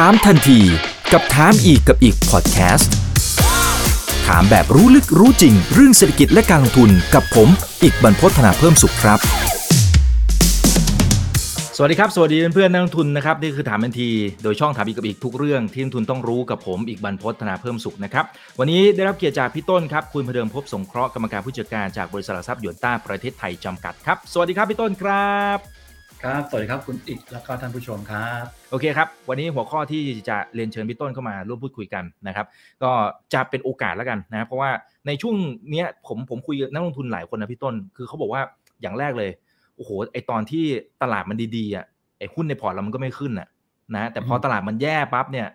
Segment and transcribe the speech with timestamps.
[0.00, 0.60] ถามทันที
[1.12, 2.92] กับถามอีกกับอีกพอดแคสต์
[4.26, 7.48] ถามแบบรู้ลึกรู้จริง เรื่องเศรษฐกิจและการลงทุนกับผม
[7.82, 9.18] อีกบรรพฒนาเพิ่มสุขครับ
[11.76, 14.10] สวัสดีครับ สวัสดีเพื่อนๆนักลงทุนนะครับนี่คือถามทันที
[14.42, 18.24] โดยช่องถามอีกกับอีกทุกเรื่องที่นักลงทุนต้องรู้กับผมอีกบรรพฒนาเพิ่มสุขนะครับ
[18.58, 25.83] วันนี้ได้รับเกียรติจากพี่ต้นครับคุณพเดิมพบสงเคราะห์กรรมการผู้จัดการจากบริษัทหลักทรัพย์ยวนต้าประเทศไทยจำกัดครับสวัสดีครับพี่ต้นครับ
[26.24, 32.46] ครับ สวัสดีครับคุณอิกแล้วก็ท่านผู้ชมครับ โอเคครับ วันนี้หัวข้อที่จะเรียนเชิญพี่ต้นเข้ามาร่วมพูดคุยกันนะครับ
[32.82, 32.90] ก็
[33.34, 34.70] จะเป็นโอกาสแล้วกันนะเพราะว่า
[35.06, 35.36] ในช่วง
[35.70, 38.42] เนี้ยผมผมคุยกับนักลงทุนหลายคนนะพี่ต้น คือเขาบอกว่า
[38.80, 39.30] อย่างแรกเลย
[39.76, 40.64] โอ้โหไอตอนที่
[41.02, 41.84] ตลาดมันดีๆอะ
[42.18, 43.48] ไอหุ้นในพอร์ตเรามันก็ไม่ขึ้นอะ
[43.96, 45.48] นะแต่พอตลาดมันแย่ปั๊บเนี่ย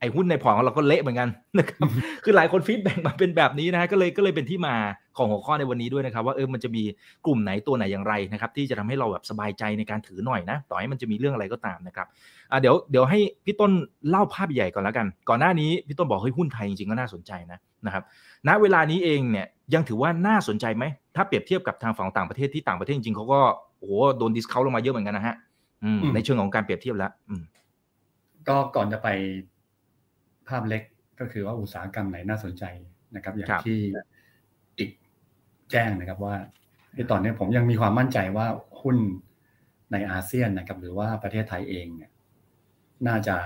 [0.00, 1.28] ไอหุ้นในพอร์ตของเราก็เละเหมือนกัน
[1.58, 1.88] นะครับ
[2.24, 4.74] คือหลายคน feedback มาเป็นแบบนี้นะก็เลยก็เลยเป็นที่มา
[5.16, 6.82] ของหัวข้อในวันนี้ด้วยนะครับ ว่าเออมันจะมี
[7.26, 12.06] กลุ่มไหนตัวไหนอย่างไรนะครับที่จะทำให้เราแบบสบายใจในการถือหน่อยนะ ต่อให้มันจะมีเรื่องอะไรก็ตามนะครับ
[12.50, 13.72] อะเดี๋ยวเดี๋ยวให้พี่ต้น
[14.08, 18.02] เล่าภาพใหญ่ก่อนแล้วกัน ก่อนหน้านี้พี่ต้นบอกเฮ้ยหุ้นไทยจริงๆก็น่าสนใจนะนะครับ
[18.48, 20.84] ณเวลานี้เองเนี่ยยังถือว่าน่าสนใจไหม
[21.16, 23.40] ถ้าเปรียบเทียบกับทางฝั่งต่างประเทศที่ต่างประเทศจริงๆเขาก็
[23.78, 25.36] โอ้โหโดนดิสเคาลงมาเยอะเหมือนกันนะฮะ
[25.84, 27.42] อืมในเชิงของการเปรียบเทียบแล้วอืม
[28.48, 29.08] ก็ก่อนจะไป
[30.50, 30.82] ภาพเล็ก
[31.20, 32.64] ก็คือว่าอุตสาหกรรมไหนน่าสนใจ
[33.16, 33.78] นะครับ อย่างที่
[34.78, 34.90] อีก
[35.70, 36.34] แจ้งนะครับว่า
[36.94, 38.46] ในตอนนี้ผมยังมีความมั่นใจว่า
[38.82, 38.96] หุ้น
[39.92, 42.10] ในอาเซียนนะครับ หรือว่าประเทศไทยเองเนี่ย
[43.08, 43.36] น่าจะ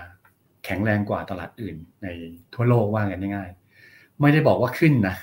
[0.64, 2.06] แข็งแรงกว่าตลาดอื่น ใน
[2.54, 5.14] ทั่วโลกว่ากันง่ายๆไม่ได้บอกว่าขึ้นนะ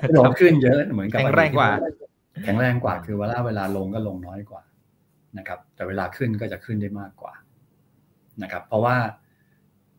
[0.00, 1.70] ไม่บอกว่าขึ้นเยอะเหมือนกับแข็งแรงกว่า
[2.44, 4.62] แข็งแรงกว่าคือเวลาเวลาลงก็ลงน้อยกว่า
[5.38, 7.32] นะครับ แต่เวลาขึ้นก็จะขึ้นได้มากกว่า
[8.42, 8.96] นะครับ เพราะว่า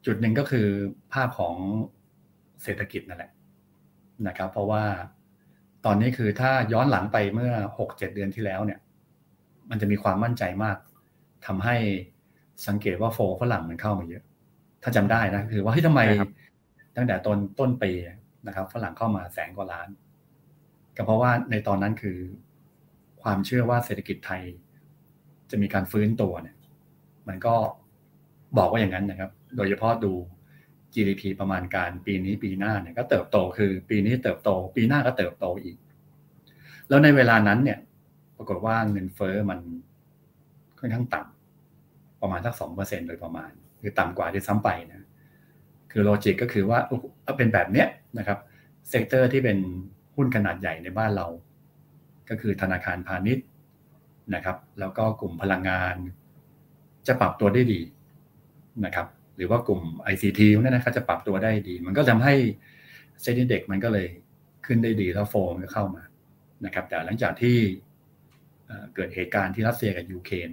[0.06, 0.68] จุดหนึ่งก็คือ
[1.14, 1.56] ภาพของ
[2.64, 3.32] เศรษฐกิจนั่นแหละ
[4.28, 4.84] นะครับ เพราะว่า
[5.86, 8.80] ตอนนี้คือถ้าย้อนหลังไปเมื่อหกเจ็ดเดือนที่แล้วเนี่ย
[9.70, 10.78] มันจะมีความมั่นใจมาก
[11.46, 11.76] ทำให้
[12.68, 14.24] สังเกตว่าโฟฝรั่งมันเข้ามาเยอะ
[14.84, 16.02] ถ้าจำได้นะคือว่าเฮ้ยทำไม
[16.96, 17.92] ตั้งแต่ต้นต้นปี
[18.48, 19.88] นะครับ ฝรั่งเข้ามาแสนกว่าล้าน
[20.96, 22.18] ก็เพราะว่าในตอนนั้นคือ
[23.24, 24.42] ความเชื่อว่าเศรษฐกิจไทย
[25.52, 26.56] จะมีการฟื้นตัวเนี่ย
[27.28, 27.56] มันก็
[28.58, 30.14] บอกว่าอย่างนั้นนะครับ โดยเฉพาะดู
[30.94, 35.78] GDP ประมาณการปีนี้ปีหน้าเนี่ยก็เติบโตคือ ปีนี้เติบโต ปีหน้าก็เติบโตอีก
[36.90, 37.80] แล้วในเวลานั้นเนี่ย
[38.38, 39.60] ปรากฏว่าเงินเฟ้อมัน
[40.80, 45.08] ค่อนข้างต่ำประมาณสักสองเปอร์เซ็นต์โดยประมาณ คือต่ำกว่าด้วยซ้ำไปนะ
[45.92, 46.80] คือ logic ก็คือว่า
[47.26, 47.88] ถ้าเป็นแบบเนี้ย
[48.18, 48.40] นะครับ
[48.90, 49.58] sector ที่เป็น
[50.16, 51.28] หุ้นขนาดใหญ่ในบ้านเรา
[52.30, 53.46] ก็คือธนาคารพาณิชย์
[54.36, 55.96] นะครับ แล้วก็กลุ่มพลังงาน
[57.08, 57.82] จะปรับตัวได้ดี
[58.86, 62.36] นะครับ หรือว่ากลุ่ม ICT นั่นนะครับจะปรับตัวได้ดี มันก็ทำให้
[63.22, 64.08] เซ็นดีเด็กมันก็เลย
[64.66, 66.04] ขึ้นได้ดีแล้วโฟมก็เข้ามา
[66.66, 67.58] นะครับ แต่หลังจากที่
[68.96, 70.50] เกิดเหตุการณ์ที่รัสเซียกับยูเครน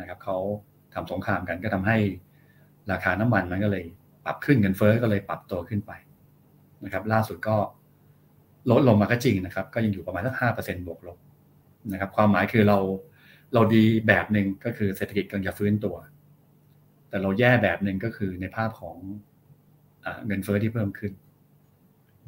[0.00, 0.36] นะครับเขา
[0.94, 1.98] ทำสงครามกันก็ทำให้
[2.92, 3.84] ราคาน้ำมันมันก็เลย
[4.24, 5.92] ปรับขึ้นเงินเฟ้อก็เลยปรับตัวขึ้นไป
[6.84, 7.56] นะครับ ล่าสุดก็
[8.70, 11.18] ลดลงมาก็จริงนะครับ ก็ยังอยู่ประมาณสักห้าเปอร์เซ็นบวกลบ
[11.92, 12.78] นะครับ ความหมายคือเรา
[13.54, 15.96] เราดีแบบหนึ่งก็คือเศรษฐกิจกำลังจะฟื้นตัว
[17.12, 18.96] แต่เราแย่แบบหนึ่งก็คือในภาพของ
[20.26, 21.12] เงินเฟ้อที่เพิ่มขึ้น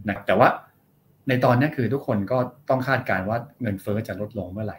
[0.08, 0.48] นะแต่ว่า
[1.28, 4.78] ในตอนนี้คือทุกคนก็ต้องคาดการณ์ว่าเงินเฟ้อจะลดลงเมื่อไหร่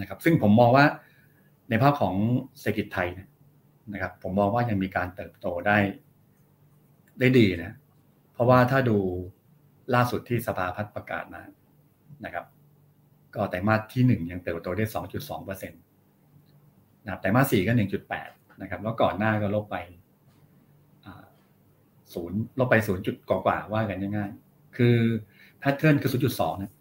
[0.00, 0.84] นะครับ ซึ่งผมมองว่า
[1.70, 2.14] ในภาพของ
[2.58, 3.08] เศรษฐกิจไทย
[3.92, 5.78] นะครับ ผมมองว่ายังมีการเติบโตได้
[7.20, 7.72] ได้ดีนะ
[8.32, 8.98] เพราะว่าถ้าดู
[9.94, 11.42] ล่าสุดที่สภาพัฒน์ประกาศมา
[12.24, 12.44] นะครับ
[13.34, 15.80] ก็ไตรมาสที่หนึ่งยังเติบโตได้สองจุดสองเปอร์เซ็นต์
[17.04, 17.80] นะครับไตรมาสสี่ก็ห
[18.62, 19.76] นะครับ แล้วก่อนหน้าก็ลบไป
[22.14, 24.96] ศูนย์ลบไปศูนย์จุดกว่าว่ากันง่ายๆคือ
[25.58, 26.72] แพทเทิร์นคือศูนย์จุดสองนะ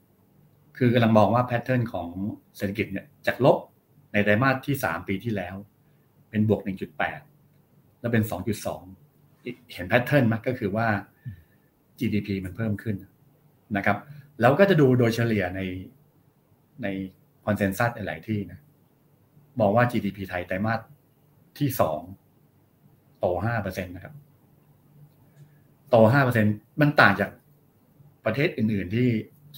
[0.78, 2.10] คือกำลังมองว่าแพทเทิร์นของ
[2.58, 3.58] เศรษฐกิจเนี่ยจากลบ
[4.14, 5.56] ในไตรมาสที่สามปีที่แล้ว
[6.30, 7.20] เป็นบวกหนึ่งจุดแปด
[8.00, 8.82] แล้วเป็นสองจุดสอง
[9.74, 10.88] เห็น pattern ไหมก็คือว่า
[12.00, 12.96] GDP มันเพิ่มขึ้น
[13.78, 13.98] นะครับ
[14.42, 15.62] แล้วก็จะดูโดยเฉลี่ยใน
[16.84, 16.88] ใน
[17.46, 18.60] consensus หลายที่นะ
[19.60, 20.80] มองว่า GDP ไทยไตรมาส
[21.60, 22.00] ที่สอง
[23.20, 24.14] โตห้าเปอร์เซ็นต์นะครับ
[25.90, 26.46] โตห้าเปอร์เซ็นต์
[26.82, 27.30] มันต่างจาก
[28.26, 29.08] ประเทศอื่น ๆ ที่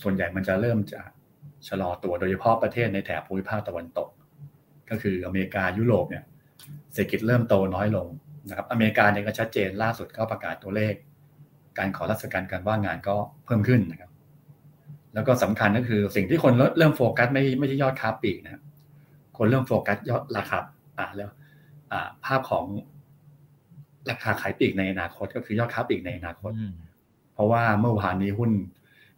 [0.01, 0.99] ส่วนใหญ่มันจะเริ่มจะ
[1.67, 4.09] ชะลอตัวโดยเฉพาะประเทศในแถบภูมิภาคตะวันตก
[4.89, 6.23] ก็คืออเมริกายุโรปเนี่ย
[6.93, 8.07] เศรษฐกิจเริ่มโตน้อยลง
[8.49, 10.93] นะครับ อเมริกาเนี่ยก็ชัดเจนล่าสุดก็ประกาศตัวเลข
[11.77, 13.15] การขอราชการการว่างงานก็
[13.45, 14.11] เพิ่มขึ้นนะครับ
[15.13, 18.61] แล้วก็สำคัญก็คือสิ่งที่คนเริ่มโฟกัสไม่ไม่ใช่ยอดค้าปลีกนะ
[19.37, 20.57] คนเริ่มโฟกัสยอดราคา
[20.97, 21.29] อ่าแล้ว
[22.25, 22.65] ภาพของ
[24.09, 26.51] ราคาขายปลีกในอนาคต ก็คือยอดค้าปลีกในอนาคต
[27.33, 28.51] เพราะว่าเมื่อวานนี้หุ้น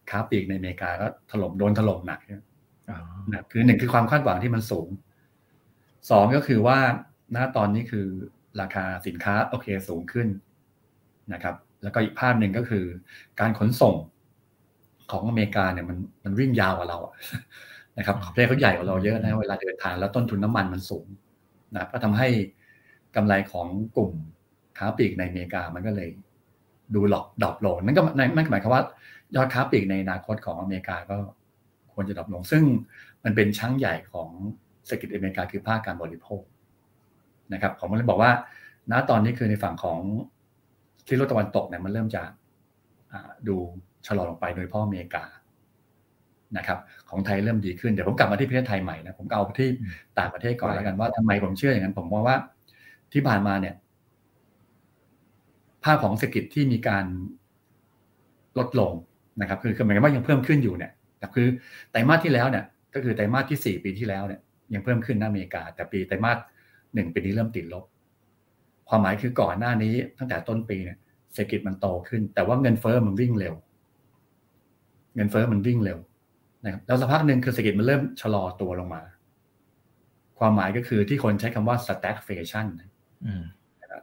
[0.09, 2.43] ค้าปลีกในอเมริกาก็ถล่มโดนถล่มหนักนะ
[3.51, 4.89] คือหนึ่งคือความคาดหวังที่มันสูง
[6.09, 6.77] สองก็คือว่า
[7.35, 8.05] ณตอนนี้คือ
[8.61, 10.27] ราคาสินค้าโอเคสูงขึ้น
[11.33, 12.85] นะครับ แล้วก็อีกภาพหนึ่งก็คือ
[13.39, 13.95] การขนส่ง
[15.11, 17.13] ของอเมริกาเนี่ยมันมันวิ่งยาวกว่าเราอะ
[17.97, 21.05] นะครับประเทศเขาใหญ่กว่าเราเยอะนะเวลาเดินทางแล้วต้นทุนน้ำมันมันสูง
[21.75, 22.27] นะก็ทำให้
[23.15, 24.11] กำไรของกลุ่ม
[24.77, 26.09] ค้าปลีกในอเมริกามันก็เลย
[26.95, 28.83] ดูหลอก drop ลงนั่นก็นั่นหมายความว่า
[29.35, 31.17] ยอดค้าปลีกในอนาคตของอเมริกาก็
[31.93, 32.63] ควรจะ drop ลง ซึ่ง
[33.23, 34.29] มันเป็น chunk ใหญ่ของ
[34.85, 36.41] เศรษฐกิจอเมริกาคือภาคการบริโภค
[37.53, 38.31] นะครับผมเลยบอกว่า
[38.91, 39.99] ณตอนนี้คือในฝั่งของ
[41.07, 42.21] ที่โลกตะวันตกเนี่ยมันเริ่มจะ
[43.47, 43.55] ดู
[44.07, 45.23] ชะลอลงไปโดยเฉพาะอเมริกา
[46.57, 46.79] นะครับ
[47.09, 49.69] ของไทยเริ่มดีขึ้นเดี๋ยวผมกลับมาที่ประเทศไทยใหม่นะผมเอาที่
[50.19, 52.37] ต่างประเทศก่อนแล้วกันว่าทำไมผมเชื่ออย่างนั้นผมมองว่า
[53.13, 53.75] ที่ผ่านมาเนี่ย
[55.83, 57.05] ภาพของเศรษฐกิจที่มีการ
[58.57, 58.91] ลดลง
[59.41, 60.91] นะครับ คือคือหมายความว่ายังเพิ่มขึ้นอยู่เนี่ย
[61.35, 61.47] คือ
[61.91, 64.41] ไตรมาสที่แล้วเนี่ย ก็คือไตรมาสที่สี่ปีที่แล้วเนี่ย
[64.73, 66.37] ยังเพิ่มขึ้นในอเมริกา แต่ปีไตรมาส
[66.93, 67.83] หนึ่งปีนี้เริ่มติดลบ
[68.89, 70.97] ความหมายคือก่อนหน้านี้ตั้งแต่ต้นปีเนี่ย
[71.33, 73.53] เศรษฐกิจมันโตขึ้น แต่ว่าเงินเฟ้อมันวิ่งเร็ว
[75.15, 75.99] เงินเฟ้อมันวิ่งเร็ว
[76.63, 79.01] นะครับแล้วสักพักหนึ่งคือเศรษฐกิจมันเริ่มชะลอตัวลงมา
[80.39, 82.67] ความหมายก็คือที่คนใช้คำว่า stagflation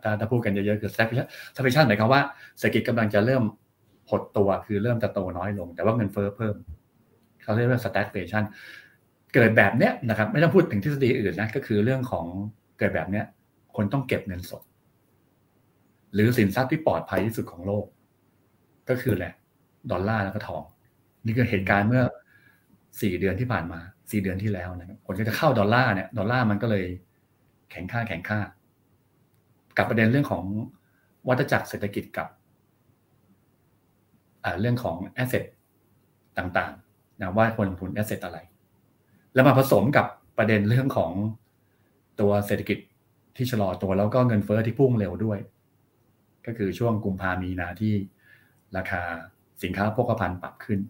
[0.03, 2.23] ถ้าถ้าพูดกันเยอะๆคือ stagflation stagflation หมายความว่า
[2.59, 3.43] เศรษฐกิจกำลังจะเริ่ม
[4.11, 6.55] หดตัวคือเริ่มจะโตน้อยลง แต่ว่าเงินเฟ้อเพิ่ม
[7.43, 8.45] เขาเรียกว่า stagflation
[9.35, 12.27] เกิดแบบเนี้ยนะครับไม่ต้องพูดถึงทฤษฎีอื่นนะก็คือเรื่องของ
[12.79, 13.25] เกิดแบบเนี้ย
[13.77, 14.63] คนต้องเก็บเงินสด
[16.15, 17.85] หรือสินทรัพย์ที่ปลอดภัยที่สุดของโลก
[18.89, 19.33] ก็คือแหละ
[19.91, 20.63] ดอลลาร์แล้วก็ทอง
[21.25, 22.03] นี่คือเหตุการณ์เมื่อ
[23.01, 23.81] สี่เดือนที่ผ่านมา
[24.11, 26.85] สี่เดือนที่แล้วนะครับคนก็จะเข้าดอลลาร์เนี่ยดอลลาร์มันก็เลย
[27.71, 28.41] แข็งค่าแข็งค่า
[29.79, 30.45] กับประเด็นเรื่องของ
[31.29, 32.29] วัฏจักรเศรษฐกิจกับ
[34.61, 35.45] เรื่องของ asset
[36.39, 38.39] ต่างๆนะว่าควรลงทุน asset อะไร
[39.35, 40.07] แล้วมาผสมกับ
[40.39, 41.13] ประเด็นเรื่องของ
[42.21, 42.79] ตัวเศรษฐกิจ
[43.37, 45.39] ที่ชะลอตัวแล้วก็เงินเฟอ้อที่พุ่งเร็วด้วย
[46.47, 47.95] ก็คือช่วงกุมภามีนาที่
[48.77, 49.03] ราคา
[49.63, 50.81] สินค้าโภคภัณฑ์ปรับขึ้น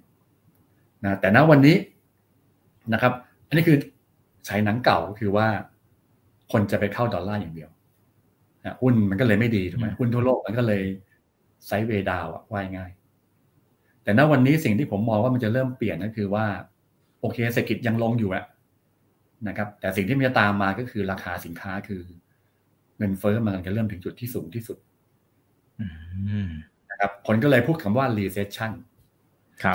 [1.04, 1.76] นะแต่ณวันนี้
[2.92, 3.12] นะครับ
[3.48, 3.78] อันนี้คือ
[4.46, 5.48] ใช้หนังเก่าคือว่า
[6.52, 7.70] คนจะไปเข้าดอลลาร์อย่างเดียว
[8.82, 10.82] หุ้นมันก็เลยไม่ดีถูกไหมหุ้นทั่วโลกมันก็เลย
[11.66, 12.90] ไซด์เวดาวอะว่ายง่าย
[14.02, 16.46] แต่ณวันนี้สิ่งที่ผมมองว่ามันจะเริ่มเปลี่ยนก็คือว่า
[17.20, 18.44] โอเคเศรษฐกิจยังลงอยู่อะ
[19.48, 22.02] นะครับ แต่สิ่งที่มันจะตามมาก็คือราคาสินค้าคือ
[22.98, 24.78] เงินเฟ้อมันจะเริ่มถึงจุดที่สูงที่สุด
[26.90, 28.72] นะครับคนก็เลยพูดคำว่า recession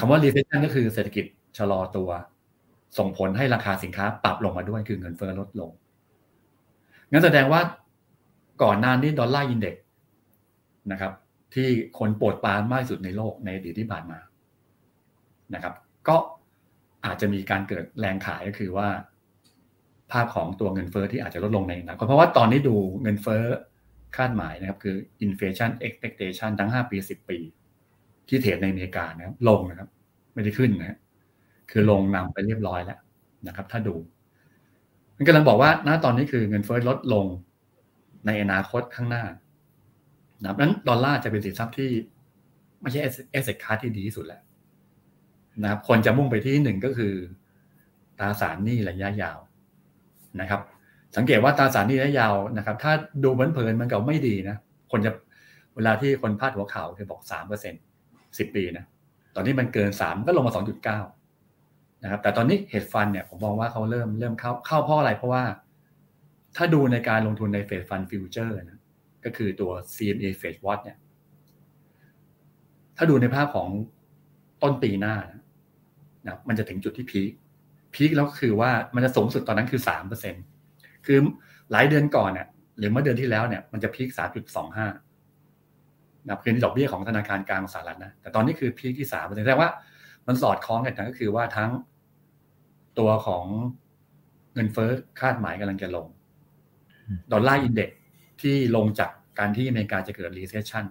[0.01, 1.25] คำว่า recession ก็คือเศรษฐกิจ
[1.57, 2.09] ชะลอตัว
[2.97, 5.71] ส่งผลให้ราคาสินค้าปรับลงมาด้วยคือเงินเฟ้อลดลง
[7.11, 7.61] งั้นแสดงว่า
[8.63, 9.75] ก่อนหน้านี้ดอลลาร์อินเด็ก
[10.92, 11.13] นะครับ
[11.54, 11.68] ที่
[12.00, 14.19] คนปวดปานมากที่สุดในโลกในอดีตที่ผ่านมา
[15.54, 15.74] นะครับ
[16.08, 16.18] ก็
[17.06, 18.88] อาจจะมีการเกิดแรงขายก็คือว่า
[20.12, 23.44] ภาพของตัวเงินเฟอ้อที่อาจจะลดลงในอนาคตเพราะว่าตอนนี้ดูเงินเฟอ้อ
[24.18, 27.38] คาดหมายนะครับ คือ inflation expectation ทั้ง 5 ปี 10 ปี
[28.28, 29.90] ที่เทรดในอเมริกานะครับลงนะครับ
[30.34, 30.98] ไม่ได้ขึ้นนะ
[31.72, 33.00] คือลงนำไปเรียบร้อยแล้ว
[33.48, 33.96] นะครับ ถ้าดู
[35.18, 37.25] มันกำลังบอกว่าณตอนนี้คือเงินเฟ้อลดลง
[38.25, 39.23] ในอนาคตข้างหน้า
[40.44, 41.89] นะนั้นดอลลาร์จะเป็นสินทรัพย์ที่
[42.81, 44.41] ไม่ใช่ asset class ที่ดีที่สุดแล้ว
[45.62, 47.13] นะครับคนจะมุ่งไปที่หนึ่งก็คือ
[48.18, 49.38] ตราสารหนี้ระยะยาว
[50.41, 50.62] นะครับ
[51.18, 54.55] สังเกตว่าตราสารหนี้ระยะยาวนะครับ ถ้าดูเพลินๆมันก็ไม่ดีนะ
[54.91, 55.12] คนจะ
[55.75, 57.81] เวลาที่คนพาดหัวข่าวคือบอกสามเปอร์เซ็นต์
[58.38, 58.86] สิบปีนะ
[59.36, 61.00] ตอนนี้มันเกินสามก็ลงมาสองจุดเก้า
[62.03, 65.43] นะครับแต่ตอนนี้ hedge fund เนี่ยผมมองว่าเขาเริ่มเริ่มเข้าเข้าเพราะอะไรเพราะว่า
[66.55, 68.79] ถ้าดูในการลงทุนใน Fed Fund Future นะ
[69.25, 70.98] ก็คือตัว CMA Fed Watch เนี่ย
[72.98, 73.70] ถ้าดูในภาพของ
[74.63, 75.15] ต้นปีหน้า
[76.27, 77.31] นะมันจะถึงจุดที่พีค
[77.93, 80.36] พีคแล้วก็คือว่ามันจะสูงสุดตอนนั้นคือสามเปอร์เซ็น
[81.05, 81.20] คือ
[81.72, 84.88] หลายเดือนก่อนเนี่ยหรือเมื่อเดือนที่แล้วเนี่ยมันจะพีคสามจุดสองห้า
[86.25, 89.72] นะคือดอกเบี้ยของธนาคารกลางสหรัฐนะ แต่ตอนนี้คือพีคที่สามเปอร์เซ็นแสดงว่า
[90.27, 91.70] มันสอดคล้องกันนะก็คือว่าทั้ง
[93.00, 93.46] ตัวของ
[94.53, 94.89] เงินเฟ้อ
[95.20, 96.08] คาดหมายกำลังจะลง
[97.31, 97.89] Dollar Index
[98.41, 100.86] ที่ลงจากการที่อเมริกาจะเกิด recession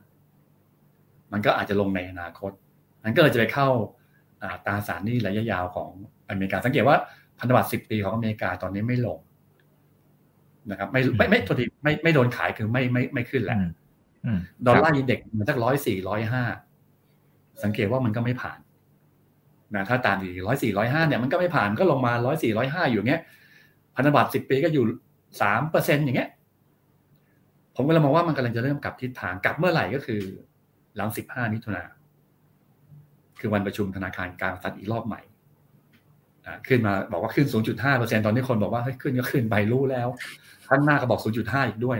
[1.33, 2.53] มันก็อาจจะลงในอนาคต
[3.05, 3.69] มันก็เลยจะไปเข้า
[4.67, 5.91] ตราสารหนี้ระยะยาวของ
[6.29, 6.97] อเมริกา สังเกตว่า
[7.39, 9.19] พันธบัตรสิบปีของอเมริกาตอนนี้ไม่ลง
[10.71, 13.59] นะครับ ไม่ไม่ไม่ทันทีไม่ไม่โดนขายคือไม่ไม่ไม่ขึ้นแล้ว
[14.67, 16.45] Dollar Index มันสักร้อยสี่ร้อยห้า
[17.63, 18.59] สังเกตว่ามันก็ไม่ผ่าน
[19.75, 23.23] นะถ้าตามดีร้อยสี่ร้อยห้าเนี่ยมันก็ไม่ผ่านก็ลงมาร้อยสี่ร้อยห้าอยู่เงี้ย
[23.97, 24.85] พันธบัตรสิบปีก็อยู่
[25.41, 26.31] สามเปอร์เซ็นต์อย่างเงี้ย
[27.77, 30.21] ผมก็เลยมองว่ามันกำลังจะเริ่มกลับทิศทางกลับเมื่อไหร่ก็คือ
[30.97, 31.83] หลังสิบห้ามิถุนา
[33.41, 35.21] คือวันประชุมธนาคารกลางสหรัฐอีกรอบใหม่
[36.69, 37.47] ขึ้นมาบอกว่าขึ้น
[37.81, 40.09] 0.5%ตอนนี้คนบอกว่าเฮ้ยขึ้นก็ขึ้นไปรู้แล้ว
[40.69, 41.99] ท่านหน้าก็บอก 0.5 อีกด้วย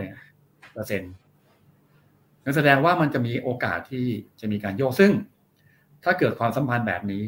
[0.73, 1.13] เปอร์เซ็นต์
[2.43, 4.05] นั่นแสดงว่ามันจะมีโอกาสที่
[4.39, 5.11] จะมีการโยกซึ่ง
[6.03, 7.23] ถ้าเกิดความสัมพันธ์แบบนี้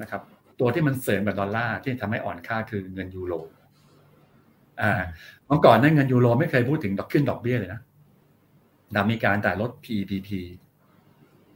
[0.00, 0.22] นะครับ
[0.60, 3.34] ตัวที่มันเสริมแบบดอลลาร์ที่ทำให้อ่อนค่าคือเงินยูโร
[4.82, 4.92] อ่า
[5.46, 7.80] เมื่อก่อนนั้นเงินยูโรไม่เคยพูดถึงดอกขึ้นดอกเบี้ยเลยนะ
[8.94, 10.28] ดามีการแต่ลด PPP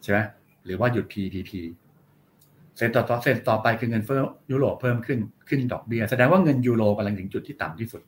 [0.03, 0.19] ใช่ไหม
[0.65, 1.53] หรือว่าหยุด PPP
[2.77, 8.03] เซ็นต่อเซ็นต่อไปคือเงินเฟ้อยุโรปเพิ่มขึ้นขึ้นดอกเบี้ยแสดงว่าเงินยูโรกำลังถึงจุดที่ต่ำที่สุด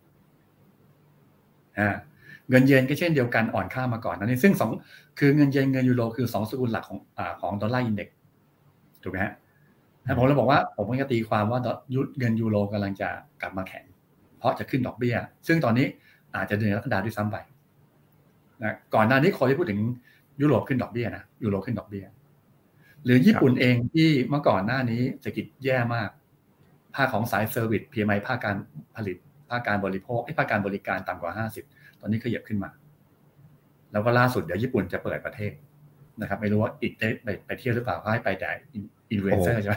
[1.78, 1.90] อ่า
[2.50, 4.70] เงินเยนก็เช่นเดียวกันอ่อนค่ามาก่อนนั้นซึ่งสอง
[5.18, 8.08] คือเงินเยนเงินยูโรคือสองสกุลหลักของอของ Dollar Index
[9.02, 9.32] ถูกไหมฮะ
[10.16, 11.60] ผมเลยบอกว่าผมก็ตีความว่า
[12.18, 13.08] เงินยูโรกำลังจะ
[13.42, 13.84] กลับมาแข็ง
[14.44, 15.86] เพราะจะขึ้นดอกเบี้ย ซึ่งตอนนี้
[16.36, 17.36] อาจจะเดือนกรกฎาด้วยซ้ำไป
[18.62, 19.80] นะก่อนหน้านี้คนที่พูดถึง
[20.40, 22.04] ยุโรปขึ้นดอกเบี้ยนะยุโรปขึ้นดอกเบี้ย
[23.04, 26.08] หรือญี่ปุ่นเองที่เมื่อก่อนหน้านี้เศรษฐกิจแย่มาก
[26.94, 28.56] ภาคของสาย service PMI ภาคการ
[28.96, 29.16] ผลิต
[29.50, 32.70] ภาคการบริโภคไอภาคการบริการต่ำกว่า 50 ตอนนี้ขยับขึ้นมา
[33.92, 35.52] แล้วก็ล่าสุดเดี๋ยวญี่ปุ่นจะเปิดประเทศ
[36.20, 37.08] นะครับ ไม่รู้ว่าอิกได้
[37.46, 38.50] ไปเที่ยวหรือเปล่าให้ไปแต่
[39.10, 39.76] อินเวนเซอร์ใช่ไหม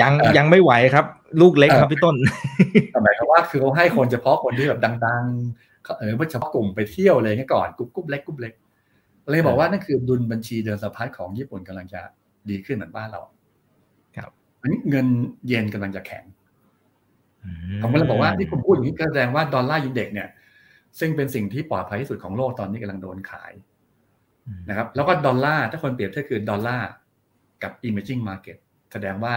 [0.00, 1.06] ยังยังไม่ไหวครับ
[1.40, 2.16] ลูกเล็กครับพี่ต้น
[3.02, 8.52] หมายความว่าคือเขาให้คนเฉพาะคนที่แบบดังๆเออเฉพาะกลุ่มไปเที่ยวเลยงี้ก่อนกรุ๊ปกรุ๊ปเล็กกรุ๊ปเล็ก
[9.30, 12.00] เลยบอกว่านั่นคือดุลบัญชีเดินสะพัดของญี่ปุ่นกำลังจะ
[12.50, 13.20] ดีขึ้นเหมือนบ้านเรา
[14.16, 15.06] ครับอันนี้เงิน
[15.46, 16.24] เยนกำลังจะแข็ง
[17.82, 20.28] ผมก็เลยบอกว่าที่ผมพูดอย่างนี้แสดงว่าดอลลาร์ยินเด็กเนี่ย
[20.98, 23.52] ซึ่งเป็นสิ่งที่ปลอดภัยที่สุดของโลกตอนนี้กำลังโดนขาย
[24.68, 26.88] นะครับ แล้วก็ดอลลาร์ถ้าคนเปรียบเทียบคือดอลลาร์
[27.62, 28.56] กับ emerging market
[28.92, 29.34] แสดงว่า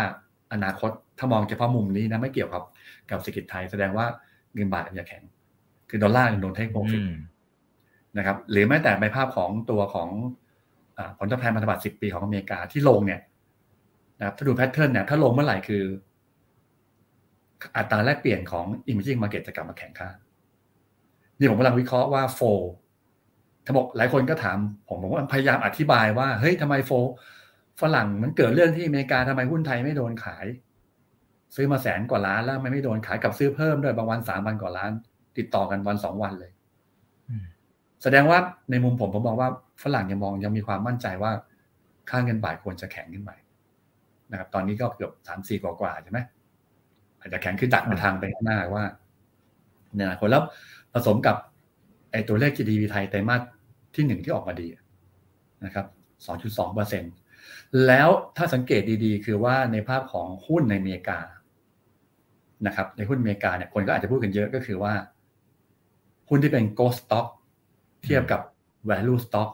[0.54, 2.64] อนาคตถ้ามองเฉพาะมุมนี้นะไม่เกี่ยวกับ
[3.12, 4.06] กับเศรษฐกิจไทย แสดงว่า
[4.54, 5.24] เงินบาทจะแข็ง
[5.90, 7.04] คือดอลลาร์โดนเทคโปรฟิต
[8.18, 10.10] นะครับ หรือแม้แต่ในภาพของตัวของ
[11.18, 13.22] ผลตอบแทนพันธบัตร10 ปีของอเมริกาที่ลงเนี่ย
[14.20, 15.84] นะครับถ้าดูแพทเทิร์นเนี่ยถ้าลงเมื่อไหร่คือ
[17.78, 20.10] อัตราแลกเปลี่ยนของ emerging market จะกลับมาแข่งค่า
[21.38, 22.42] นี่ผมกำลังวิเคราะห์ว่าโฟ
[23.66, 26.92] ทั้งหมดหลายคนก็ถาม ผมผมว่าพยายามอธิบายว่าเฮ้ยทำไมโฟ
[27.82, 30.46] ฝรั่งมันเกิดเรื่องที่อเมริกาทำไมหุ้นไทยไม่โดนขาย
[31.56, 34.92] ซื้อมาแสนกว่าล้านแล้วไม่ไม่โดนขายกับซื้อเพิ่มด้วยบางวันสามพันกว่าล้าน
[35.38, 36.52] ติดต่อกันวันสองวันเลย
[38.04, 38.40] แสดงว่า
[38.72, 39.50] ในมุมผมผมมองว่า
[39.84, 41.32] ฝรั่งยังมองยังมีความมั่นใจว่า
[42.10, 43.32] ค่าเงินบาทควรจะแข็งขึ้นไป
[44.32, 46.20] นะครับ ตอนนี้ก็เกือบสามสี่กว่าใช่ไหม
[47.20, 48.84] อาจจะแข็งขึ้นดักมาทางไปข้างหน้าว่า
[49.96, 50.44] เนี่ยคนแล้ว
[50.94, 51.36] ผสมกับ
[52.12, 53.42] ไอ้ตัวเลข GDP ไทยไตรมาส
[53.96, 54.68] ที่หนึ่งที่ออกมาดี
[55.66, 55.86] นะครับ
[56.26, 57.04] สองจุดสองเปอร์เซ็น
[57.88, 61.20] แล้วถ้าสังเกตดีๆ คือว่าในภาพของหุ้นในอเมริกา
[62.68, 64.94] นะครับ ในหุ้นอเมริกาเนี่ยคนก็อาจจะพูดกันเยอะก็คือว่า
[66.30, 67.28] หุ้นที่เป็น ghost stock
[68.04, 68.42] เทียบกับ
[68.90, 69.50] value stock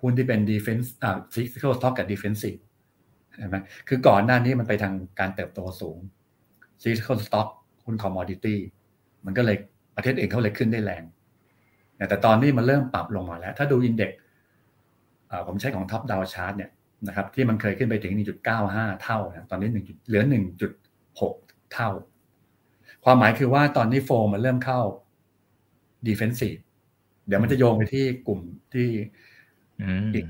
[0.00, 2.60] หุ้นที่เป็น defense อ่า cyclical stock กับ defensive
[3.38, 3.56] ใช่ไหม
[3.88, 5.98] คือก่อนหน้านี้มันไปทางการเติบโตสูง
[6.82, 7.48] cyclical stock
[7.84, 8.56] หุ้น commodity
[9.24, 9.56] มันก็เลย
[9.96, 11.04] ประเทศเองเขาเลยขึ้นได้แรง
[12.08, 14.10] แต่ตอนนี้มันเริ่มปรับลงมาแล้ว ถ้าดูอินเด็ก
[15.46, 16.70] ผมใช้ของ top down chart เนี่ย
[17.06, 18.14] นะครับที่มันเคยขึ้นไปถึง
[18.58, 20.22] 1.95 เท่านะตอนนี้1เหลือ
[20.98, 21.90] 1.6 เท่า
[23.04, 24.80] ความหมายคือว่าตอนนี้ flow มันเริ่มเข้า
[26.08, 26.60] defensive
[27.26, 28.40] เดี๋ยวมันจะโยงไปที่กลุ่ม
[28.74, 28.88] ที่
[30.14, 30.24] อิก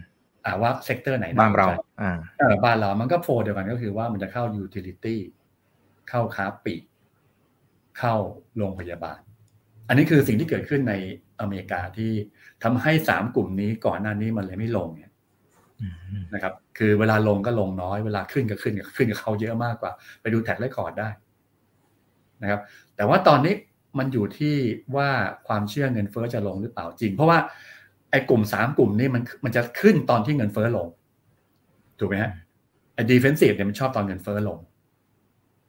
[0.44, 1.68] อ่าว่า sector ไหนบ้านเรา
[2.02, 5.20] อ่าเออบ้านเรามันก็ flow เดียวกันก็คือว่ามันจะเข้า utility
[6.08, 6.74] เข้าค้าปลีก
[7.98, 8.14] เข้า
[8.56, 9.20] โรงพยาบาล
[9.88, 10.94] อันนี้คือสิ่งที่เกิดขึ้นใน
[11.40, 12.12] อเมริกาที่
[12.62, 15.10] ทำให้สามกลุ่มนี้ก่อนหน้านี้มันเลยไม่ลงเนี่ย
[16.34, 21.08] นะครับคือเวลาลงก็ลงน้อย เวลาขึ้นก็ขึ้นขึ้นกับเขาเยอะมากกว่า ไปดู track record ได้
[22.42, 22.60] นะครับ
[22.96, 23.54] แต่ว่าตอนนี้
[23.98, 24.54] มันอยู่ที่
[24.96, 25.08] ว่า
[25.48, 27.38] ความเชื่อเงินเฟ้อจะลงหรือเปล่าจริง เพราะว่า
[28.10, 30.88] ไอ้กลุ่มสามกลุ่มนี้มันมันจะขึ้นตอนที่เงินเฟ้อลง
[31.98, 32.30] ถูกไหมฮะ
[32.94, 34.58] ไอ้ defensive เนี่ยมันชอบตอนเงินเฟ้อลง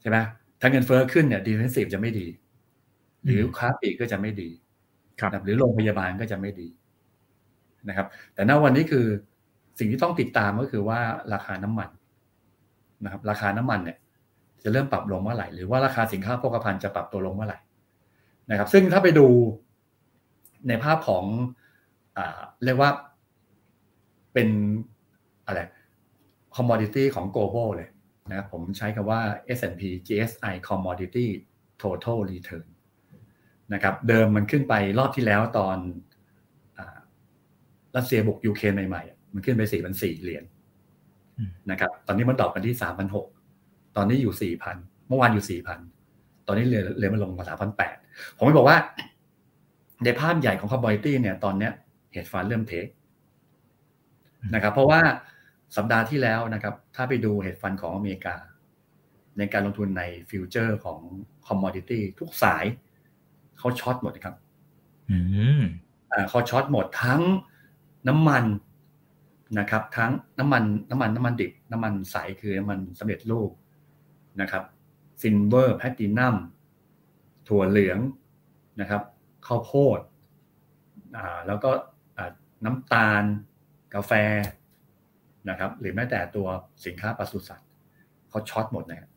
[0.01, 0.17] ใช่ไหม
[0.61, 2.27] ถ้าเงินเฟ้อขึ้นเนี่ย defensive จะไม่ดี
[3.25, 4.49] หรือค้าปลีกก็จะไม่ดี
[5.19, 6.67] ครับหรือโรงพยาบาลก็จะไม่ดี
[7.87, 9.05] นะครับ แต่ณวันนี้คือ
[9.79, 10.99] สิ่งที่ต้องติดตามก็คือว่า
[11.33, 11.89] ราคาน้ำมัน
[13.03, 13.97] นะครับ ราคาน้ำมันเนี่ย
[14.63, 17.59] จะเริ่มปรับลงเมื่อไหร่ หรือว่าราคาสินค้าโภคภัณฑ์จะปรับตัวลงเมื่อไหร่
[18.49, 19.27] นะครับ ซึ่งถ้าไปดู
[20.67, 21.23] ในภาพของ
[22.17, 22.19] อ
[22.65, 22.91] เรียกว่า
[24.33, 24.49] เป็น
[25.45, 25.59] อะไร
[26.55, 27.89] commodity ของ global เลย
[28.31, 29.21] นะผมใช้คำว่า
[29.57, 31.25] S&P GSI commodity
[31.81, 32.65] total return
[33.73, 35.77] นะครับเดิมมันขึ้นไปรอบที่แล้วตอน
[37.95, 39.03] รัสเซียบุกยูเครนใหม่
[39.35, 40.43] มันขึ้นไปสี่พันสี่เหรียญ
[41.71, 43.27] นะครับ ตอนนี้มัน drop กันที่สามพันหก
[43.95, 44.75] ตอนนี้อยู่สี่พัน
[45.07, 45.79] เมื่อวานอยู่สี่พัน
[46.47, 47.95] ตอนนี้เลยเลยมาลงมาสามพันแปด
[48.37, 48.77] ผมไม่บอกว่า
[50.03, 51.71] ในภาพใหญ่ของ commodity เนี่ย ตอนเนี้ย
[52.13, 52.85] hedge fund เริ่ม take
[54.53, 55.01] นะครับ เพราะว่า
[55.75, 58.35] สัปดาห์ที่แล้วนะครับ ถ้าไปดู hedge fund ของอเมริกา
[59.37, 60.99] ในการลงทุนในfuture ของ
[61.47, 62.65] commodity ทุกสาย
[63.57, 64.35] เขา short หมดครับ
[65.11, 65.19] อื
[65.59, 65.61] ม
[66.29, 67.21] เขา short หมดทั้ง
[68.07, 68.43] น้ำมัน
[69.59, 73.51] นะครับ ทั้งน้ำมันน้ำมันน้ำมันดิบน้ำมันใสคือน้ำมันสำเร็จรูป
[74.41, 74.63] นะครับ
[75.21, 76.35] silver platinum
[77.47, 77.99] ถั่วเหลือง
[78.81, 79.01] นะครับ
[79.47, 79.99] ข้าวโพด
[81.47, 81.71] แล้วก็
[82.65, 83.23] น้ำตาล
[83.93, 84.11] กาแฟ
[85.49, 86.47] นะครับ หรือแม้แต่ตัว
[86.85, 87.67] สินค้าปศุสัตว์
[88.29, 89.09] เขาช็อตหมดนะ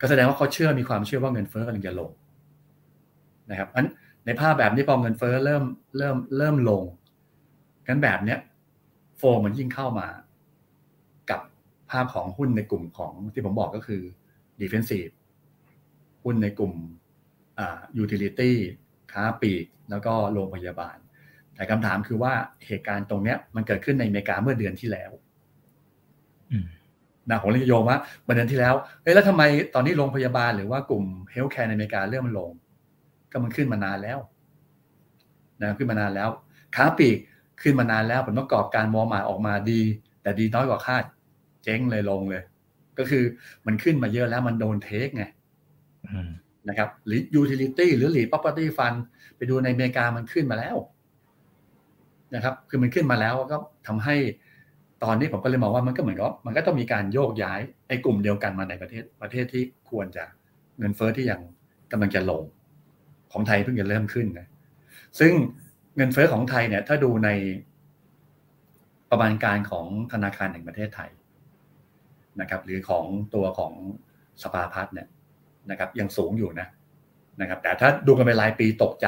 [0.00, 2.10] ก็แสดงว่าเขาเชื่อมีความเชื่อว่าเงินเฟ้อกำลังจะลง
[3.50, 3.86] นะครับอัน
[4.26, 5.64] ในภาพแบบนี้พอเงินเฟ้อเริ่ม
[5.98, 6.82] เริ่มเริ่มลง
[7.86, 8.38] กันแบบเนี้ย
[9.20, 10.08] โฟมันยิ่งเข้ามา
[11.30, 11.40] กับ
[11.90, 14.02] ภาพของหุ้นในกลุ่มของที่ผมบอกก็คือ
[14.60, 15.12] defensive
[16.24, 16.72] หุ้นในกลุ่ม
[17.58, 18.52] อ่า utility
[19.12, 20.96] ค้าปลีก แล้วก็โรงพยาบาล
[21.54, 22.32] แต่คำถามคือว่า
[22.66, 25.10] เหตุการณ์ตรงเนี้ย มันเกิดขึ้นในอเมริกาเมื่อเดือนที่แล้ว
[27.30, 29.42] นะผมเลยโยงว่าเมื่อเดือนที่แล้วเฮ้ยแล้วทำไม
[29.74, 32.50] ตอนนี้โรงพยาบาลหรือว่ากลุ่ม healthcare ในอเมริกาเริ่มมันลง
[33.30, 34.18] ก็มันขึ้นมานานแล้ว
[35.62, 36.28] นะขึ้นมานานแล้ว
[36.76, 37.18] ค้าปลีก
[37.62, 39.80] ขึ้นมานานแล้วผลประกอบการมอมาออกมาดี
[40.22, 41.04] แต่ดีน้อยกว่าคาด
[41.64, 42.42] เจ๊งเลยลงเลย
[42.98, 43.24] ก็คือ
[43.66, 45.24] มันขึ้นมาเยอะแล้วมันโดน take ไง
[46.68, 48.98] นะครับหรือ utility หรือหลี property fund
[49.36, 50.76] ไปดูในอเมริกามันขึ้นมาแล้ว
[52.34, 54.16] นะครับ คือมันขึ้นมาแล้วก็ทำให้
[55.04, 60.24] ตอนนี้ผมก็เลยมองว่ามันก็เหมือนกับมันก็ต้องมีการโยกย้ายไอ้กลุ่มเดียวกันมาในประเทศประเทศที่ควรจะ
[60.78, 61.40] เงินเฟอ้อที่ยัง
[61.92, 62.42] กำลังจะลง
[63.32, 64.46] ของไทยเพิ่งจะเริ่มขึ้นนะ
[65.20, 65.32] ซึ่ง
[65.96, 67.30] เงินเฟอ้อของไทยเนี่ย ถ้าดูใน
[69.10, 71.10] ประมาณการของธนาคารแห่งประเทศไทย
[72.40, 73.04] นะครับ หรือของ
[73.34, 73.72] ตัวของ
[74.42, 75.08] สภาพัฒน์เนี่ย
[75.70, 76.68] นะครับ ยังสูงอยู่นะ
[77.40, 79.06] นะครับ แต่ถ้าดูกันเป็นรายปีตกใจ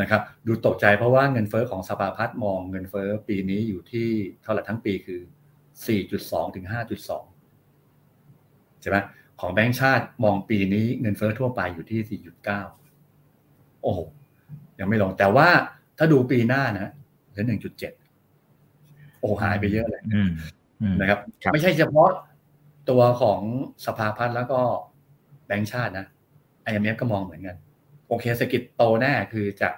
[0.00, 4.08] นะครับ ดูตกใจเพราะว่าเงินเฟอ้อของสภาพัฒน์มองเงินเฟอ้อปีนี้อยู่ที่
[4.42, 5.20] เท่าไหร่ทั้งปีคือ
[5.88, 6.66] 4.2 ถึง
[7.92, 8.96] 5.2 ใช่ไหม
[9.40, 12.20] ของแบงก์ชาติมองปีนี้เงินเฟอ้อทั่วไปอยู่ที่
[13.02, 13.98] 4.9 โอ้โห
[14.80, 15.48] ยังไม่ลง แต่ว่า
[15.98, 16.90] ถ้าดูปีหน้านะ
[17.30, 17.44] เหลือ
[18.28, 20.02] 1.7โอ้หายไปเยอะเลย
[21.00, 21.18] นะครับ
[21.52, 22.10] ไม่ใช่เฉพาะ
[22.90, 23.40] ตัวของ
[23.86, 24.60] สภาพัฒน์แล้วก็
[25.46, 26.06] แบงก์ชาตินะ
[26.68, 27.56] IMF ก็มองเหมือนกัน
[28.08, 29.74] โอเคเศรษฐกิจโตแน่คือจาก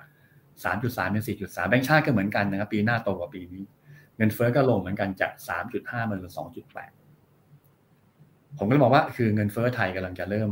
[0.64, 3.62] 3.3เป็น4.3แบงก์ชาติก็เหมือนกันนะครับ ปีหน้าโตกว่าปีนี้
[4.16, 5.32] เงินเฟ้อก็ลงเหมือนกันจาก
[5.70, 6.32] 3.5มาเป็น
[7.24, 10.50] 2.8ผมก็เลยบอกว่าคือเงินเฟ้อไทยกำลังจะเริ่ม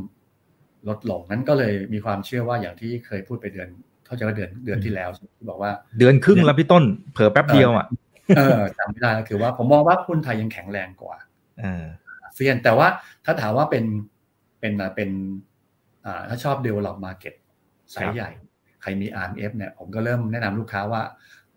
[0.88, 3.68] ลดลงนั้นก็เลยมีความเชื่อว่าอย่างที่เคยพูดไปเดือน
[4.08, 7.86] เขาจะว่าเดือนเดือนที่แล้วที่บอกว่า เดือนครึ่งแล้วพี่ต้น เผลอแป๊บเดียวอะ
[8.36, 11.16] เออจำไม่ได้ก็คือว่าผมมองว่าหุ้นไทยยังแข็งแรงกว่า
[12.34, 12.88] เซียนแต่ว่า
[13.24, 13.84] ถ้าถามว่าเป็น
[14.60, 15.10] เป็นเป็น
[16.28, 17.34] ถ้าชอบ develop market
[17.90, 18.30] ไซส์ใหญ่
[18.82, 21.02] ใครมี RMF เนี่ย ผมก็เริ่มแนะนำลูกค้าว่า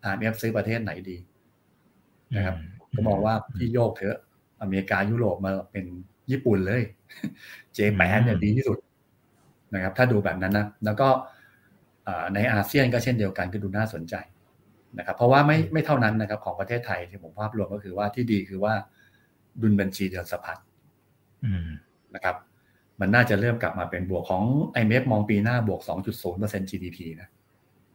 [0.09, 1.17] RMF ซื้อประเทศไหนดี
[2.35, 2.55] นะครับ
[2.93, 4.17] ก็มองว่าพี่โยกเถอะ
[4.61, 5.85] อเมริกายุโรปมาเป็น
[6.31, 6.81] ญี่ปุ่นเลย
[7.73, 8.77] เจแปนเนี่ยดีที่สุด
[9.73, 11.07] นะครับ ถ้าดูแบบนั้นนะ แล้วก็
[12.33, 14.15] ในอาเซียนก็เช่นเดียวกันก็ดูน่าสนใจ
[14.97, 18.73] นะครับเพราะว่าไม่ไม่เท่านั้นนะครับของประเทศไทยที่ผมภาพรวมก็คือว่าที่ดีคือว่า
[19.61, 20.57] ดุลบัญชีเดือนสะพัด
[22.15, 22.35] นะครับ
[22.99, 24.43] มันน่าจะเริ่มกลับมาเป็นบวกของ
[24.77, 25.81] IMF มองปีหน้าบวก
[26.25, 27.29] 2.0% GDP นะ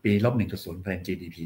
[0.02, 0.34] ปีลบ
[0.70, 1.38] 1.0% GDP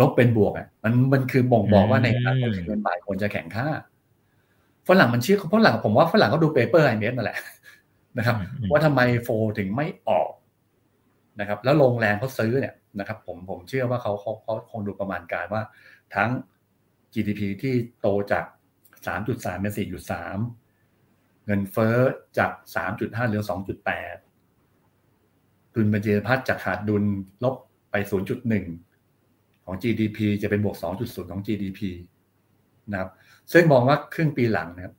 [0.00, 3.66] ลบเป็นบวกอะมันมันคือบ่งบอกว่าในอนาคตเงินบาทควรจะแข็งค่า
[4.88, 7.38] ฝรั่งมันเชื่อฝรั่งผมว่าฝรั่งเขาดูเปเปอร์ IMF นั่นแหละ
[8.18, 8.36] นะครับ
[8.70, 9.28] ว่าทำไมโฟ
[9.58, 10.28] ถึงไม่ออก
[11.40, 15.62] นะครับแล้วลงแรงเขาซื้อเนี่ยนะครับผมผมเชื่อว่าเขาเขาเขาคงดูประมาณการว่า
[16.14, 16.30] ทั้ง
[17.14, 18.44] GDP ที่โตจาก
[19.06, 21.96] 3.3 เป็น 4.3 เงินเฟ้อ
[22.38, 23.64] จาก 3.5 เหลือ 2.8
[25.74, 27.04] ดุลบัญชีพัฒจากขาดดุล
[27.44, 27.54] ลบ
[27.90, 27.94] ไป
[28.80, 31.80] 0.1 ของ GDP จะเป็นบวก 2.0 ของ GDP
[32.90, 33.10] นะครับ
[33.52, 34.94] ซึ่งมองว่าครึ่งปีหลังนะครับ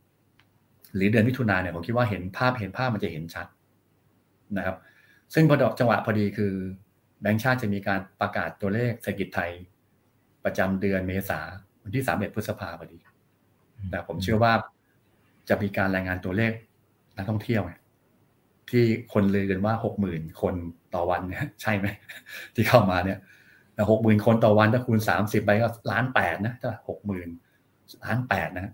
[0.96, 3.48] หรือเดือนมิถุนาเนี่ยผมคิดว่าเห็นภาพเห็นภาพมันจะเห็นชัด
[4.58, 4.76] นะครับ
[5.34, 6.54] ซึ่งพอดอกจังหวะพอดีคือ
[7.22, 9.52] แบงก์ชาติจะมีการประกาศตัวเลขเศรษฐกิจไทย
[10.46, 11.40] ประจำเดือนเมษา
[11.84, 12.98] วันที่31พฤษภาพอดี
[13.90, 14.54] แต่ผมเชื่อว่า
[15.50, 16.52] จะมีการรายงานตัวเลข
[17.18, 17.64] นักท่องเที่ยว
[18.72, 18.84] ที่
[19.14, 20.56] คนลือกันว่าหกหมื่นคน
[20.96, 21.88] ต่อวันเนี่ยใช่ไหม
[22.56, 23.20] ที่เข้ามาเนี่ย
[23.92, 27.30] หกหมื่นคนต่อวันถ้าคูณสามสิบไปก็ล้านแปดนะถ้าหกหมื่น
[28.04, 28.74] ล้านแปดนะ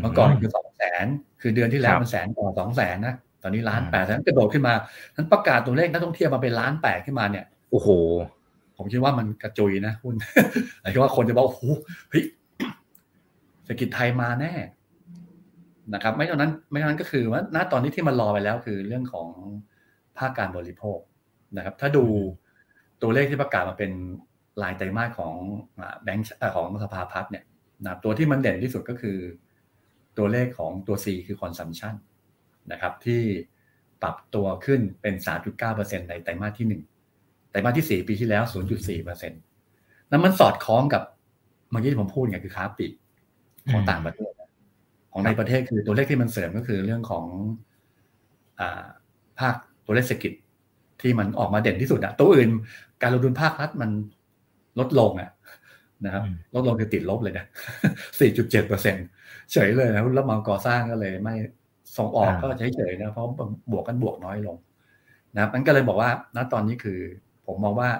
[0.00, 1.06] เมื่อก่อนคือสองแสน
[1.40, 4.74] คือเดือนที่แล้วมันแสนต่อสองแสนนะ ตอนนี้ล้านแปดนั้นกระโดดขึ้นมา
[5.14, 7.88] นั้นประกาศตัวเลขนักท่องเที่ยวมาเป็นล้านแปดขึ้นมาเนี่ยโอ้โห
[8.76, 10.14] ผมคิดว่ามันกระจุยนะคุณ
[10.80, 11.62] หมายถึงว่าคนจะบอกโอ้โห
[12.10, 12.24] เฮ้ย
[13.64, 14.52] เศรษฐกิจไทยมาแน่
[15.94, 19.28] นะครับ ไม่เท่านั้น ไม่เท่านั้นก็คือว่าณตอนนี้ที่มันรอไปแล้วคือเรื่องของ
[20.18, 20.98] ภาคการบริโภค
[21.56, 22.04] นะครับ ถ้าดู
[23.02, 23.92] ตัวเลขที่ประกาศมาเป็น
[24.62, 25.34] รายไตรมาสของ
[26.02, 26.26] แบงค์
[26.56, 27.44] ของสภาพัฒน์เนี่ย
[27.84, 29.18] นะตัวที่มันเด่นที่สุดก็คือ
[30.18, 31.94] ตัวเลขของตัว C คือ consumption
[32.72, 33.20] นะครับที่
[34.02, 35.14] ปรับตัวขึ้นเป็น
[35.62, 36.66] 3.9%ในไตรมาสที่
[37.50, 38.42] แต่มาที่สี่ปีที่แล้ว
[38.74, 39.40] 0.4เปอร์เซ็นต์
[40.10, 41.02] นั้นมันสอดคล้องกับ
[41.70, 42.92] เมื่อกี้ที่ผมพูดไงคือค้าปลีก
[43.72, 44.32] ของต่างประเทศ
[45.12, 47.26] ของในประเทศคือตัวเลขที่มันเสริมก็คือเรื่องของ
[48.60, 48.84] อ่า
[49.40, 49.54] ภาค
[49.86, 50.32] ตัวเลขเศรษฐกิจ
[51.02, 52.48] ที่มันออกมาเด่นที่สุดอะตัวอื่น
[53.02, 53.90] การลงทุนภาครัฐมัน
[54.78, 55.30] ลดลงอะ
[56.04, 56.22] นะครับ
[56.54, 57.46] ลดลงคือติดลบเลยนะ
[58.08, 58.96] 4.7เปอร์เซ็น
[59.52, 61.34] เฉยเลยนะรับเหมาก่อสร้างก็เลยไม่
[61.96, 63.26] ส่งออกก็เฉยๆนะเพราะ
[63.72, 64.56] บวกกันบวกน้อยลง
[65.36, 67.00] นะมันก็เลยบอกว่าณตอนนี้คือ
[67.46, 67.90] ผมมองว่า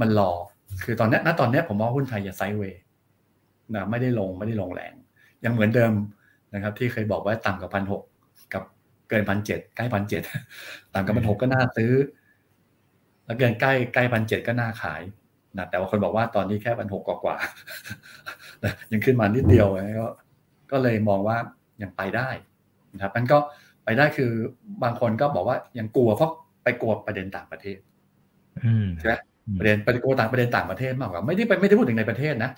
[0.00, 0.30] มันรอ
[0.84, 2.80] คือตอนนี้ณตอนนี้ผมมองหุ้นไทยอย่าไซด์เวย์
[3.74, 4.94] นะไม่ได้ลงไม่ได้ลงแรง
[5.44, 5.92] ยังเหมือนเดิม
[6.54, 8.02] นะครับ ที่เคยบอกว่าต่ำกว่าพันหก
[8.54, 8.62] กับ
[9.08, 10.22] เกินพันเจ็ดใกล้พันเจ็ด
[10.94, 11.92] ต่ำกับพันหกก็น่าซื้อ
[13.24, 15.02] แล้วเกินใกล้ใกล้พันเจ็ดก็น่าขาย
[15.58, 20.06] นะแต่ว่าคนบอกว่าตอนนี้แค่พันหกกว่าๆยังขึ้นมานิดเดียวก็
[20.70, 21.36] ก็เลยมองว่า
[21.82, 22.28] ยังไปได้
[22.94, 23.38] นะครับมันก็
[23.84, 24.30] ไปได้คือ
[24.82, 26.30] บางคนก็บอกว่ายังกลัวเพราะ
[26.64, 27.78] ไปกลัวประเด็นต่างประเทศ
[28.98, 29.14] ใช่ไหม
[29.58, 32.50] ประเด็นประเด็นกลัวต่างประเด็นต่างประเทศมากกว่าไม่ได้ไปไม่ได้พูดถึงในประเทศนะ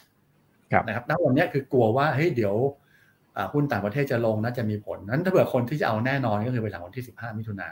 [0.86, 2.54] นะครับณวันนี้คือกลัวว่าเฮ้ยเดี๋ยว
[3.52, 7.68] หุ้นต่างประเทศจะลงน่าจะมีผลนั้นถ้าเผื่อคนที่จะเอาแน่นอนก็คือไปหลังวันที่สิบห้ามิถุนา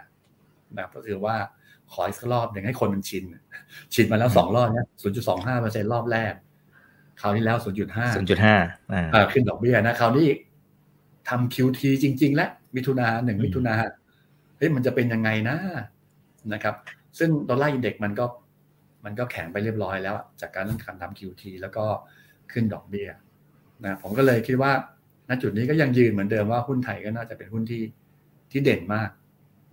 [0.75, 1.37] นะครับก็คือว่า
[1.93, 3.25] ขออีกรอบหนึ่งให้คนมันชิน
[3.95, 6.33] ชินมาแล้วสองรอบเนี้ยศูนย์จุดสองห้าเปอร์เซ็นรอบแรก
[7.21, 8.57] คราวที่แล้วศูนย์จุดห้าศูนย์จุดห้า
[9.15, 10.29] อ่าขึ้นดอกเบี้ยนะ คราวนี้
[11.31, 13.75] ทำ QT จริง ๆ และมิถุนาหนึ่งมิถุนา
[14.59, 15.57] เฮ้ยมันจะเป็นยังไงนะ
[16.53, 16.75] นะครับ
[17.19, 18.25] ซึ่งดอลลาร์อินเด็กมันก็
[19.05, 21.85] มันก็แข็งไปเรียบร้อยแล้ว จากการการทำ QT แล้วก็
[22.53, 23.09] ขึ้นดอกเบี้ย
[23.85, 24.73] นะผมก็เลยคิดว่า
[25.29, 27.83] ณจุดนี้ก็ยังยืนเหมือนเดิมว่าหุ้นไทยก็น่าจะเป็นหุ้นที่
[28.51, 29.11] ที่เด่นมาก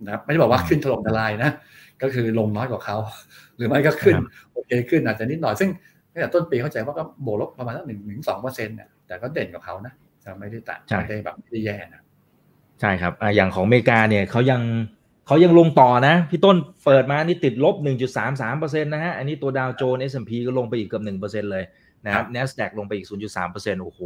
[0.04, 1.50] นะครับไม่ได้บอกว่าขึ้นถล่มทลายนะ
[2.02, 2.96] ก็คือลงน้อยกว่าเขา
[3.56, 4.16] หรือไม่ก็ขึ้น
[4.52, 5.70] โอเคขึ้นอาจจะนิดหน่อยซึ่ง
[6.12, 9.94] ตั้งแต่ต้นปีเข้าใจว่าก็โบลบประมาณสักหนึ่งถึงสองเปอร์เซ็นต์เนี่ยแต่ก็เด่นกว่าเขานะ
[10.28, 12.02] จะไม่ได้ต่างไม่ได้แบบไม่ได้แย่นะ
[12.80, 14.62] ใช่ครับอย่างของอเมริกาเนี่ยเขายัง
[15.26, 17.74] เขายังลงต่อนะ พี่ต้นเปิดมานี่ติดลบ
[18.28, 21.64] 1.33%นะฮะ อันนี้ตัวดาวโจนส์ S&P ก็ลงไปอีกเกือบ1%เลย
[22.04, 23.06] นะครับ NASDAQ ลงไปอีก
[23.40, 24.00] 0.3%โอ้โห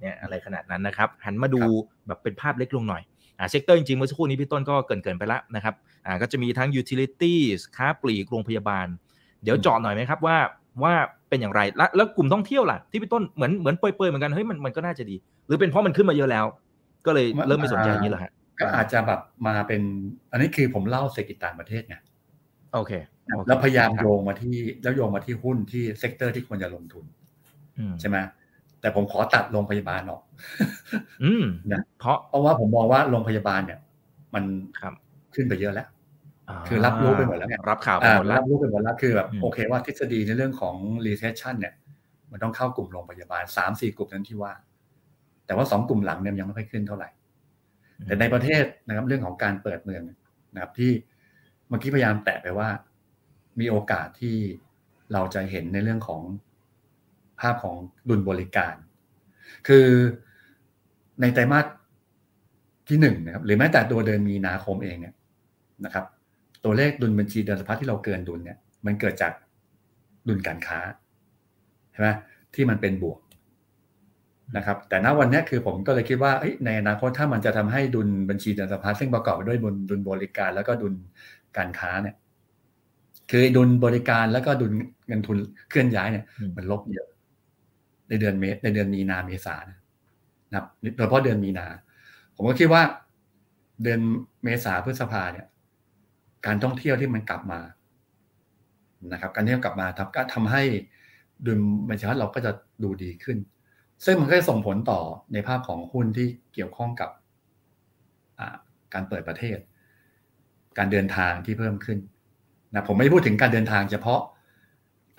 [0.00, 1.62] เนี่ยอะไรขนาดนั้นนะครับ หันมาดู
[2.06, 3.02] แบบเป็นภาพเล็กลงหน่อย
[3.38, 5.74] อ่า sector จริงๆ เมื่อสักครู่นี้พี่ต้นก็เกริ่นเกริ่นไปแล้วนะครับ
[6.06, 8.86] อ่าก็จะมีทั้ง utilities ค้าปลีกโรงพยาบาล
[9.42, 10.38] เดี๋ยวเจาะหน่อยไหมครับว่า
[10.82, 10.94] ว่า
[11.28, 16.44] เป็นอย่างไร แล้วแล้วกลุ่มท่องเที่ยวล่ะที่พี่ต้นเหมือนเหมือนเปรยๆเหมือนกันเฮ้ยมันมันก็น่าจะดี หรือเป็นเพราะมันขึ้นมาเยอะแล้ว
[17.06, 19.82] ก็เลยเริ่มไม่สนใจอย่างนี้เหรอฮะก็อาจจะแบบมาเป็น
[20.32, 21.96] อันนี้คือผมเล่าเศรษฐกิจต่างประเทศไง
[22.74, 22.92] โอเค
[23.46, 27.04] แล้วพยายามโยงมาที่แล้วโยงมาที่หุ้นที่ sector ที่ควรจะลงทุน
[28.00, 28.16] ใช่ไหม
[28.80, 30.22] แต่ผมขอตัดโรงพยาบาลออก
[31.24, 33.78] อืมนะเพราะเพราะว่าผมมองว่าโรงพยาบาลเนี่ย
[34.34, 34.44] มัน
[35.34, 35.88] ขึ้นไปเยอะแล้ว
[36.68, 41.74] คือรับรู้ไปหมดแล้วไงรับข่าวไปหมดแล้วรับรู้ไปหมดแล้วคือแบบโอเคว่าทฤษฎีในเรื่องของ recession เนี่ย
[42.30, 44.52] มันต้องเข้ากลุ่มโรงพยาบาลสามสี่กลุ่มนั้นที่ว่า
[45.46, 47.08] แต่ว่าสองกลุ่มหลังเนี่ยยังไม่ค่อยขึ้นเท่าไหร่
[48.06, 50.02] แต่ในประเทศนะครับเรื่องของการเปิดเมือง
[50.54, 50.90] นะครับที่
[51.68, 52.68] เมื่อกี้พยายามแตะไปว่า
[53.60, 54.36] มีโอกาสที่
[55.12, 56.22] เราจะเห็นในเรื่องของ
[57.40, 57.76] ภาพของ
[58.08, 58.74] ดุลบริการ
[59.68, 59.86] คือ
[61.20, 61.66] ในไตรมาส
[62.88, 65.14] ที่หนึ่งนะครับหรือแม้แต่ตัวเดือนมีนาคมเองเนี่ย
[65.84, 66.04] นะครับ
[66.64, 69.32] ตัวเลขดุลบัญชีเดินสะพัดที่เราเกินดุลเนี่ยมันเกิดจาก
[70.28, 70.78] ดุลการค้า
[71.92, 72.08] ใช่ไหม
[72.54, 73.18] ที่มันเป็นบวก
[74.56, 76.32] นะครับ แต่ณวันนี้คือผมก็เลยคิดว่า
[76.64, 80.94] ในอนาคตถ้ามันจะทำให้ดุลบัญชีเดินสะพัดซึ่งประกอบไปด้วยดุลดุลบริการ แล้วก็ดุล
[81.56, 82.16] การค้าเนี่ย
[83.30, 84.72] คือดุลบริการแล้วก็ดุล
[85.06, 85.36] เงินทุน
[85.70, 86.24] เคลื่อนย้ายเนี่ย
[86.56, 87.08] มันลบเยอะ
[88.08, 90.66] ในเดือนเมษในเดือนมีนาเมษานะครับ
[90.96, 91.66] โดยเฉพาะเดือนมีนา
[92.36, 92.82] ผมก็คิดว่า
[93.82, 94.00] เดือน
[94.44, 95.46] เมษาพฤษภาเนี่ย
[96.46, 97.60] การท่องเที่ยวที่มันกลับมา
[99.12, 100.62] นะครับ การเที่ยวกลับมาทำก็ทำให้
[101.46, 103.38] ดุลบัญชีเราก็จะดูดีขึ้น
[104.04, 105.00] ซึ่งมันก็จะส่งผลต่อ
[105.32, 107.10] ในภาพของหุ้นที่เกี่ยวข้องกับ
[108.94, 109.58] การเปิดประเทศ
[110.78, 111.98] การเดินทางที่เพิ่มขึ้น
[112.72, 114.20] นะผมไม่พูดถึงการเดินทางเฉพาะ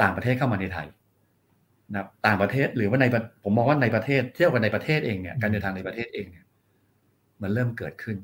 [0.02, 0.88] ต่างประเทศเข้ามาในไทย
[1.94, 3.06] นะต่างประเทศหรือว่าใน
[3.44, 6.46] ผมมองว่าในประเทศเที่ยวกันในประเทศเองเนี่ยการเดินทางในประเทศเองเนี่ย
[7.42, 8.18] มันเริ่มเกิดขึ้น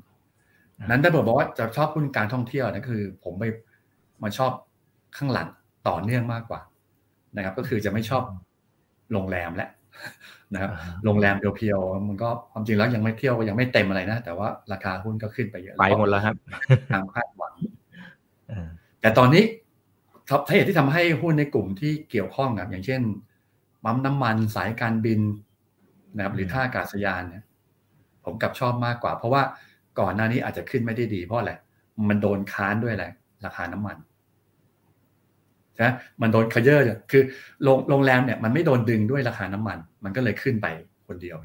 [0.84, 3.44] นั้นถ้าบอกว่าจะชอบหุ้นการท่องเที่ยวนะคือ ผมไป
[4.22, 4.52] มาชอบ
[5.16, 5.48] ข้างหลัง
[5.88, 6.60] ต่อเนื่องมากกว่า
[7.36, 8.22] นะครับ ก็คือจะไม่ชอบ
[9.12, 9.68] โรงแรมและ
[10.54, 10.70] นะครับ
[11.04, 16.34] โรงแรมเพียวๆมันก็ความจริงแล้วยังไม่เที่ยวยังไม่เต็มอะไรนะ แต่ว่าราคาหุ้นก็ขึ้นไปเยอะไปหมดแล้วครับ
[16.92, 17.54] ทางคาดหวัง
[19.00, 19.44] แต่ตอนนี้
[20.28, 23.02] ทับเหตุที่ทำให้หุ้นในกลุ่มที่เกี่ยวข้องกับอย่างเช่น
[23.84, 25.20] ปั๊มน้ำมันสายการบิน
[26.16, 27.44] นะครับหรือท่าอากาศยานเนี่ย
[28.24, 29.42] ผมกลับชอบมากกว่า เพราะว่า
[30.00, 31.52] ก่อนหน้านี้อาจจะขึ้นไม่ได้ดีเพราะอะไร
[32.08, 33.06] มันโดนค้านด้วยอะไร
[33.46, 33.96] ราคาน้ำมัน
[35.76, 35.88] ใช่
[36.22, 37.22] มันโดนขยเยอร์คือ
[37.88, 40.66] โรงแรมเนี่ยมันไม่โดนดึงด้วยราคาน้ำมัน มันก็เลยขึ้นไป
[41.06, 41.36] คนเดียว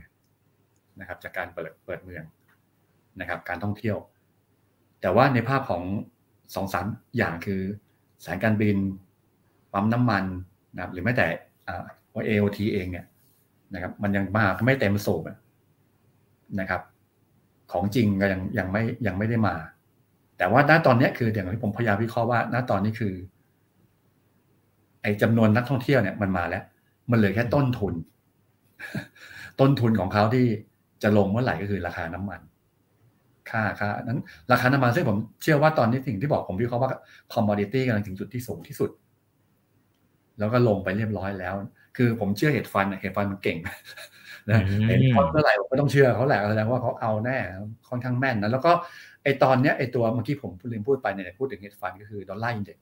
[1.00, 2.24] นะครับ จากการเปิดเปิดเมือง
[3.20, 3.98] นะครับ การท่องเที่ยว
[5.02, 5.84] แต่ว่าในภาพของ
[6.56, 6.86] สองสาม
[7.18, 7.62] อย่างคือ
[8.26, 8.78] สายการบิน
[9.74, 10.24] ปั๊มน้ำมัน
[10.76, 11.28] นะครับหรือแม้แต่
[12.14, 13.06] ว่า AOT เองเนี่ย
[13.74, 15.24] นะครับ มันยังมาไม่เต็มสูบ
[16.60, 16.82] นะครับ
[17.72, 19.56] ของจริงก็ยังยังไม่ยังไม่ได้มา
[20.38, 23.14] แต่ว่าณตอนนี้คืออย่างที่ผมพยายามวิเคราะห์ว่าณตอนนี้คือ
[25.02, 26.64] ไอ้จำนวนนักท่องเที่ยวเนี่ยมันมาแล้ว
[27.12, 27.94] มันเหลือแค่ต้นทุน
[29.60, 30.46] ต้นทุนของเขาที่
[31.04, 32.42] จะลงเมื่อไหร่ก็คือราคาน้ำมัน
[33.50, 34.20] ค่าค่านั้น
[34.52, 36.92] ราคาน้ำมันซึ่งผมเชื่อว่าตอนนี้สิ่งที่บอกผมวิเคราะห์ว่า
[37.34, 38.90] commodity กำลังถึงจุดที่สูงที่สุด
[40.40, 41.56] แล้วก็ลงไปเรียบร้อยแล้ว
[41.98, 43.58] คือผมเชื่อ hedge fund hedge fund มันเก่ง
[44.50, 47.38] นะเห็นเขาเมื่อไหร่ผมก็ต้องเชื่อเขาแหละแสดงว่าเขาเอาแน่
[47.90, 48.72] ค่อนข้างแม่นนะแล้วก็
[49.24, 52.78] ไอตอนเนี้ยไอตัวเมื่อกี้ผมลืมพูดไปเนี่ยพูดถึง hedge fund ก็คือ dollar index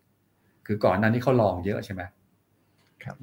[0.68, 2.02] คือก่อนนั้นที่เขา long เยอะใช่ไหม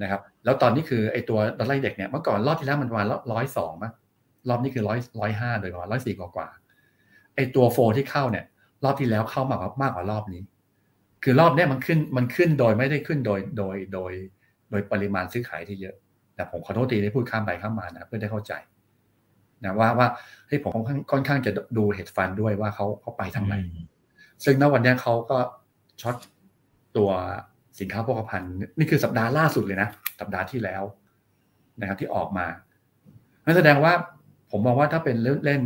[0.02, 3.92] นะครับแล้วตอนนี้คือไอตัว dollar index เนี่ยเมื่อก่อนรอบที่แล้วมันประมาณร้อยสองมั้ง
[4.48, 6.48] รอบนี้คือร้อยร้อยห้าโดยประมาณร้อยสี่กว่า
[7.34, 8.44] ไอตัวโฟที่เข้าเนี่ย
[8.84, 10.42] รอบที่แล้วเข้ามากมากกว่ารอบนี้
[11.24, 14.12] คือรอบเนี้ยมันขึ้นมันขึ้นโดยไม่ได้ขึ้นโดยโดยโดย
[14.70, 15.96] โดยปริมาณซื้อขายที่เยอะ
[16.36, 18.52] แต่ผมขอโทษทีที่พูดข้ามไปข้ามมานะเพื่อได้เข้าใจ
[19.64, 20.08] นะว่าว่า
[20.46, 23.54] เฮ้ยผมค่อนข้างค่อนข้างจะดูเหตุฟันด้วยว่าเขาเขาไปทางไหน
[24.44, 25.38] ซึ่งณวันนี้เขาก็
[26.00, 26.16] ช็อต
[26.96, 27.10] ตัว
[27.80, 29.88] สินค้าโภคภัณฑ์นี่คือสัปดาห์ล่าสุดเลยนะ
[30.20, 30.82] สัปดาห์ที่แล้ว
[31.80, 32.46] นะครับที่ออกมา
[33.44, 33.92] นั่นแสดงว่า
[34.50, 35.62] ผมมองว่าถ้าเป็นเล่น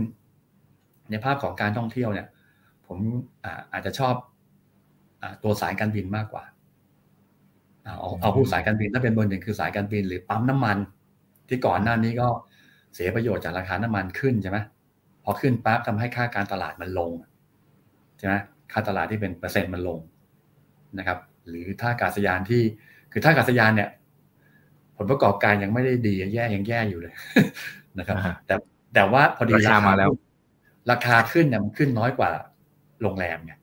[1.11, 2.27] ในภาพของการท่องเที่ยวเนี่ย
[2.87, 2.99] ผม
[3.73, 4.15] อาจจะชอบ
[5.43, 6.45] ตัวสายการบินมากกว่า
[7.85, 10.79] เอาเอาผู้สายการบินถ้าเป็นเบอร์หนึ่งคือสายการบินหรือปั๊มน้ำมัน
[11.49, 12.29] ที่ก่อนหน้านี้ก็
[12.95, 14.59] เสียประโยชน์จากราคาน้ำมันขึ้นใช่ไหม
[15.25, 17.11] พอขึ้นปั๊บทำให้ค่าการตลาดมันลง
[18.19, 18.35] ใช่ไหม
[18.73, 19.99] ค่าตลาดที่เป็นเปอร์เซ็นต์มันลง
[20.99, 22.63] นะครับ หรือท่าอากาศยานที่
[23.13, 23.89] คือท่าอากาศยานเนี่ย
[24.97, 27.15] ผลประกอบการยังไม่ได้ดีแย่ยังแย่อยู่เลย
[27.99, 28.17] นะครับ
[28.47, 28.55] แต่
[28.95, 30.11] แต่ว่าพอดีราคามาแล้ว
[30.91, 32.31] ราคาขึ้นเนี่ยมันขึ้นน้อยกว่า
[33.03, 33.59] โรงแรมเนี่ย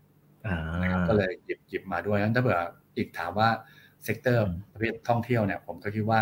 [1.07, 2.59] ก็เลยหยิบหยิบมาด้วยนั้นถ้าเผื่อ
[2.97, 3.49] อิกถามว่า
[4.03, 6.21] sector ประเภทท่องเที่ยวเนี่ย ผมก็คิดว่า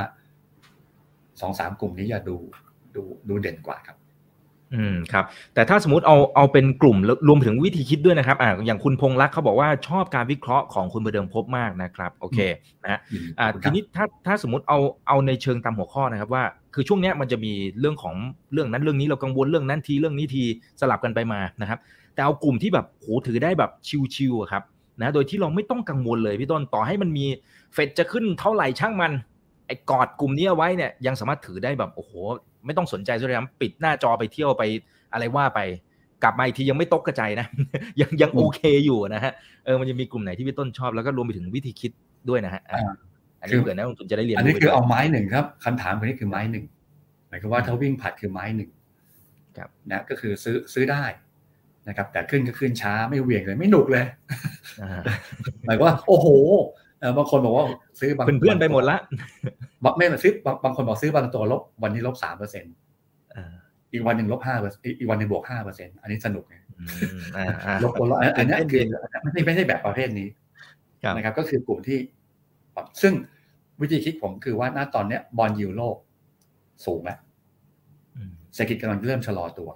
[1.42, 2.36] สองสามกลุ่มนี้อย่าดู
[2.96, 3.98] ดูดูเด่นกว่าครับ
[4.76, 12.40] อืมครับ แต่ถ้าสมมติเอาเอาเป็นกลุ่มรวมถึงวิธีคิดด้วยนะครับอ่าอย่างคุณพงษ์รักเขาบอกว่าชอบการวิเคราะห์ของคุณประเดิมพบมากนะครับ โอเค
[12.84, 13.00] นะฮะ
[13.40, 18.16] อ่าทีนี้ถ้าถ้าสมมติเอาเอาในเชิงตามหัวข้อนะครับว่า คือช่วงนี้มันจะมีเรื่องของ
[18.54, 20.44] เรื่องนั้นเรื่องนี้เรากังวลเรื่องนั้นทีเรื่องนี้ที
[20.82, 21.80] สลับกันไปมานะครับ
[22.14, 23.72] แต่เอากลุ่มที่แบบโหถือได้แบบ
[24.16, 24.64] ชิวๆครับ
[25.02, 27.26] นะโดยที่เราไม่ต้องกังวลเลยพี่ต้นต่อให้มันมี
[27.76, 29.12] เฟดจะขึ้นเท่าไหร่ช่างมัน
[29.68, 32.12] ไอ้กอดกลุ่มนี้เอาไว้เนี่ยยังสามารถถือได้แบบโอ้โห
[32.66, 34.64] ไม่ต้องสนใจด้วยนะปิดหน้าจอไปเที่ยวไป
[35.14, 35.60] อะไรว่าไป
[36.24, 37.48] กลับมาอีกทียังไม่ตกกระจายนะ
[38.02, 39.34] ยังยังโอเคอยู่นะฮะ
[39.66, 41.92] เออมันจะมีกลุ่มไหนที่พี่ต้นชอบแล้วก็รวมไปถึงวิธีคิด
[42.30, 42.62] ด้วยนะฮะ
[43.42, 46.66] อันนี้เผื่อนักลงทุนจะได้เรียนอันนี้คือเอาไม้หนึ่งครับคำถามคนนี้คือไม้หนึ่ง
[47.28, 48.70] หมายความว่าถ้าวิ่งผัดคือไม้หนึ่ง
[49.58, 51.04] ครับนะก็คือซื้อซื้อได้
[51.88, 54.06] นะครับแต่ขึ้นก็ขึ้นช้าไม่เวียงเลยไม่หนุกเลย
[55.66, 56.28] หมายว่า โอ้โห
[57.18, 57.66] บางคนบอกว่า
[58.00, 58.98] ซื้อบางเพื่อนไปหมดละ
[59.84, 62.74] บอกไม่ซื้อบางบางคนบอกซื้อบางตัวลบวันนี้ลบสามเปอร์เซ็นต์
[63.92, 66.56] อีกวันหนึ่งลบห้าเปอร์อีกวันหนึ่งบวกห้าเปอร์เซ็นต์อันนี้สนุกไง
[67.84, 68.84] ลบคนละอันนี้คือ
[69.22, 70.28] ไม่ไม่ใช่แบบประเภทนี้
[71.16, 72.00] นะครับ ก็คือกลุ่มที่
[73.02, 73.14] ซึ่ง
[73.82, 75.96] วิธีคิดผมคือว่าณตอนเนี้ย bond yield โลก
[76.86, 77.20] สูงแล้ว
[78.54, 79.70] เศรษฐกิจกำลังเริ่มชะลอตัว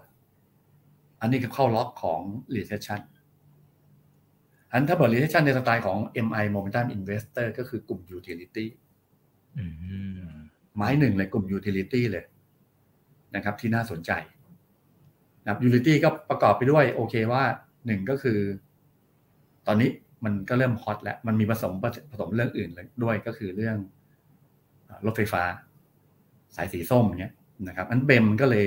[1.22, 2.22] อันนี้คือเข้าล็อกของ
[2.56, 3.00] recession
[4.72, 8.66] อันถ้าบริษัทในสไตล์ของ MI Momentum Investor ก็คือกลุ่ม Utility
[10.76, 12.26] ไม้หนึ่งเลยกลุ่ม Utility เลย
[13.36, 14.12] นะครับ ที่น่าสนใจ
[15.44, 17.44] นะครับ Utility ก็ประกอบไปด้วยโอเคว่า
[17.86, 18.40] หนึ่งก็คือ
[19.68, 19.90] ตอนนี้
[20.26, 21.74] มันก็เริ่ม hot แล้ว มันมีผสม
[22.12, 23.78] ผสมเรื่องอื่นเลยด้วยก็คือเรื่อง
[25.06, 25.44] รถไฟฟ้า
[26.56, 27.34] สายสีส้มเนี้ย
[27.68, 28.66] นะครับ อัน BEM ก็เลย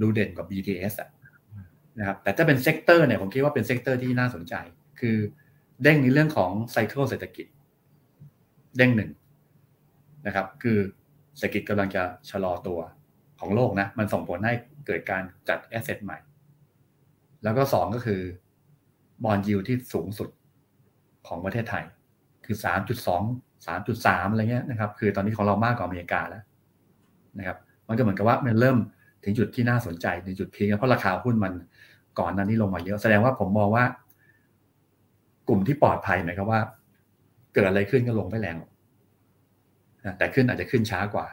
[0.00, 1.10] ดูเด่นกว่า BTS อะ
[1.98, 4.54] นะครับแต่ถ้าเป็น sector เนี่ยผมคิดว่าเป็น sector ที่น่าสนใจ
[5.00, 5.16] คือ
[5.82, 7.46] เด้งในเรื่องของ cycle เศรษฐกิจ
[8.76, 9.10] เด้งหนึ่ง
[10.26, 10.78] นะครับ คือ
[11.38, 12.80] เศรษฐกิจกำลังจะชะลอตัว
[13.40, 14.54] ของโลกนะ มันส่งผลให้
[14.86, 16.18] เกิดการจัดแอสเซทใหม่
[17.44, 18.20] แล้วก็สองก็คือ
[19.24, 20.28] บอลยิวที่สูงสุด
[21.26, 21.84] ของประเทศไทย
[22.44, 23.22] คือสามจุดสอง
[23.66, 26.42] สามจุดสามอะไรเงี้ยนะครับ คือตอนนี้ของเรามากกว่าอเมริกาแล้ว
[27.38, 27.58] นะครับ
[27.88, 28.76] มันก็เหมือนกับว่ามันเริ่ม
[29.24, 31.52] ถึงจุดที่น่าสนใจในจุดพีคเพราะราคาหุ้นมัน
[32.18, 33.84] ก่อนนั้นนี้ลงมาเยอะ แสดงว่าผมมองว่า
[35.50, 36.60] กลุ่มที่ปลอดภัยหมายความว่า
[37.52, 38.56] เกิดอะไรขึ้นก็ลงไม่แรง
[40.18, 41.26] แต่ขึ้นอาจจะขึ้นช้ากว่า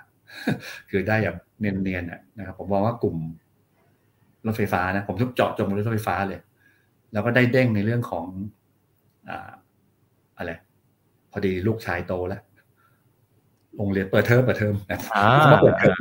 [0.90, 3.16] คือได้แบบเนียนๆนะครับ ผมมองว่ากลุ่ม
[4.46, 6.40] รถไฟฟ้านะ ผมทุกเจาะจงรถไฟฟ้าเลย
[7.14, 8.26] แล้วก็ได้เด้งในเรื่องของ
[9.30, 9.52] อ่า
[10.38, 10.52] อะไร
[11.32, 12.42] พอดีลูกชายโตแล้ว
[13.76, 15.00] โรงเรียนเปิดเทอมเปิดเทอมนะ
[15.52, 15.96] มาเปิดเทอม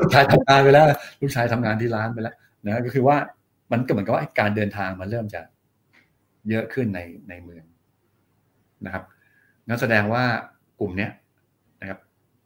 [0.00, 0.86] ลูกชายทำงานไปแล้ว
[1.20, 3.16] ลูกชายทำงานที่ร้านไปแล้วนะก็คือว่า
[3.72, 5.40] มันก็เหมือนกับว่าการเดินทางมันเริ่มจะ
[6.50, 7.64] เยอะขึ้นในในเมือง
[8.84, 9.04] นะครับ
[9.68, 10.24] นั่นแสดงว่า
[10.80, 11.10] กลุ่มเนี้ย
[11.80, 11.98] นะครับ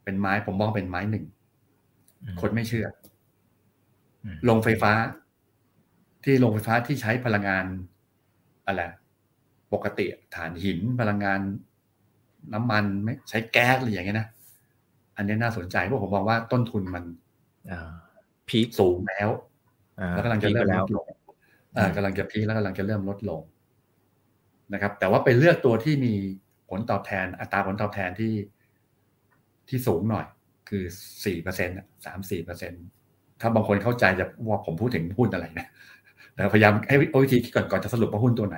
[0.03, 1.25] เป็นไม้ผมมองเป็นไม้หนึ่ง
[2.41, 2.87] คนไม่เชื่อ
[4.45, 4.91] โรงไฟฟ้า
[6.23, 7.65] ที่โรงไฟฟ้าที่ใช้พลังงาน
[8.65, 8.83] อะไร
[9.73, 10.05] ปกติ
[10.35, 11.39] ฐานหินพลังงาน
[12.53, 14.27] น้ำมันไม่ใช้แก๊สอะไรอย่างเงี้ยนะ
[15.17, 17.03] อันนี้น่าสนใจเพราะผมมองว่าต้นทุนมัน
[18.49, 19.29] พีคสูงแล้ว
[20.09, 21.07] แล้วกำลังจะเริ่มลดลง
[21.95, 23.41] กำลังจะพีคแล้วกำลังจะเริ่มลดลง
[24.73, 26.13] นะครับ แต่ว่าไปเลือกตัวที่มี
[26.69, 28.33] ผลตอบแทน อัตราผลตอบแทนที่
[29.69, 30.25] ที่สูงหน่อย
[30.69, 30.83] คือ
[31.25, 31.75] สี่เปอร์เซ็นต์
[32.05, 32.77] สามสี่เปอร์เซ็นต
[33.41, 35.67] ถ้าบางคนเข้าใจจะว่าผมพูดถึงหุ้นอะไรนะ
[36.33, 38.57] แต่พยายามให้วิธีก่อนก่อนจะสรุปว่าหุ้นตัวไหน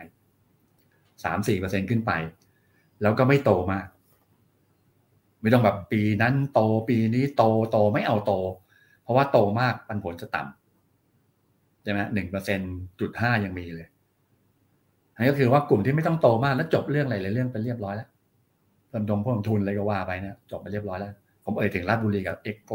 [1.23, 2.11] สามสี่เปอร์เซ็นขึ้นไป
[3.01, 3.87] แล้วก็ไม่โตมาก
[5.41, 8.33] ไม่ต้องแบบปีนั้นโตปีนี้โตโตไม่เอาโต
[9.03, 12.59] เพราะว่าโตมากปันผลจะต่ำใช่ไหมหนึ่งเปอร์เซ็น
[12.99, 13.87] จุดห้ายังมีเลย
[15.19, 18.07] นนี้ก็คือว่ากลุ่มที่ไม่ต้องโตมากแล้วจบเรื่องอะไรเลยเรื่องไปเรียบร้อยแล้ว
[18.93, 21.11] ลำดงพวกทุนอะไรก็ว่าไปเนี่ยจบไปเรียบร้อยแล้ว
[21.43, 22.71] ผมเอ่ยถึงราชบุรีกับเอ็กโก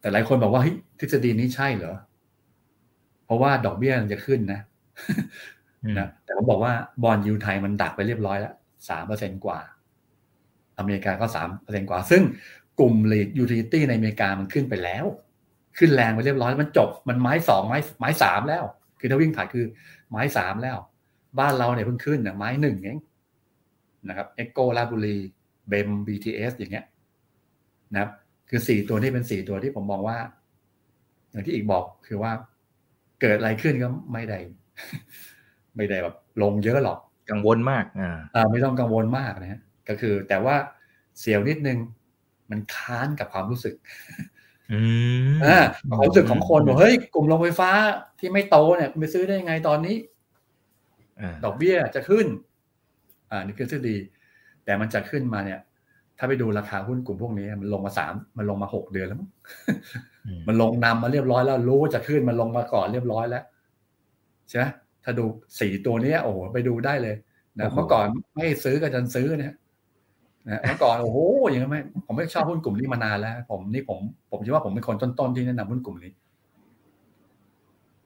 [0.00, 1.96] แต่หลายคนบอกว่าเฮ้ยทฤษฎีนี้ใช่เหรอ
[3.24, 4.60] เพราะว่าดอกเบี้ยมันจะขึ้นนะ
[5.98, 6.72] นะแต่ผมบอกว่า
[7.02, 8.54] bond yield ไทยมันดักไปเรียบร้อยแล้ว
[8.88, 9.58] สามเปอร์เซ็นกว่า
[10.78, 12.22] อเมริกาก็สามเปอร์เซ็นกว่า ซึ่ง
[12.78, 15.04] กลุ่ม lead utility ในอเมริกามันขึ้นไปแล้ว
[15.78, 18.64] ขึ้นแรงไปเรียบร้อยมันจบ มันไม้สองไม้ไม้สามแล้ว
[19.04, 19.66] คือถ้าวิ่งผ่านคือ
[20.10, 20.78] ไม้สามแล้ว
[21.40, 22.98] บ้านเราเนี่ยเพิ่งขึ้นเนี่ยไม้หนึ่งเอง
[24.08, 25.16] นะครับ EGCO ราชบุรี
[25.68, 26.86] BEM BTS อย่างเงี้ย
[27.92, 28.10] นะครับ
[28.48, 30.18] คือสี่ตัวนี้เป็นสี่ตัวที่ผมมองว่า
[31.30, 32.32] อย่างที่อีกบอกคือว่า
[33.20, 34.38] เกิดอะไรขึ้นก็ไม่ได้
[35.76, 36.98] ไม่ได้แบบลงเยอะหรอก
[37.30, 37.84] กังวลมาก
[38.34, 40.56] อ่าไม่ต้องกังวลมากนะฮะก็คือแต่ว่า
[41.18, 41.78] เสียวนิดนึง
[42.50, 43.74] มันค้านกับความรู้สึก
[45.46, 45.58] อ่า
[45.88, 47.70] ความรู้สึกของคนบอกเฮ้ยกลุ่มโรงไฟฟ้า
[48.18, 49.96] ที่ไม่โตเนี่ยไปซื้อได้ยังไงตอนนี้
[51.44, 52.26] ดอกเบี้ยจะขึ้น
[53.30, 53.96] อ่านี่คือทฤษฎี
[54.64, 55.60] แต่มันจะขึ้นมาเนี่ย
[56.18, 59.30] ถ้าไปดูราคาหุ้นกลุ่มพวกนี้ มันลงมาสามมันลงมาหกเดือนแล้วมั้ง
[60.48, 63.44] มันลงนำมาเรียบร้อยแล้ว รู้ว่าจะขึ้นมันลงมาก่อนเรียบร้อยแล้ว
[64.48, 64.64] ใช่ไหม
[65.04, 65.24] ถ้าดู
[65.60, 67.16] สี่ตัวนี้โอ้โหไปดูได้เลย
[67.58, 69.54] นะเมื่อก่อนไม่ซื้อก็จะซื้อเนี่ย
[70.48, 73.98] นะเมื่อก่อนโอ้โหอย่างนี้ไหมผมไม่ชอบหุ้นกลุ่มนี้มานานแล้ว ผมนี่ผม
[74.30, 76.12] ผมคิดว่าผมเป็นคนต้นๆที่แนะนำหุ้นกลุ่มนี้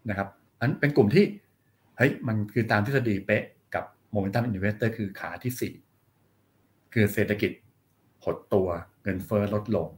[0.09, 0.29] นะครับ
[0.61, 1.24] อันเป็นกลุ่มที่
[1.98, 5.72] เฮ้ยมันคือตามทฤษฎีเป๊ะกับ momentum investor คือขาที่สี่
[6.92, 7.51] คือเศรษฐกิจ
[8.24, 8.68] หดตัว
[9.03, 9.88] เงินเฟ้อลดลง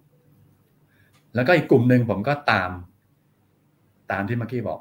[1.34, 2.70] แล้วก็อีกกลุ่มหนึ่งผมก็ตาม
[4.12, 4.80] ตามที่เมื่อกี้บอก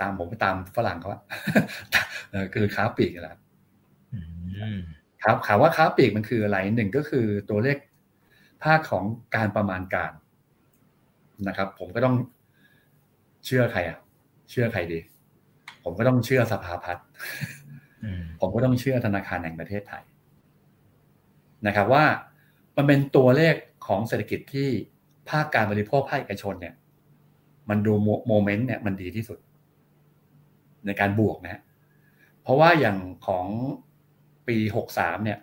[0.00, 1.20] ตามผมไปตามฝรั่งเขาว่า
[2.54, 3.38] คือค้าปีกแหละ
[5.24, 7.76] ครับถามว่าค้าปีกมันคืออะไรหนึ่งก็คือตัวเลข
[8.64, 9.04] ภาคของ
[9.36, 10.12] การประมาณการ
[11.48, 12.14] นะครับ ผมก็ต้อง
[13.46, 13.98] เชื่อใครอะ
[14.50, 15.00] เชื่อใครดี
[15.84, 17.04] ผมก็ต้องเชื่อสภาพัฒน์
[18.40, 20.04] ผมก็ต้องเชื่อธนาคารแห่งประเทศไทย
[21.66, 22.04] นะครับว่า
[22.76, 23.54] มันเป็นตัวเลข
[23.86, 24.68] ของเศรษฐกิจที่
[25.30, 26.74] ภาคการบริโภคภาคเอกชนเนี่ย
[27.68, 27.92] มันดู
[28.28, 29.38] moment เนี่ยมันดีที่สุด
[30.86, 31.62] ในการบวกนะ
[32.42, 33.46] เพราะว่าอย่างของ
[34.48, 35.38] ปีหกสามเนี่ย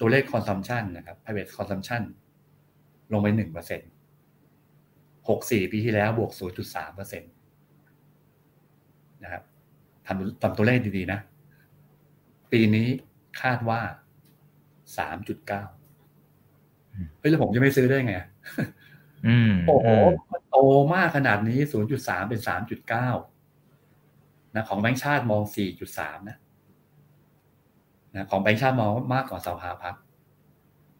[0.00, 2.02] ตัวเลข consumption นะครับ private consumption
[3.12, 3.80] ลงไปหนึ่งเปอร์เซ็น
[5.28, 7.26] หกสี่ปีที่แล้วบวกศูนย์จุดสามเปอร์เซ็นต
[9.22, 9.42] นะครับ
[10.06, 11.20] ทำทำตัวเลขดีๆนะ
[12.52, 12.86] ปีนี้
[13.42, 13.80] คาดว่า
[14.98, 15.64] สามจุดเก้า
[17.18, 18.14] เฮ้ยแล้วผมจะไม่ซื้อได้ไง
[19.66, 19.88] โอ้โห
[20.50, 20.56] โต
[20.94, 23.08] มากขนาดนี้ศูนย์จุดสามเป็นสามจุดเก้า
[24.54, 25.42] นะของแบงค์ชาติมอง
[25.86, 26.38] 4.3 นะ
[28.14, 30.02] นะของแบงค์ชาติมองมากกว่าสภาพัฒน์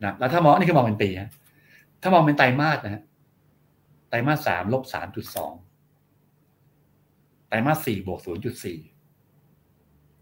[0.02, 1.30] นะแล้วถ้ามองนี่คือมองเป็นปีนะ
[2.02, 3.02] ถ้ามองเป็นไตรมาสนะฮะ
[4.08, 5.52] ไตรมาสสามลบสามจุดสอง
[7.48, 8.78] ไตรมาสสี่บวกศูนย์จุดสี่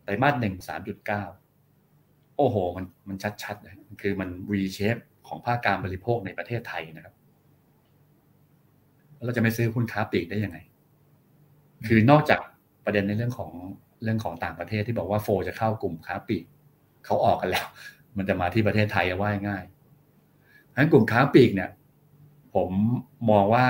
[0.05, 1.23] ไตรมาสหนึ่งสามจุดเก้า
[2.37, 7.15] โอ้โห มันมันชัดๆเลยคือมัน V shape ของภาคการบริโภคในประเทศไทยนะครับ
[9.25, 10.59] เราจะไม่ซื้อหุ้นค้าปลีกได้ยังไง
[11.87, 12.41] คือนอกจาก
[12.85, 13.51] ประเด็นในเรื่องของ
[14.03, 16.45] เรื่องของต่างประเทศที่บอกว่าโฟจะเข้ากลุ่มค้าปลีก
[17.05, 17.67] เขาออกกันแล้ว
[18.17, 19.65] มันจะมาที่ประเทศไทยว่าง่าย
[20.75, 21.71] ทั้นกลุ่มค้าปลีกเนี่ย
[22.55, 22.71] ผม
[23.31, 23.65] มองว่า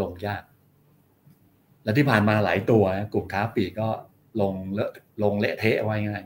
[0.00, 0.42] ลงยาก
[1.84, 3.88] และที่ผ่านมาหลายตัว กลุ่มค้าปลีกก็
[4.40, 4.90] ลงเลอะ
[5.22, 6.22] ลงเละเทะไว้ง่าย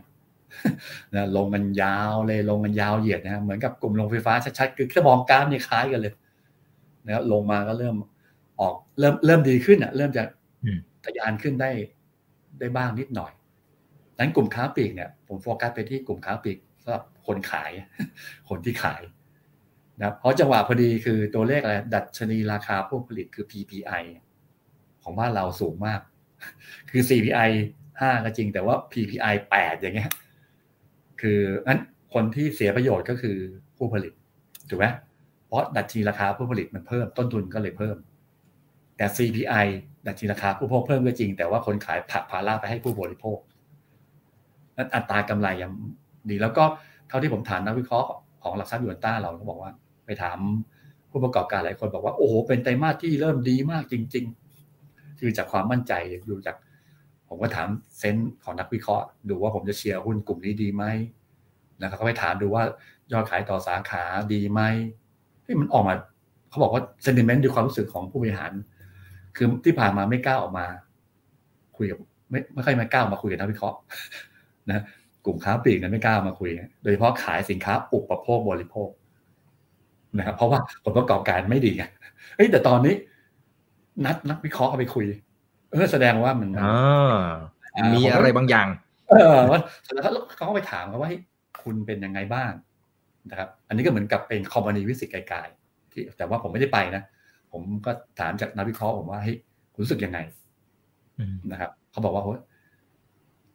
[1.15, 6.13] นะลงมันยาวเลยลงมันยาวเหยียดนะเหมือนกับกลุ่มลงไฟฟ้าชัดๆคือแค่มองกราฟนี่คล้ายกันเลย
[7.05, 7.95] นะครับลงมาก็เริ่ม
[8.59, 10.23] ออกเริ่มเริ่มดีขึ้นอะ เริ่มจะ
[11.05, 11.71] ทะยานขึ้นได้
[12.59, 13.31] ได้บ้างนิดหน่อย
[14.23, 17.71] นั้นกลุ่มค้าปลีกเนี่ยผมโฟกัสไปที่กลุ่มค้าปลีกสำหรับคนขาย
[18.49, 19.01] คนที่ขาย
[20.01, 24.03] นะเพราะจังหวะพอดีคือตัวเลขอะไรดัชนีราคาผู้ผลิตคือ PPI
[25.03, 26.01] ของบ้านเราสูงมาก
[26.89, 27.49] คือ CPI
[27.99, 30.11] ห้าก็จริงแต่ว่า PPI แปดอย่างเงี้ย
[31.21, 31.79] คืองั้น
[32.13, 33.37] คนที่เสียประโยชน์ก็คือ
[33.77, 34.13] ผู้ผลิต
[34.69, 34.85] ถูกไหม
[35.47, 37.97] เพราะดัชนีราคาผู้ผลิตมันเพิ่มต้นทุนก็เลยเพิ่ม
[38.97, 39.67] แต่ CPI
[40.07, 43.37] ดัชนีราคาผู้บริโภคเพิ่มก็จริง แต่ว่าคนขายผักภาระไปให้ผู้บริโภค
[44.77, 45.71] นั้นอัตรากำไรยัง
[46.29, 46.63] ดีแล้วก็
[47.07, 48.09] เท่าที่ผมถามนักวิเคราะห์
[48.43, 49.71] ของหลักทรัพย์ยูนต้าเราก็บอกว่า
[50.05, 50.37] ไปถาม
[51.11, 54.25] ผู้ประกอบการหลายคนบอกว่าโอ้โหเป็นไตรมาสที่เริ่มดีมากจริง
[54.71, 55.93] ๆ คือจากความมั่นใจ
[56.29, 56.55] ดูจาก
[57.27, 57.67] ผมก็ถาม
[57.97, 60.83] เซนส์ของนักวิเคราะห์ ดูว่าผมจะเชียร์หุ้นกลุ่มนี้ดีไหม
[61.81, 62.63] นะครับก็ไปถามดูว่า
[63.11, 64.03] ยอดขายต่อสาขา
[64.33, 64.61] ดีไหม
[65.45, 65.95] ที่มันออกมา
[66.49, 68.51] เขาบอกว่าเซนติเมนต์ดูความรู้สึกของผู้บริหาร
[69.35, 70.65] คือที่ผ่านมาไม่กล้าออกมา
[71.77, 71.99] คุยกับ
[72.29, 73.77] ไม่ไม่ค่อยม่กล้ามาคุยกับนักวิเคราะห์
[74.69, 74.83] นะ
[75.25, 76.49] กลุ่มค้าปลีกนั้นไม่กล้ามาคุย
[76.83, 78.89] โดยเฉพาะขายสินค้าอุปโภคบริโภค
[80.17, 81.83] นะครับเพราะว่าผลประกอบการไม่ดีไง
[82.35, 82.95] เฮ้ยแต่ตอนนี้
[84.05, 85.05] นัดนักวิเคราะห์เอาไปคุย
[85.71, 86.49] เออแสดงว่ามัน
[87.95, 88.67] มีอะไรบางอย่าง
[89.09, 89.59] เออว่า
[89.93, 90.03] แล้ว
[90.37, 91.09] เขาก็ไปถามเขาว่า
[91.63, 92.51] คุณเป็นยังไงบ้าง
[93.29, 97.03] นะครับ อันนี้ก็เหมือนกับเป็นคอมมานีวิสิตไกลๆที่แต่ว่าผมไม่ได้ไปนะ
[97.51, 99.37] ผมก็ถามจากนักวิเคราะห์ผมว่าเฮ้ย
[99.73, 100.19] คุณรู้สึกยังไง
[101.51, 102.23] นะครับเขาบอกว่า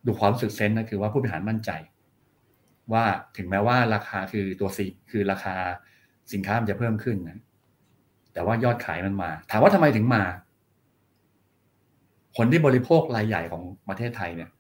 [0.09, 1.71] ดูความรู้สึกเซนต์นะคือว่าผู้บริหารมั่นใจ
[2.93, 3.05] ว่า
[3.37, 5.55] ถึงแม้ว่าราคาคือตัวซีคือราคา
[6.33, 7.39] สินค้ามันจะเพิ่มขึ้นนะ
[8.33, 10.23] แต่ว่ายอดขายมันมา ถามว่าทำไมถึงมา
[12.37, 14.51] คนที่บริโภครายใหญ่ของประเทศไทยเนี่ย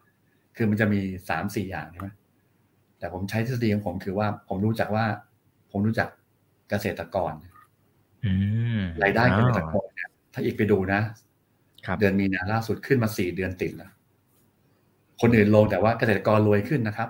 [0.56, 2.08] คือมันจะมีสามสี่อย่างใช่ไหม
[2.98, 5.06] แต่ผมใช้ทฤษฎีของผมคือว่าผมรู้จักว่า
[5.70, 6.08] ผมรู้จัก
[6.70, 7.32] เกษตรกร
[9.02, 11.00] รายได้เกษตรกรเนี่ยถ้าอีกไปดูนะ
[11.98, 13.90] เดือนมีนาล่าสุดขึ้นมาสี่เดือนติดแล้ว
[15.22, 17.08] คนอื่นลงแต่ว่าเกษตรกรรวยขึ้นนะครับ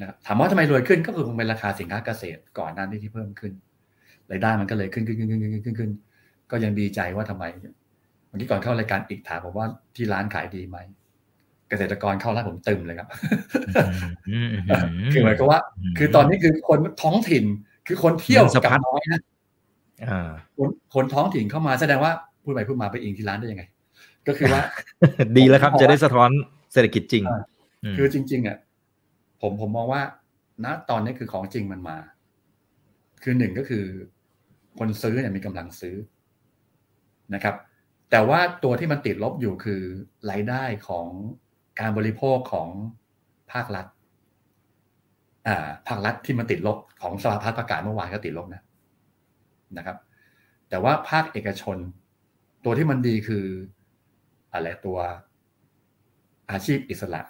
[0.00, 3.52] นะถามว่าทำไมรวยขึ้นก็คือคงเป็นราคาสินค้าเกษตรก่อนหน้านี้ที่เพิ่มขึ้น
[4.30, 5.90] รายได้มันก็เลยขึ้นขึ้นขึ้นขึ้นขึ้นขึ้นขึ้น
[6.50, 7.44] ก็ยังดีใจว่าทำไม
[8.28, 10.78] เมื่อกี้ก่อนเข้ารายการอีกถามผมว่าที่ร้านขายดีไหม
[11.68, 13.08] เกษตรกรเข้าร้านผมตึมเลยครับ
[15.12, 15.60] คือหมายความว่า
[15.98, 17.44] คือตอนนี้คือคนท้องถิ่น
[17.86, 19.20] คือคนเที่ยวกับน้อยนะ
[20.58, 23.64] คนคนท้องถิ่นเข้ามาแสดงว่าพูดไปพูดมาไปอิงที่ร้านได้ยังไง
[24.28, 24.62] ก็คือว่า
[25.36, 26.30] ดีแล้วครับ จะได้สะท้อน
[26.72, 27.24] เศรษฐกิจจริง
[27.96, 28.58] คือจริง ๆอะ
[29.40, 30.02] ผมผมมองว่า
[30.64, 31.98] ณตอนนี้คือของจริงมันมา
[33.22, 33.84] คือหนึ่งก็คือ
[34.78, 35.96] คนซื้อเนี่ยมีกำลังซื้อ
[37.34, 37.54] นะครับ
[38.10, 39.82] แต่ว่าตัวที่มันติดลบอยู่คือ
[40.30, 41.06] รายได้ของ
[41.80, 42.68] การบริโภคของ
[43.52, 43.86] ภาครัฐ
[45.46, 48.62] อ่า ภาครัฐที่มันติดลบของสภาพัฒน์ประกาศเมื่อวานก็ติดลบนะ
[49.76, 49.96] นะครับ
[50.68, 51.76] แต่ว่าภาคเอกชน
[52.64, 53.44] ตัวที่มันดีคือ
[54.54, 54.98] อะไรตัว
[56.50, 57.20] อาชีพอิสระ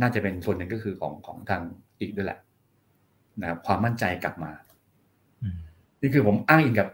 [0.00, 1.62] น่าจะเป็นส่วนหนึ่งก็คือของของทาง
[2.00, 2.38] อีกด้วยแหละ
[3.40, 4.50] นะครับความมั่นใจกลับมา
[6.00, 6.88] นี่คือผมอ้างอิงกับ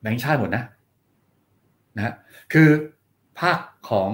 [0.00, 0.64] แบงค์ชาติหมดนะ
[1.96, 2.14] นะ
[2.52, 2.68] คือ
[3.38, 3.58] ภาค
[3.90, 4.10] ของ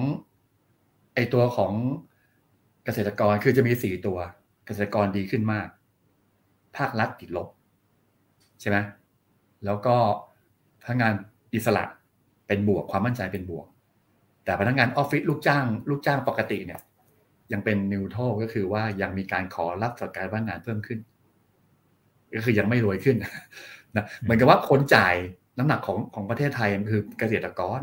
[1.15, 1.73] ไอตัวของ
[2.85, 4.19] เกษตรกรคือจะมีสี่ตัว
[4.67, 5.69] เกษตรกรดีขึ้นมาก
[6.77, 7.49] ภาครัฐติดลบ
[8.61, 8.77] ใช่ไหม
[9.65, 9.97] แล้วก็
[10.83, 11.15] พนักงาน
[11.55, 11.85] อิสระ
[12.47, 13.67] เป็นบวกความมั่นใจเป็นบวก
[14.45, 16.81] แต่พนักงานออฟฟิศลูกจ้างลูกจ้างปกติเนี่ย
[17.53, 20.99] ยังเป็นนิวโทรก็คือว่ายังมีการขอรับสการว่างงานเพิ่มขึ้น
[22.35, 23.17] ก็คือยังไม่รวยขึ้น
[23.97, 25.15] นะเหมือนกับว่าคนจ่าย
[25.59, 27.81] น้ำหนักของของประเทศไทยคือเกษตรกร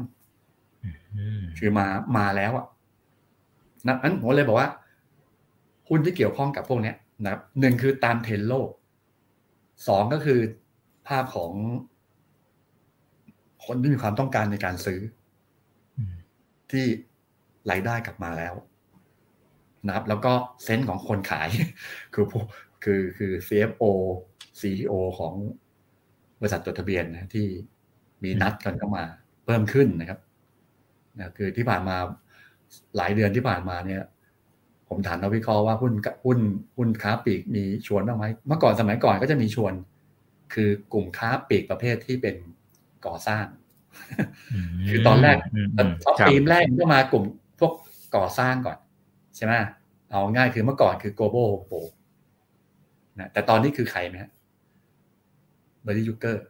[1.59, 1.87] คือมา
[2.17, 2.65] มาแล้วอะ
[3.87, 4.69] นั้นผมเลยบอกว่า
[5.89, 6.93] หุ้นที่เกี่ยวข้องกับพวกนี้
[7.23, 8.69] นะครับหนึ่งคือตามเทรนโลก
[9.87, 10.39] สองก็คือ
[11.07, 11.51] ภาพของ
[13.65, 14.99] คนที่มีความต้องการในการซื้อ
[16.71, 16.85] ที่
[17.71, 18.53] รายได้กลับมาแล้ว
[19.87, 21.49] นะครับ แล้วก็เซนส์ของคนขาย
[22.13, 22.25] คือ
[22.83, 23.83] คือคือ CFO
[24.59, 25.33] CEO ของ
[26.39, 27.47] บริษัทจดทะเบียนนะที่
[28.23, 29.03] มีนัดกันเข้ามา
[29.45, 30.19] เพิ่มขึ้นนะครับ
[31.17, 31.95] นะคือที่ผ่านมา
[32.97, 34.01] หลายเดือนที่ผ่านมาเนี่ย
[34.89, 35.93] ผมถามนักวิเคราะห์ว่าหุ้น
[36.25, 36.39] หุ้น
[36.77, 39.73] หุ้นค้าปลีกมีชวนบ้างไหมเมื่อก่อนสมัยก่อนก็จะมีชวน
[40.53, 42.35] คือกลุ่มค้าปลีกประเภทที่เป็น
[43.05, 43.45] ก่อสร้าง
[44.89, 45.37] คือตอนแรก
[46.03, 47.23] ท็อปทีมแรกก็มากลุ่ม
[47.59, 47.73] พวก
[48.15, 48.77] ก่อสร้างก่อน
[49.35, 49.53] ใช่ไหม
[50.11, 51.79] เอาง่ายคือเมื่อก่อนคือ global p o
[53.19, 54.31] นะแต่ตอนนี้คือใครไหมฮะ
[55.85, 56.45] บริยูเกอร์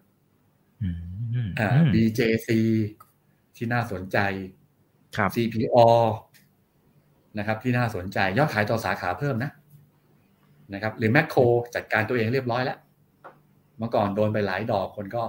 [1.60, 2.50] อ่า BJC
[3.56, 4.18] ที่น่าสนใจ
[5.18, 5.78] ครับ CPO
[7.38, 9.52] นะครับ ที่น่าสนใจยอดขายต่อสาขาเพิ่มนะ
[10.74, 11.42] นะครับ หรือแมคโคร
[11.76, 12.78] จัดการตัวเองเรียบร้อยแล้ว
[13.80, 15.22] เมื่อก่อนโดนไปหลายดอกคนก็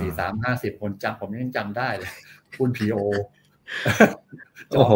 [0.00, 2.10] สี่สามห้าสิบคนจำผมยังจำได้เลย
[2.58, 2.96] คุณพีโอ
[4.70, 4.92] โอ้โห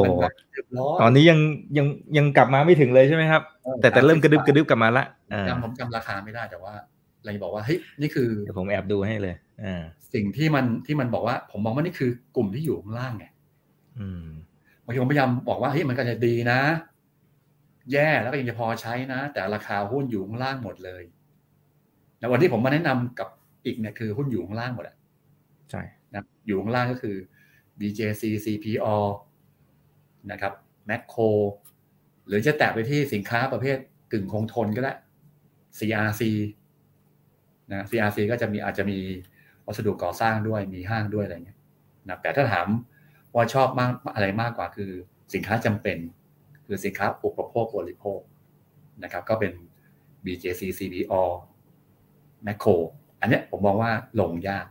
[1.01, 1.39] ตอนนี้ยัง
[1.79, 1.87] ยัง
[2.17, 3.43] ยังกลับมาไม่ถึงเลยใช่ไหมครับ
[3.81, 5.05] แต่แต่เริ่มกระดึบกระดึบกลับมาละ
[5.49, 6.75] จำผมจำราคาไม่ได้แต่ว่า
[7.21, 8.29] อะไรบอกว่าเฮ้ยนี่คือ
[8.59, 9.35] ผมแอบดูให้เลย
[9.65, 9.83] อ่า
[10.15, 13.27] สิ่งที่มันที่มันบอกว่า ผมมองว่านี่คือกลุ่มที่อยู่ข้างล่างไง
[14.85, 16.61] บางทีผมพยายามบอกว่าเฮ้ยมันก็จะดีนะ
[17.93, 21.03] แย่แล้วก็ยังจะพอใช้นะ แต่ราคาหุ้นอยู่ข้างล่างหมดเลย
[22.19, 23.29] แล้ววันที่ผมมาแนะนำกับ
[23.65, 24.97] อีกเนี่ยคือหุ้นอยู่ข้างล่างหมดอะ
[25.71, 27.17] ใช่นะอยู่ข้างล่างก็คือ
[27.79, 28.97] BJC CPO
[30.31, 30.53] นะครับ
[30.89, 31.31] Macro
[32.27, 33.77] หรือจะแตะไปที่สินค้าประเภท
[34.13, 34.93] กึ่งคงทนก็ได้
[35.79, 36.23] CRC
[37.73, 38.99] นะ CRC ก็จะมีอาจจะมี
[39.67, 41.59] วัสดุก่อสร้างด้วยมีห้างด้วยอะไรเงี้ย
[42.09, 42.67] นะแต่ถ้าถาม
[43.35, 44.91] ว่าชอบมากอะไรมากกว่าคือ
[45.35, 45.99] สินค้าจำเป็น
[46.67, 48.21] คือสินค้าอุปโภคบริโภค
[49.05, 49.53] นะครับ ก็เป็น
[50.25, 50.63] BJC
[52.39, 52.77] CPO Macro
[53.21, 54.67] อันนี้ผมมองว่าลงยาก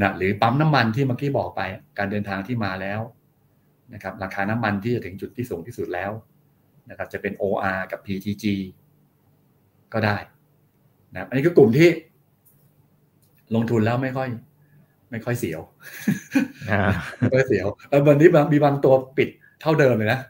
[0.00, 1.60] นะหรือปั๊มน้ำมันที่เมื่อกี้บอกไป
[1.98, 3.00] การเดินทางที่มาแล้ว
[3.94, 6.10] นะครับราคาน้ำมันที่จะถึงจุดที่สูงที่สุดแล้ว
[6.90, 8.44] นะครับจะเป็น OR กับ PTG
[9.92, 10.16] ก็ได้
[11.12, 11.88] นะอันนี้คือกลุ่มที่
[13.54, 14.28] ลงทุนแล้วไม่ค่อย
[15.10, 15.60] ไม่ค่อยเสียว
[17.18, 19.28] ไม่ค่อยเสียวเออวันนี้มีบางตัวปิด
[19.60, 20.20] เท่าเดิมเลยนะ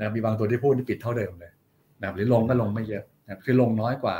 [0.00, 1.52] นะมีบางตัวที่พูดที่ปิดเท่าเดิมเลย
[2.02, 4.16] นะหรือลงก็ลงไม่เยอะนะคือลงน้อยกว่า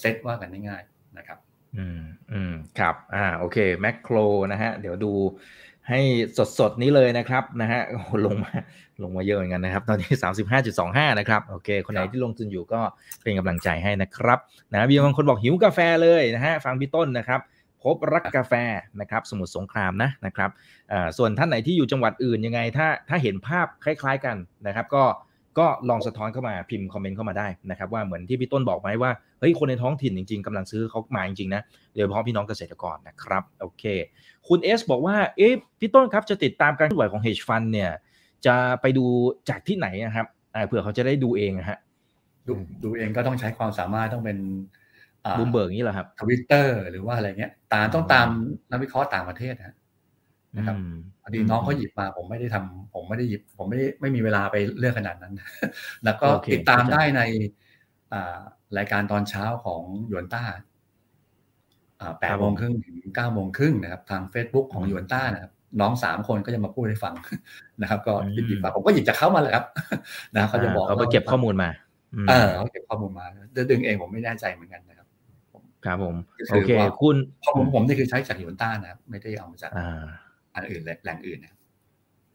[0.00, 1.38] เซ็ตว่ากันง่ายๆนะครับ
[1.76, 2.00] อืม
[2.32, 4.16] อืมครับ อ่า โอเค แมคโคร
[4.52, 5.12] นะฮะ เดี๋ยวดู
[5.88, 6.00] ให้
[6.58, 7.80] สดๆนี้เลยนะครับนะฮะ
[8.26, 8.52] ลงมา
[9.02, 10.10] ลงมาเยอะเหมือนกันนะครับ ตอนนี้
[10.64, 12.80] 35.25 นะครับ โอเค คนไหนที่ลงทุนอยู่ก็
[13.22, 14.38] เป็นกำลังใจให้นะครับ
[14.72, 17.40] นะมีบางคนบอกหิวกาแฟเลยนะฮะฟังพี่ต้นนะครับ
[17.84, 18.54] พบรักกาแฟ
[19.00, 20.50] นะครับ สมุทรสงครามนะนะครับ
[20.92, 24.36] อ่าส่วนท่านไหนที่อยู่จังหวัดอื่นยังไง ถ้าถ้าเห็นภาพคล้าย ๆกัน
[24.66, 25.04] นะครับ ก็
[25.58, 33.84] ก็ลองสะท้อนเข้ามาพิมพ์คอมเมนต์เข้ามาได้นะครับว่าเหมือนที่พี่ต้นบอกไหมว่าเฮ้ยคนในท้องถิ่นจริง ๆกำลังซื้อเขามาจริงๆนะโดยเฉพาะพี่น้องเกษตรกรนะครับโอเค
[34.48, 37.90] คุณเอสบอกว่าเอ๊ะพี่ต้นครับจะติดตามการเคลื่อนไหวของ hedge fund เนี่ย
[38.46, 39.04] จะไปดู
[39.48, 40.26] จากที่ไหนนะครับ
[40.66, 41.78] เผื่อเขาจะได้ดูเองฮะ
[42.48, 42.54] ดู
[42.84, 44.38] ดูเองก็ต้องใช้ความสามารถต้องเป็น
[45.38, 48.26] บูมเบิร์กนี่แหละครับทวิตเตอร์หรือว่าอะไรเงี้ยตามต้องตาม
[48.70, 49.54] นักวิเคราะห์ต่างประเทศ
[50.56, 50.76] นะครับ
[51.22, 55.34] พอดีน้องเขาหยิบมาผมไม่ได้ทำผมไม่ได้หยิบ ผมไม่ไม่มีเวลาไปเลือกขนาดนั้น
[56.04, 57.22] แล้วก็ติดตามได้ใน
[58.78, 60.44] รายการตอนเช้าของยวนต้า
[62.20, 67.14] แปดโมงครึ่งถึงเก้าโมงครึ่งนะครับ ทาง Facebook ของยวนต้านะครับน้องสามคนก็จะมาพูดให้ฟัง
[67.82, 69.66] นะครับ ก็หยิบหยิบมาผมก็หยิบจากเขามาเลยครับ
[70.34, 71.68] นะเขาจะบอกเขาไปเก็บข้อมูลมา
[72.28, 73.26] เออเขาเก็บข้อมูลมา
[73.70, 75.06] ดึงเองผมไม่แน่ใจเหมือนกันนะครับ
[75.84, 76.16] ครับผม
[76.50, 79.82] โอเค คุณข้อมูลผมนี่คือใช้จากยวนต้านะครับไม่ได้เอามาจากอั
[80.60, 81.54] นอื่นแหล่งอื่นนะ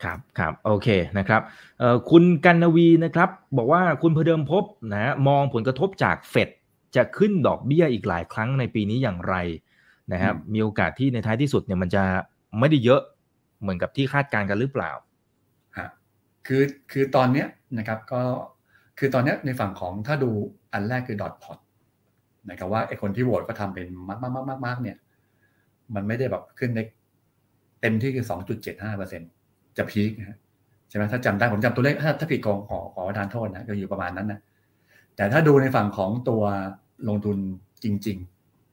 [0.03, 1.41] ครับครับโอเคนะครับ
[1.80, 4.63] เอ่อคุณกันนวีนะครับ บอกว่าคุณพเดิมพบ
[4.93, 6.49] นะมองผลกระทบจากเฟด
[6.95, 9.36] จะขึ้นดอกเบี้ยอีกหลายครั้งในปีนี้อย่างไร
[10.13, 12.03] นะครับ มีโอกาสที่ในท้ายที่สุดเนี่ยมันจะ
[12.59, 13.01] ไม่ได้เยอะ
[13.61, 14.91] เหมือนกับที่คาดการกันหรือเปล่า
[15.78, 15.89] ฮะ
[16.47, 17.47] คือคือตอนเนี้ย
[17.78, 18.22] นะครับก็
[18.99, 20.32] คือตอนเนี้ยในฝั่งของถ้าดู
[20.74, 21.57] อันแรกคือดอทพอต
[22.49, 24.97] นะครับว่าไอคนที่โหวตก็ทำเป็นมากมากมากมากเนี่ย
[25.95, 26.80] มันไม่ได้แบบขึ้นใน
[27.82, 29.21] เต็มที่คือสองจุดเจ็ดห้าเปอร์เซ็น
[29.77, 30.11] จะพีค
[30.89, 34.39] ใช่ไหมถ้าจำได้ผมจำตัวเลขถ้าถ้าผิดกองขอขอประทานโทษนะก็อยู่ประมาณนั้นนะ
[35.15, 36.41] แต่ถ้าดูในฝั่งของตัว
[37.09, 37.38] ลงทุน
[37.84, 38.17] จริง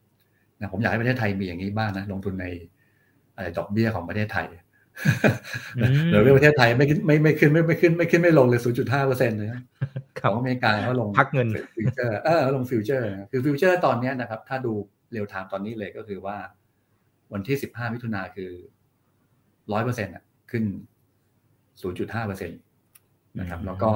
[0.02, 2.46] ๆนะผมอยากให้ประเทศไทยมีอย่างนี้บ้างนะลงทุนใน
[3.34, 4.46] อะไรดอกเบี้ยของประเทศไทย
[6.10, 9.48] หรือประเทศไทยไม่ไม่ไม่ขึ้นไม่ไม่ขึ้นไม่ขึ้นไม่ลงเลยศูนย์จุดห้าเปอร์เซ็นต์เลย
[10.20, 14.72] ของอเมริกาเขาลงพักเงินฟิวเจอร์เออลง future คือ future ตอนนี้นะครับ ถ้าดู
[15.12, 16.36] real time ตอนนี้เลยก็คือว่า
[17.32, 18.52] วันที่สิบห้ามิถุนาคือ
[19.72, 20.64] ร้อยเปอร์เซ็นต์อะขึ้น
[21.80, 22.58] ศูนย์จุดห้าเปอร์เซ็นต์
[23.38, 23.90] นะครับ แล้วก็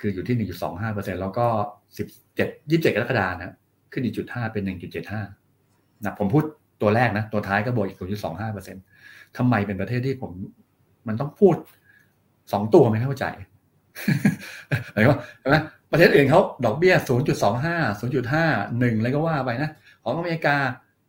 [0.00, 1.46] คืออยู่ที่หนึ่งจุดสองห้าเปอร์เซ็นแล้วก็
[1.98, 2.06] สิบ
[2.36, 3.54] เจ็ดยี่สิบเจ็ดกรกฎานะ
[3.92, 5.22] ขึ้นอีกจุดห้าเป็นหนึ่งจุดเจ็ดห้า
[6.04, 6.44] นะผมพูด
[6.82, 8.76] ตัวแรกนะ ตัวท้ายก็บวกอีกศูนย์จุดสองห้าเปอร์เซ็น
[9.36, 10.32] ทำไมเป็นประเทศที่ผม
[11.08, 11.56] มันต้องพูด
[12.52, 13.24] สองตัวไม่เข้าใจ
[14.92, 15.56] เห็นไหมใช่ไหม
[15.90, 18.44] ประเทศอื่นเขาดอกเบี้ยศูนย์จุดสองห้าศูนย์จุดห้า
[18.78, 19.70] หนึ่งอะไรก็ว่าไปนะ
[20.02, 20.56] ของอเมริกา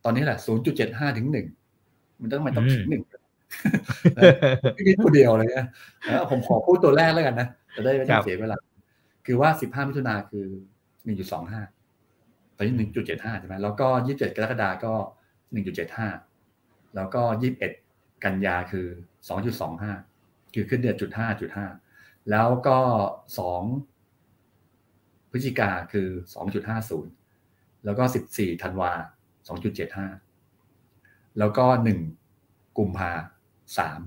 [0.04, 1.46] ตอนนี้แหละศูนย์จุดเจ็ดห้าถึงหนึ่ง
[2.20, 3.02] มันต้องมันต้องถึงหนึ่ง
[4.74, 5.66] ไม่คิดตัวเดียวเลยนะ
[6.30, 8.56] ผมขอพูดตัวแรกแล้วกันนะจะได้ไม่ต้องเสียเวลา
[9.26, 10.46] คือว่าสิบห้ามิถุนาคือ
[11.04, 11.62] หนึ่งจุดสองห้า
[12.56, 14.94] ตอนนี้หนึ่งจุดเจ็ดห้าใช่ไหมแล้วก็ยี่สิบเจ็ดกรกฎาก็
[15.52, 16.08] หนึ่งจุดเจ็ดห้า
[16.96, 17.72] แล้วก็ยี่สิบเอ็ด
[18.24, 18.86] กันยาคือ
[19.28, 19.92] สองจุดสองห้า
[20.54, 21.66] คือขึ้นเดือนจุดห้าจุดห้า
[22.30, 22.78] แล้วก็
[23.38, 23.62] สอง
[25.30, 27.12] พฤศจิกาคือสองจุดห้าศูนย์
[27.84, 28.92] แล้วก็สิบสี่ธันวา
[29.48, 30.08] สองจุดเจ็ดห้า
[31.38, 32.00] แล้วก็หนึ่ง
[32.78, 33.12] กุมภา
[33.78, 34.00] สาม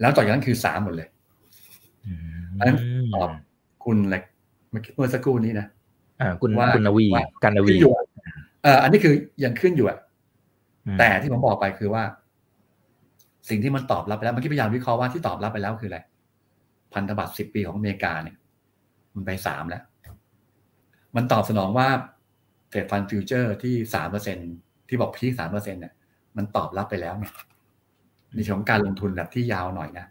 [0.00, 1.08] แล้วต่อจากนั้นคือสามหมดเลย
[2.58, 2.78] อันนั้น
[3.14, 3.30] ตอบ
[3.84, 4.16] คุณอะไร
[4.94, 5.66] เมื่อสักครู่นี้นะ
[6.20, 7.06] อ่าคุณคุณนวี
[7.42, 7.92] กันนวีอยู่
[8.62, 9.98] เอ่ออันนี้คือยังขึ้นอยู่อะ
[10.98, 12.02] แต่ที่ผมบอกไปคือว่า
[13.48, 16.00] สิ่งที่มันตอบรับไปแล้วเมื่อกี้พยายามวิเคราะห์ว่าที่ตอบรับไปแล้วคืออะไร
[16.92, 18.36] พันธบัตรสิบปีของอเมริกาเนี่ย
[19.14, 19.82] มันไปสามแล้ว
[21.16, 21.88] มันตอบสนองว่า
[22.68, 24.38] Fed fund future ที่สามเปอร์เซ็น
[24.88, 25.92] ที่บอก peak สามเปอร์เซ็นเนี่ย
[26.36, 27.32] มันตอบรับไปแล้วเนี่ย
[28.36, 30.06] ในช่วงการลงทุนแบบที่ยาวหน่อยนะ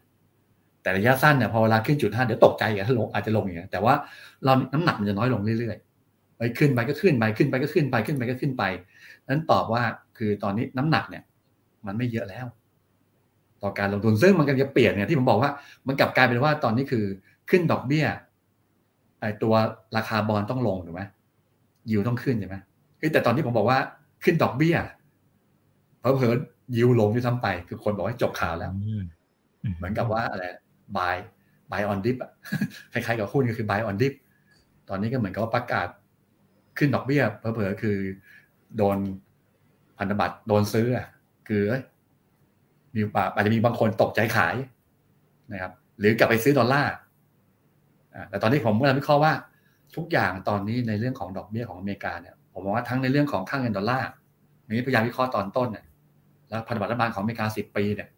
[0.81, 3.93] แต่ระยะสั้นเนี่ยพอเวลาขึ้นจุดห้าเดี๋ยวตกใจอย่างถ้าลงอาจจะลงอย่างเงี้ยแต่ว่า
[4.45, 8.63] เราน้ำหนักมันจะน้อยลงเรื่อยๆไปขึ้นไปก็ขึ้นไปขึ้นไปก็ขึ้นไปขึ้นไปก็ขึ้นไป
[9.27, 9.83] นั้นตอบว่า
[10.17, 11.23] คือตอนนี้น้ำหนักเนี่ย
[11.85, 12.45] มันไม่เยอะแล้ว
[13.63, 15.51] ต่อการลงทุนซึ่งมันก็จะเปลี่ยนเนี่ยที่ผมบอกว่า
[15.87, 17.05] มันกลับกลายเป็นว่าตอนนี้คือ
[17.49, 18.05] ขึ้นดอกเบี้ย
[19.19, 19.53] ไอตัว
[19.97, 21.01] ราคาบอลต้องลงถูกไหม
[21.89, 22.57] ยิวต้องขึ้นใช่ไหม
[23.13, 23.79] แต่ตอนที่ผมบอกว่า
[24.23, 24.75] ขึ้นดอกเบี้ย
[25.99, 26.33] เพอเพอ
[26.75, 28.71] ยิวลงด้วยซ้ำไป คือคนบอกว่าจบข่าวแล้ว
[29.77, 30.43] เหมือนกับว่าอะไร
[30.97, 32.31] buy buy on dip อะ
[32.93, 34.13] คล้ายๆกับหุ้นก็คือ buy on dip
[34.89, 35.87] ตอนนี้ก็เหมือนกับว่าประกาศ
[36.77, 37.97] ขึ้นดอกเบี้ยเพอเพอคือ
[38.77, 38.97] โดน
[39.97, 41.07] พันธบัตรโดนซื้ออะ
[41.47, 41.63] คือ
[42.95, 43.01] มี
[43.35, 44.55] อาจจะมีบางคนตกใจขาย
[45.53, 46.93] นะครับ หรือกลับไปซื้อดอลลาร์
[48.29, 49.33] แต่ตอนนี้ผมกำลังวิเคราะห์ว่า
[49.95, 54.09] ทุกอย่างตอนนี้ในเรื่องของดอกเบี้ยของอเมริกาเนี่ยผมมองว่าทั้งในเรื่องของค่างเงินดอลลาร์
[54.75, 55.85] นี้พยายามวิเคราะห์ตอนต้นเนี่ย
[56.49, 58.09] แล้วพันธบัตรรัฐบาลของอเมริกาสิบปีเนี่ย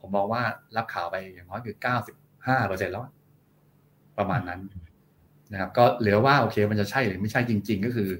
[0.00, 0.42] ผมมองว่า
[0.76, 2.16] รับข่าวไปอย่างน้อยคือเก้าสิบ
[2.46, 3.06] ห้าเปอร์เซ็นแล้ว
[4.18, 4.60] ประมาณนั้น
[5.52, 8.10] นะครับ ก็เหลือว่าโอเคมันจะใช่หรือไม่ใช่จริง ๆ ก็คือ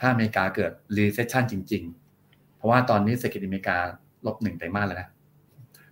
[0.00, 1.82] ถ้าอเมริกาเกิด recession จริง
[2.20, 3.76] ๆ เพราะว่าตอนนี้เศรษฐกิจอเมริกา
[4.26, 5.08] ลบหนึ่งไตรมาสแล้วนะ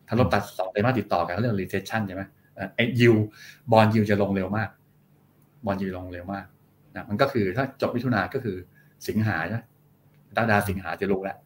[0.06, 2.22] ถ้าลบตัดสองไตรมาสติดต่อกันเรื่อง recession ใช่ไหม
[2.74, 3.14] ไอ้ยิว
[3.72, 4.68] บอลยิวจะลงเร็วมาก
[5.64, 6.46] บอลยิวลงเร็วมาก
[6.94, 8.56] นะมันก็คือถ้าจบมิถุนาก็คือ
[9.08, 9.60] สิงหาใช่ไหม
[10.36, 11.36] ดาดาสิงหาจะรู้แล้ว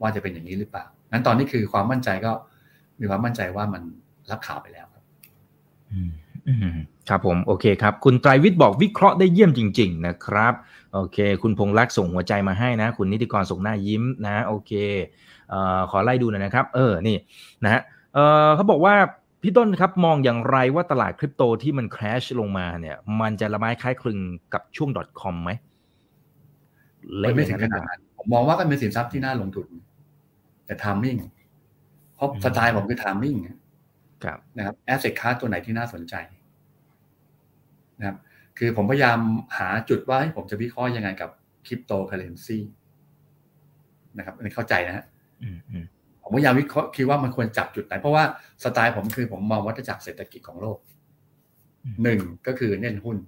[0.00, 0.84] ว่าจะเป็นอย่างนี้หรือเปล่า
[1.14, 2.32] งั้นตอนนี้คือความมั่นใจก็
[3.00, 3.82] มีความมั่นใจว่ามัน
[4.30, 5.04] รับข่าวไปแล้วครับ
[7.08, 10.54] ครับผมโอเคครับ คุณไตรวิทย์บอกวิเคราะห์ได้เยี่ยมจริง ๆ นะครับ
[10.94, 14.72] โอเค คุณพงษ์รักส่งหัวใจมาให้นะ คุณนิติกรส่งหน้ายิ้มนะโอเค
[15.52, 15.54] อ
[15.90, 17.16] ขอไล่ดูหน่อยนะครับ เออนี่
[17.64, 17.80] นะฮะ
[18.54, 18.94] เขาบอกว่า
[19.42, 24.18] พี่ต้นครับมองอย่างไรว่าตลาดคริปโตที่มัน crash ลงมาเนี่ย มันจะละม้ายคล้ายคลึง
[24.52, 24.90] กับช่วง
[25.20, 25.50] .com ไหม
[27.36, 29.66] ไม่ถึงขนาดนั้นผมมองว่าก็เป็นสินทรัพย์ที่น่าลงทุน
[30.66, 31.16] แต่ timing
[32.14, 33.36] เพราะสไตล์ผมคือ timing
[34.58, 36.14] นะครับ asset class ตัวไหนที่น่าสนใจ
[37.98, 38.16] นะครับ
[38.58, 39.18] คือผมพยายาม
[39.58, 41.30] หาจุดว่าผมจะวิเคราะห์ยังไงกับ
[41.66, 42.58] คริปโตเคอเรนซี
[44.18, 45.04] นะครับอันนี้เข้าใจนะฮะ
[46.22, 48.24] ผมพยายามวิเคราะห์คิดว่ามันควรจับจุดไหน เพราะว่า
[48.64, 50.78] สไตล์ผมคือผมมองวัฏจักรเศรษฐกิจของโลก
[52.02, 53.18] หนึ่งก็คือเน้นหุ้น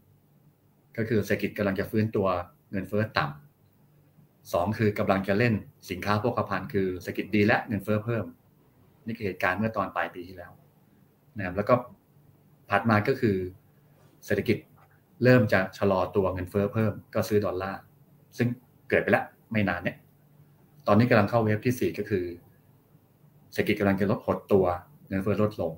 [0.97, 2.27] ก็คือเศรษฐกิจกำลังจะฟื้นตัว
[2.71, 3.46] เงินเฟ้อต่ำ
[4.53, 5.55] สองคือกำลังจะเล่น
[5.91, 8.25] สินค้าโภคภัณฑ์คือเศรษฐกิจดีและเงินเฟ้อเพิ่ม
[9.07, 10.53] นี่คือเหตุการณ์เมื่อตอนปลายปีที่แล้ว
[11.37, 11.75] นะครับแล้วก็
[12.71, 13.37] ถัดมาก็คือ
[14.27, 14.57] เศรษฐกิจ
[15.25, 17.81] เริ่มจะชะลอตัวเงินเฟ้อเพิ่ม ก็ซื้อดอลลาร์
[18.39, 18.49] ซึ่ง
[18.91, 19.97] เกิดไปแล้วไม่นานเนี่ย
[20.87, 22.25] ตอนนี้กำลังเข้าเวฟที่สี่ก็คือ
[23.53, 24.65] เศรษฐกิจกำลังจะลดหดตัว
[25.09, 25.73] เงินเฟ้อลดลง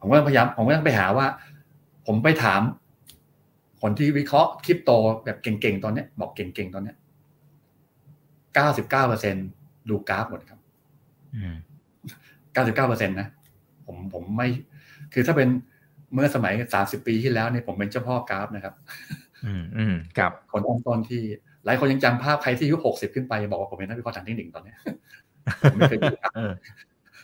[0.00, 1.26] ผมก็พยายามผมก็ไปหาว่า
[2.06, 2.62] ผมไปถาม
[3.82, 4.90] คนที่วิเคราะห์คริปโต
[5.24, 6.94] แบบเก่งๆตอนนี้บอกเก่งๆตอนนี้
[8.56, 9.34] เก้าสิบเก้าเปอร์เซ็น
[9.88, 10.60] ดูกราฟหมดครับ
[12.52, 13.28] เก้าสิบเก้าเปอร์เซ็นต์นะ
[13.86, 14.48] ผมผมไม่
[15.12, 15.48] คือถ้าเป็น
[16.14, 18.74] เมื่อสมัยสามสิบปีที่แล้วเนี่ยผมเป็นเจ้าพ่อกราฟนะครับ
[19.46, 21.22] อืมอืมครับคนต้นๆที่
[21.64, 24.74] หลายคนยังจำภาพใครที่อายุหกสิบขึ้นไปบอกว่าผมเป็นนักวิเคราะห์ทางเทคนิคตอนนี้
[25.76, 26.32] ไม่เคยดูกราฟ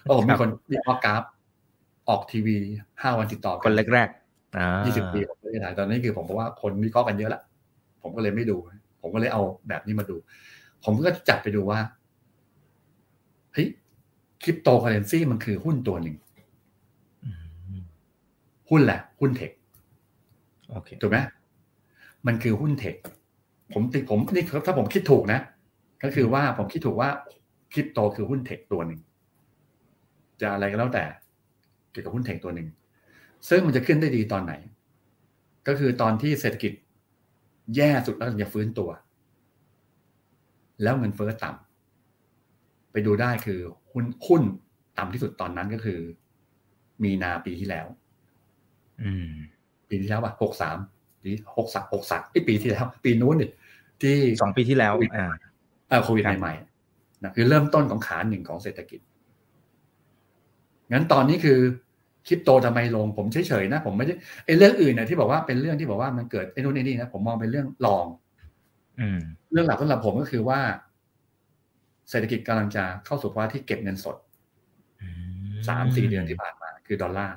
[0.03, 1.23] เพราะผมเป็นคนวิเคราะห์กราฟ
[2.09, 2.57] ออกทีวี
[3.03, 7.41] ห้าวันติดต่อคนแรกๆยี่สิบปีผมไม่ได้ตอนนี้คือผมบอกว่าคนวิเคราะห์กันเยอะละ
[8.03, 8.57] ผมก็เลยไม่ดู
[9.03, 10.17] ผมก็เลยเอาแบบนี้มาดู
[10.85, 11.81] ผมก็จับไปดูว่า
[13.53, 13.69] เฮ้ย
[14.43, 16.17] คริปโตเคอเรนซีมันคือหุ้นตัวหนึ่ง
[18.71, 19.51] หุ้นแหละ หุ้น tech
[21.01, 21.19] ถูกไหม
[22.27, 22.97] มันคือหุ้น tech ส
[23.73, 25.41] มมติผมนี่ถ้าผมคิดถูกนะ
[26.03, 27.11] ก็คือว่าผมคิดถูกว่า
[27.73, 29.01] คริปโตคือหุ้น tech ตัวหนึ่ง
[30.41, 31.05] จะอะไรก็แล้วแต่
[31.91, 32.69] เกี่ยวกับหุ้น tech ตัวหนึ่ง
[33.49, 34.55] ซึ่งมันจะขึ้นได้ดีตอนไหน
[35.69, 36.73] ก็คือตอนที่เศรษฐกิจ
[37.77, 38.91] แย่สุดแล้วจะฟื้นตัว
[40.83, 43.61] แล้วเงินเฟ้อต่ำไปดูได้คือ
[43.93, 44.43] หุ้นหุ้น
[44.99, 46.01] ต่ำที่สุดตอนนั้นก็คือ
[47.03, 47.87] มีนาปีที่แล้ว
[49.03, 49.31] อืม
[49.89, 50.77] ปีที่แล้วป่ะหกสาม
[51.23, 53.51] ปีหกสักหกสักไอปีที่แล้ว ปีนู้นนี่
[54.03, 54.95] ที่สองปีที่แล้ว
[55.91, 59.01] อ่าโควิดใหม่ๆนะคือเริ่มต้นของขาหนึ่งของเศรษฐกิจ
[60.93, 61.59] งั้นตอนนี้คือ
[62.27, 64.15] คริปโตทำไมลง ผมเฉยๆนะ ผมไม่ได้
[64.47, 68.32] ไอ้เรื่องอื่นเนี่ยที่บอกว่าเป็นเรื่องที่บอกว่ามันเกิดไอ้นู่นไอ้นี่นะผมมองเป็นเรื่องรองอืม
[69.53, 70.61] เรื่องหลักสำหรับผมก็คือว่า
[72.11, 74.17] เศรษฐกิจกำลังจะเข้าสู่ภาวะที่เก็บเงินสด
[75.69, 77.37] สามสี่เดือนที่ผ่านมา คือดอลลาร์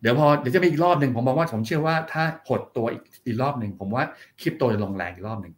[0.00, 4.04] เดี๋ยวพอเดี๋ยวจะมีอีกรอบหนึ่งผมบอกว่าผมเชื่อว่าถ้าหดตัวอีกอีกรอบหนึ่งผมว่า
[4.40, 5.54] คริปโตจะลงแรงอีกรอบหนึ่ง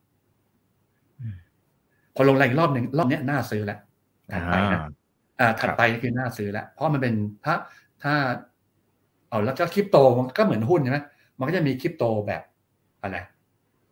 [2.14, 3.78] พอลงแรงอีกรอบหนึ่งรอบนี้น่าซื้อแล้ว
[4.52, 4.80] ไปนะ
[5.40, 7.14] อ่าถัดไปคือน่าซื้อแล้วเพราะมันเป็น
[7.44, 7.54] ถ้า
[8.02, 8.14] ถ้า
[9.28, 10.98] เอาแล้วก็คริปโตมันก็เหมือนหุ้นใช่ไหม
[11.38, 12.42] มันก็จะมีคริปโตแบบ
[13.02, 13.18] อะไร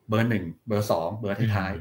[0.08, 1.72] เบอร์หนึ่งเบอร์สองเบอร์ท้าย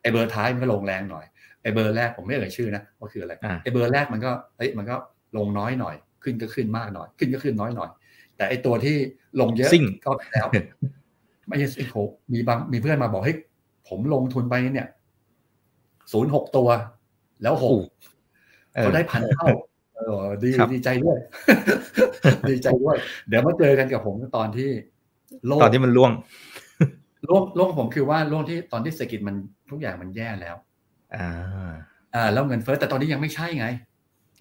[0.00, 1.24] ไอเบอร์ท้ายมันก็ลงแรงหน่อย
[1.62, 4.96] ไอเบอร์แรกผมไม่เอ่ยชื่อนะว่าคืออะไรไอเบอร์แรกมันก็เฮ้ยมันก็
[5.36, 7.90] ลงน้อยหน่อย ขึ้นก็ขึ้นมากหน่อย ขึ้นก็ขึ้นน้อยหน่อย
[8.36, 8.96] แต่ไอตัวที่
[9.40, 9.70] ลงเยอะ
[10.04, 10.46] ก็ไปแล้ว
[11.48, 11.96] ไม่ใช่โห
[12.32, 13.38] มีบางมีเพื่อนมาบอกเฮ้ย
[13.88, 14.88] ผมลงทุนไปเนี่ย
[16.12, 16.68] ศูนย์หกตัว
[17.42, 17.82] แล้วหก
[18.72, 19.46] เขาได้พันเท่า
[19.94, 21.18] เออดีดีใจด้วย
[22.50, 22.96] ดีใจด้วย
[23.28, 24.70] เดี๋ยวมาเจอกันกับผมตอนที่
[25.46, 26.12] โลกตอนที่มันล่วง
[27.28, 29.36] ล่วงล่วงผมคือว่าล่วงที่ตอนที่เศรษฐกิจมัน
[29.70, 30.56] ทุกอย่างมันแย่แล้ว
[31.14, 31.72] อ่า
[32.14, 33.66] อ่า แล้วเงินเฟ้อแต่ตอนนี้ยังไม่ใช่ไง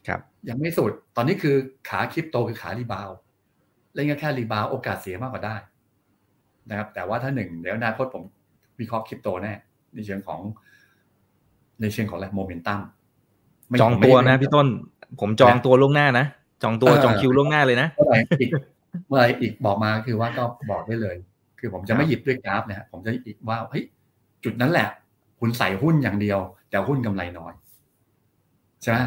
[0.07, 0.19] ครับ
[0.49, 1.55] ยังไม่สุด ตอนนี้คือ
[1.89, 3.09] ขาคริปโตคือขารีบาว
[3.93, 5.55] เล่นแค่รีบาวโอกาสเสียมากกว่าได้
[6.69, 8.23] นะครับ แต่ว่าถ้าหนึ่งเดี๋ยวอนาคตผม
[8.79, 9.53] วิเคราะห์คริปโตแน่
[9.95, 10.41] ในเชิงของ
[11.81, 12.79] ในเชิงของอะไรโมเมนตัม
[13.81, 14.67] จองตัวนะพี่ต้น
[15.21, 16.25] ผมจองตัวล่วงหน้านะ
[16.63, 18.49] จองตัวจองคิวล่วงหน้าเลยนะเมื่อไหร่อีก
[19.07, 21.17] เมื่อไหร่อีกบอกมาคือว่าก็บอกได้เลย
[21.59, 23.83] คือผมจะไม่หยิบด้วยกราฟนะผมจะอีกว่าเฮ้ย
[24.43, 24.87] จุดนั้นแหละ
[25.39, 26.39] คุณใส่หุ้นอย่างเดียว
[26.69, 27.53] แต่หุ้นกำไรน้อย
[28.81, 28.97] ใช่ไหม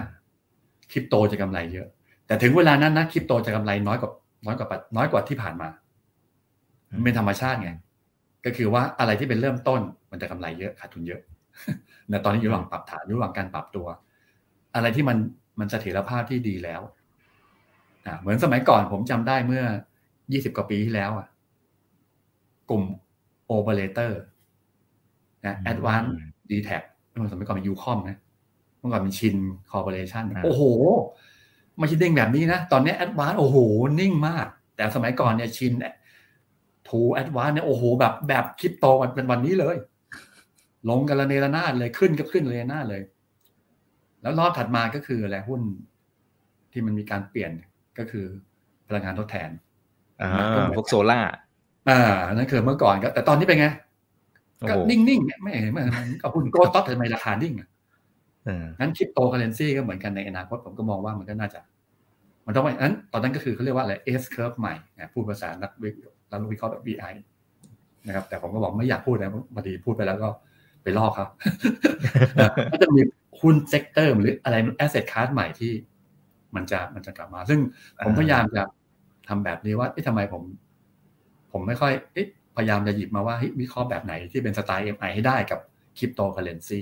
[0.91, 1.89] คริปโตจะกำไรเยอะ
[2.27, 4.11] แต่ถึงเวลานั้นนะคริปโตจะกำไรน้อยกว่า
[4.47, 5.69] น้อยกว่าน้อยกว่าที่ผ่านมา
[7.05, 7.71] เป็นธรรมชาติไง
[8.45, 9.81] ก็คือว่าอะไรที่เป็นเริ่มต้น
[10.11, 11.21] มันจะกำไรเยอะขาดทุนเยอะ
[12.09, 13.87] ในตอนนี้อยู่ระหว่างปรับฐานอยู่ระหว่างการปรับตัว
[14.75, 15.19] อะไรที่มัน
[15.59, 16.81] มันเสถียรภาพที่ดีแล้ว
[18.07, 19.65] อ่าเหมือนสมัยก่อนผมจำได้เมื่อ
[20.33, 21.27] ยี่สิบกว่าปีที่แล้วอะ
[22.71, 22.83] กลุ่ม
[23.47, 24.21] โอเปอเรเตอร์
[25.47, 26.03] นะแอดวานซ์
[26.51, 28.19] ดีแทคเมื่อสมัยก่อนเป็นยูคอมนะ
[28.79, 29.37] เมื่อก่อนเป็นชิน
[29.71, 30.63] คอร์ปอเรชันโอ้โห
[31.79, 33.57] ไม่ใช่เด้งแบบนี้นะ ตอนนี้แอดวานซ์โอ้โห
[34.01, 34.47] นิ่งมาก
[34.77, 35.73] แต่สมัยก่อนเนี่ยชิน
[36.89, 39.77] ทูแอดวานซ์เนี่ยโอ้โห แบบแบบคริปโตมันเป็นวันนี้เลย
[40.89, 43.03] ลงกันระเนระนาดเลยขึ้นก็ขึ้นเลยนาดเลย
[44.23, 45.61] แล้วรอบถัดมาก็คืออะไรหุ้น
[46.73, 47.53] ที่มันมีการเปลี่ยน
[47.99, 48.27] ก็คือ
[48.89, 49.51] พลังงานทดแทน
[50.21, 50.31] อ่า
[50.77, 51.21] พวกโซล่า
[51.91, 52.01] อ่า
[52.35, 53.67] นั่นคือเมื่อก่อนก็แต่ตอนนี้เป็นไง
[54.71, 57.69] ก็นิ่งๆไม่เห็นมันก็หุ้น growth ทำไมราคานิ่งอะ
[58.81, 61.61] งั้นคริปโตเคอเรนซีก็เหมือนกันในอนาคตผมก็มองว่ามันก็น่าจะ
[62.47, 64.75] มันต้องไปนั้นตอนนั้นก็คือเขาเรียกว่าอะไร S curve ใหม่
[65.13, 65.71] พูดภาษานัก
[66.51, 67.13] วิเคราะห์แบบ VI
[68.07, 70.29] นะครับ แต่ผมก็บอกไม่อยากพูดนะพอดีพูดไปแล้วก็
[70.83, 71.29] ไปลอกครับ
[72.73, 73.01] ก็จะมี
[73.41, 75.73] หุ้น sector หรืออะไร asset class ใหม่ที่
[76.55, 77.61] มันจะมันจะกลับมา ซึ่ง
[78.05, 78.63] ผมพยายามจะ
[79.29, 80.43] ทำแบบนี้ว่าทำไมผม
[81.53, 81.93] ผมไม่ค่อย
[82.57, 85.61] พยายามจะหยิบมาว่าวิเคราะห์แบบไหนที่เป็นสไตล์ MI ให้ได้กับ
[85.99, 86.81] คริปโตเคอเรนซี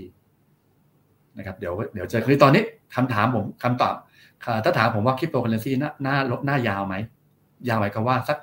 [1.39, 2.63] นะครับเดี๋ยวเดี๋ยวเจอคือตอนนี้
[2.97, 3.95] คำถามผมคำตอบ
[4.65, 6.95] ถ้าถามผมว่าคริปโตเคอเรนซีหน้าหน้าลบหน้ายาวไหม
[7.69, 8.39] ยาวไหมก็ว่าสัก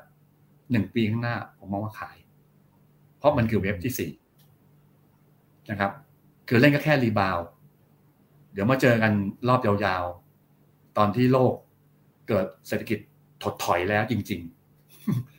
[0.71, 2.17] หนึ่งปีข้างหน้า ผมมองว่าขาย
[3.17, 4.11] เพราะมันคือเว็บที่สี่
[5.71, 5.91] นะครับ
[6.47, 7.37] คือเล่นก็แค่รีบาว
[8.53, 9.11] เดี๋ยวมาเจอกัน
[9.47, 11.53] รอบยาวๆ ตอนที่โลก
[12.27, 12.99] เกิดเศรษฐกิจ
[13.43, 15.32] ถดถอยแล้วจริง ๆ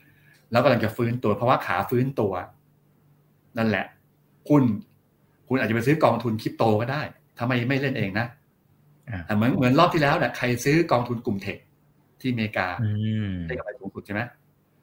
[0.55, 2.32] แล้วกำลังจะฟื้นตัว เพราะว่าขาฟื้นตัว
[3.59, 3.84] นั่นแหละ
[4.48, 4.62] คุณ
[5.48, 7.02] คุณอาจจะไปซื้อกองทุนคริปโตก็ได้
[7.38, 8.26] ทำไมไม่เล่นเองนะ
[9.36, 11.59] เหมือนเหมือนรอบที่แล้วเนี่ยใครซื้อกองทุนกลุ่มเทค
[12.20, 12.66] ที่อเมริกา
[13.46, 14.20] ได้กำไรสูงสุดใช่ไหม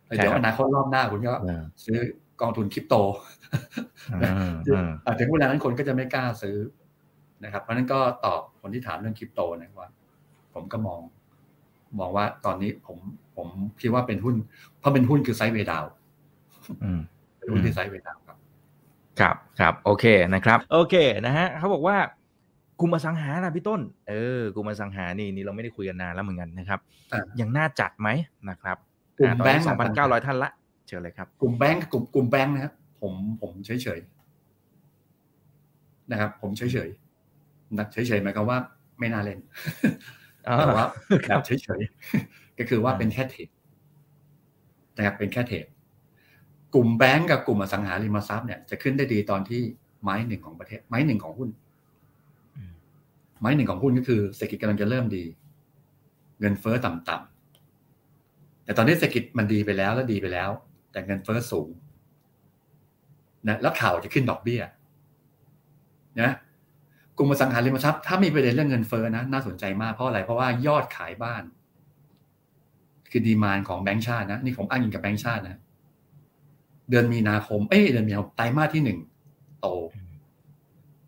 [0.06, 1.34] เดี๋ยวอนาคตรอบหน้าคุณก็
[1.86, 1.98] ซื้อ
[2.42, 2.96] กองทุนคริปโต
[5.20, 6.58] ถึงเวลานั้นคนก็จะไม่กล้าซื้อ
[7.44, 9.90] นะครับ เพราะนั้นก็ตอบคนที่ถามเรื่องคริปโตนะว่า
[10.54, 11.00] ผมก็มอง
[12.00, 12.98] มองว่าตอนนี้ผม
[13.36, 13.48] ผม
[13.82, 14.36] คิดว่าเป็นหุ้น
[14.82, 15.86] เพราะเป็นหุ้นคือไซด์เวดาว
[17.38, 18.38] เป็นหุ้นที่ไซด์เวดาวครับ
[19.20, 21.98] ครับครับโอเคนะครับ โอเคนะฮะเขาบอกว่า
[22.80, 26.80] กลุ่มอสังหานะพี่ต้น เออกลุ่มอสังหานี่นี่เราไม่ได้คุยกันนานแล้วเหมือนกันนะครับ
[27.40, 28.10] ยังน่าจัดไหม
[28.50, 28.78] นะครับ
[29.20, 30.52] กลุ่มแบงค์สองพันเก้าร้อยท่านละ
[30.88, 34.00] เชิญเลยครับ กลุ่มแบงค์กลุ่มกลุ่มแบงค์นะครับผมผมเฉยเฉย
[36.12, 36.90] นะครับ ผมเฉยเฉย
[37.78, 38.58] นะเฉยเฉยหมายความว่า
[39.00, 39.40] ไม่น่าเล่น
[40.68, 40.88] แต่ว่า
[41.28, 41.82] แบบเฉยเฉย
[42.58, 43.48] ก็คือว่าเป็นแค่เทรด
[44.98, 45.66] นะครับเป็นแค่เทรด
[46.74, 49.62] กลุ่มแบงก์กับกลุ่มอสังหาริมทรัพย์เนี่ยจะขึ้นได้ดีตอนที่
[50.04, 51.50] ไม้หนึ่งของประเทศ ไม้หนึ่งของหุ้น
[53.40, 55.24] ไม้หนึ่งของหุ้นก็คือเศรษฐกิจกำลังจะเริ่มดี
[56.40, 60.50] เงินเฟ้อต่ำๆแต่ตอนนี้เศรษฐกิจมันดีไปแล้วแล้วดีไปแล้ว
[60.92, 61.70] แต่เงินเฟ้อสูง
[63.48, 64.62] นะแล้วข่าวจะขึ้นดอกเบี้ย
[66.22, 66.32] นะ
[67.18, 71.44] กลุ่มอสังหาริมทรัพย์ถ้ามีประเด็นเรื่องเงินเฟ้อนะน่าสนใจมากเพราะอะไรเพราะว่ายอดขายบ้าน
[73.12, 75.60] คือ demand ของแบงก์ชาตินะ นี่ผมอ้างอิงกับแบงก์ชาตินะ
[76.90, 79.00] เดือนมีนาคม เอ้เดือนมีนาคมไตรมาสที่หนึ่ง
[79.62, 79.68] โต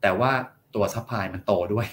[0.02, 0.32] แต่ว่า
[0.76, 1.88] ตัว supply มันโตด้วย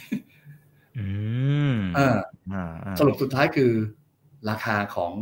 [2.99, 3.73] สรุปสุดท้ายคือ
[4.51, 5.13] ราคาของ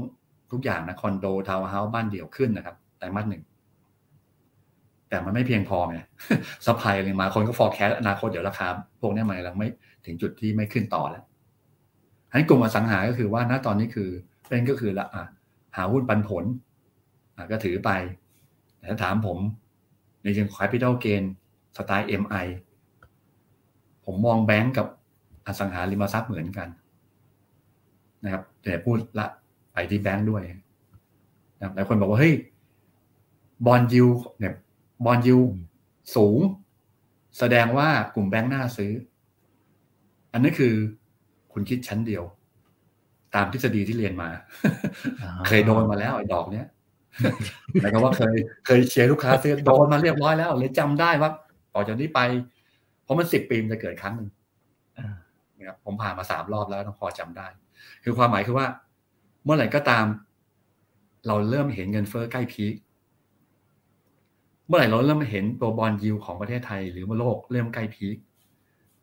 [0.52, 3.42] ทุกอย่างนะคอนโดทาวน์เฮาส์บ้านเดี่ยวขึ้นนะครับไตรมาสหนึ่ง
[5.08, 5.98] แต่มันไม่เพียงพอไง
[6.66, 8.66] supply อะไรมาคนก็ forecast อนาคตเดี๋ยวราคา
[9.00, 9.68] พวกนี้มันยังไม่
[10.06, 11.24] ถึงจุดที่ไม่ขึ้นต่อแล้ว
[12.32, 14.10] ให้กลุ่มอสังหาก็คือว่าณตอนนี้คือ
[14.48, 15.24] เป็นก็คือละอะ
[15.76, 16.44] หาหุ้นปันผล
[17.36, 17.90] อะก็ถือไป
[18.76, 19.38] แต่ถ้าถามผม
[20.22, 21.22] ในเชิง capital gain
[21.76, 22.46] สไตล์ MI
[24.04, 24.86] ผมมองแบงก์กับ
[25.46, 26.68] อสังหาริมทรัพย์เหมือนกัน
[28.24, 29.26] นะครับแต่พูดละ
[29.72, 30.42] ไปที่แบงค์ด้วย
[31.58, 32.34] นะครับหลายคนบอกว่าเฮ้ย
[33.66, 34.06] บอลยู
[34.38, 34.54] เนี่ย
[35.04, 35.38] บอลยู
[36.16, 36.40] สูง
[37.38, 38.92] แสดงว่ากลุ่มแบงค์น่าซื้อ
[40.32, 40.74] อันนี้คือ
[41.52, 42.24] คุณคิดชั้นเดียว
[43.34, 44.28] ตามทฤษฎีที่เรียนมา
[45.46, 46.66] เคยโดนมาแล้วไอ้ดอกเนี้ย
[47.80, 51.30] หมายความว่าเคยเคยเชียร์ลูกค้าซื้อโดนมาเรียบร้อยแล้วเลยจำได้ว่า
[51.74, 52.20] ต่อจากนี้ไป
[53.04, 54.28] เพราะมันสิบปีมันจะเกิดครั้งหนึ่ง
[55.58, 57.46] นะครับผมผ่านมาสามรอบแล้วต้องพอจำได้
[58.04, 58.66] คือความหมายคือว่า
[59.44, 60.04] เมื่อไหร่ก็ตาม
[61.26, 62.74] เราเริ่มเห็นเงินเฟ้อใกล้พีค
[64.66, 68.16] เมื่อไหร่เราเริ่มเห็นตัวบอลยิวของประเทศไทย หรือว่าโลกเริ่มใกล้พีค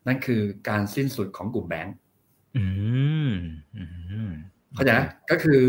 [0.07, 1.95] นั่นคือการสิ้นสุดของกลุ่มแบงก์
[4.75, 5.01] เข้าใจไหม
[5.31, 5.59] ก็คือ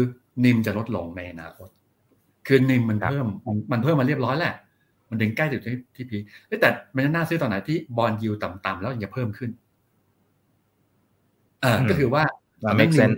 [0.44, 1.68] นิมจะลดลงในอนาคต
[2.46, 3.26] คือนิมมันเพิ่ม
[3.72, 4.54] มันเพิ่มมาเรียบร้อยแหละ
[5.08, 6.18] มันถึงใกล้ถึงที่ที่พี
[6.60, 9.50] แต่มันน่าซื้อตอนไหนที่บอลยิวต่ำๆแล้วยังเพิ่มขึ้น
[11.64, 12.24] อ่าก็คือว่า
[12.76, 13.10] ไม่เซน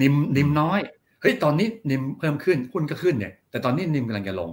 [0.00, 0.80] นิมนิมน้อย
[1.20, 4.50] เฮ้ยตอนนี้นิมเพิ่มขึ้นหุ้นก็ขึ้นเนี่ย แต่ตอนนี้นิมกำลังจะลง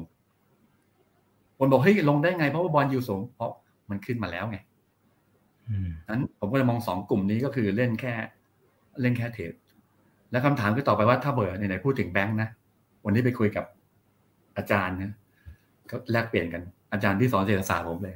[1.58, 3.52] คนบอกเฮ้ยลงได้ไงเพราะว่าบอลยูสูงเพราะ
[3.90, 4.58] มันขึ้นมาแล้วไง
[6.10, 8.14] นั้นผมก็เลยมองสองกลุ่มนี้ก็คือเล่นแค่
[9.02, 9.54] เล่นแค่เทรด
[10.32, 12.50] แล้วคำถามก็ต่อไปว่าถ้าเบอร์ไหนพูดถึงแบงค์นะ
[13.06, 13.66] วันนี้ไปคุยกับ
[14.58, 15.14] อาจารย์นะ
[15.90, 16.62] ก็แลกเปลี่ยนกัน
[16.94, 18.16] อาจารย์ที่สอนเศรษฐศาสตร์ผมเลย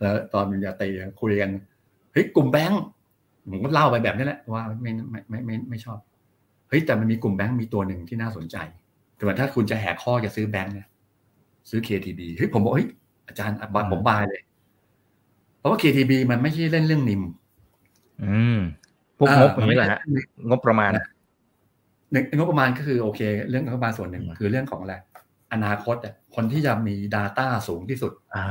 [0.00, 0.88] แล้วตอนมิญญาตี
[1.20, 1.50] คุยกัน
[2.12, 2.82] เฮ้ยกลุ่มแบงค์
[3.50, 5.98] ผมก็เล่าไปแบบนี้แหละว่าไม่ไม่ไม่ไม่ไม่ชอบ
[6.68, 8.56] เฮ้ยแต่มันมีกลุ่มแบงค์มีตัวหนึ่งที่น่าสนใจ
[9.16, 10.86] แต่ว่าถ้าคุณจะแหกข้อจะซื้อแบงค์เนี่ย
[11.70, 12.88] ซื้อ KTB เฮ้ยผมบอกเฮ้ย
[13.28, 13.56] อาจารย์
[13.92, 14.42] ผมบายเลย
[15.62, 17.22] เพราะว่า KTB มันไม่ใช่เล่นเรื่องนิม
[18.24, 18.58] อืม
[19.18, 20.00] พวกงบอย่างนี้แหละฮะ
[20.48, 20.90] งบประมาณ
[22.12, 24.94] หนึ่งงบประมาณก็คือโอเค เรื่องงบประมาณส่วนหนึ่งคือเรื่องของอะไร
[25.52, 28.46] อนาคตอะคนที่จะมี Data สูงที่สุดอ่า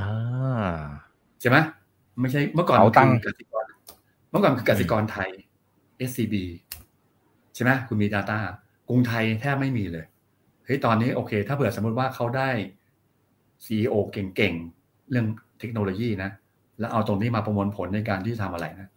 [1.41, 1.57] ใช่ไหม
[2.19, 3.65] ไม่ใช่เมื่อก่อนคือกสิกร
[4.31, 5.29] เมื่อก่อนคือกสิกรไทย
[6.09, 6.35] SCB
[7.55, 8.39] ใช่ไหมคุณมี Data
[8.87, 10.05] กรุงไทยแทบไม่มีเลย
[10.65, 12.49] เฮ้ยตอนนี้โอเค ถ้าเผื่อสมมติว่าเขาได้
[13.65, 15.25] ซีอเก่งๆ เรื่อง
[15.59, 16.29] เทคโนโลยีนะ
[16.79, 18.89] แล้วเอาตรงนี้มาประมวลผลในการที่ทำอะไรนะ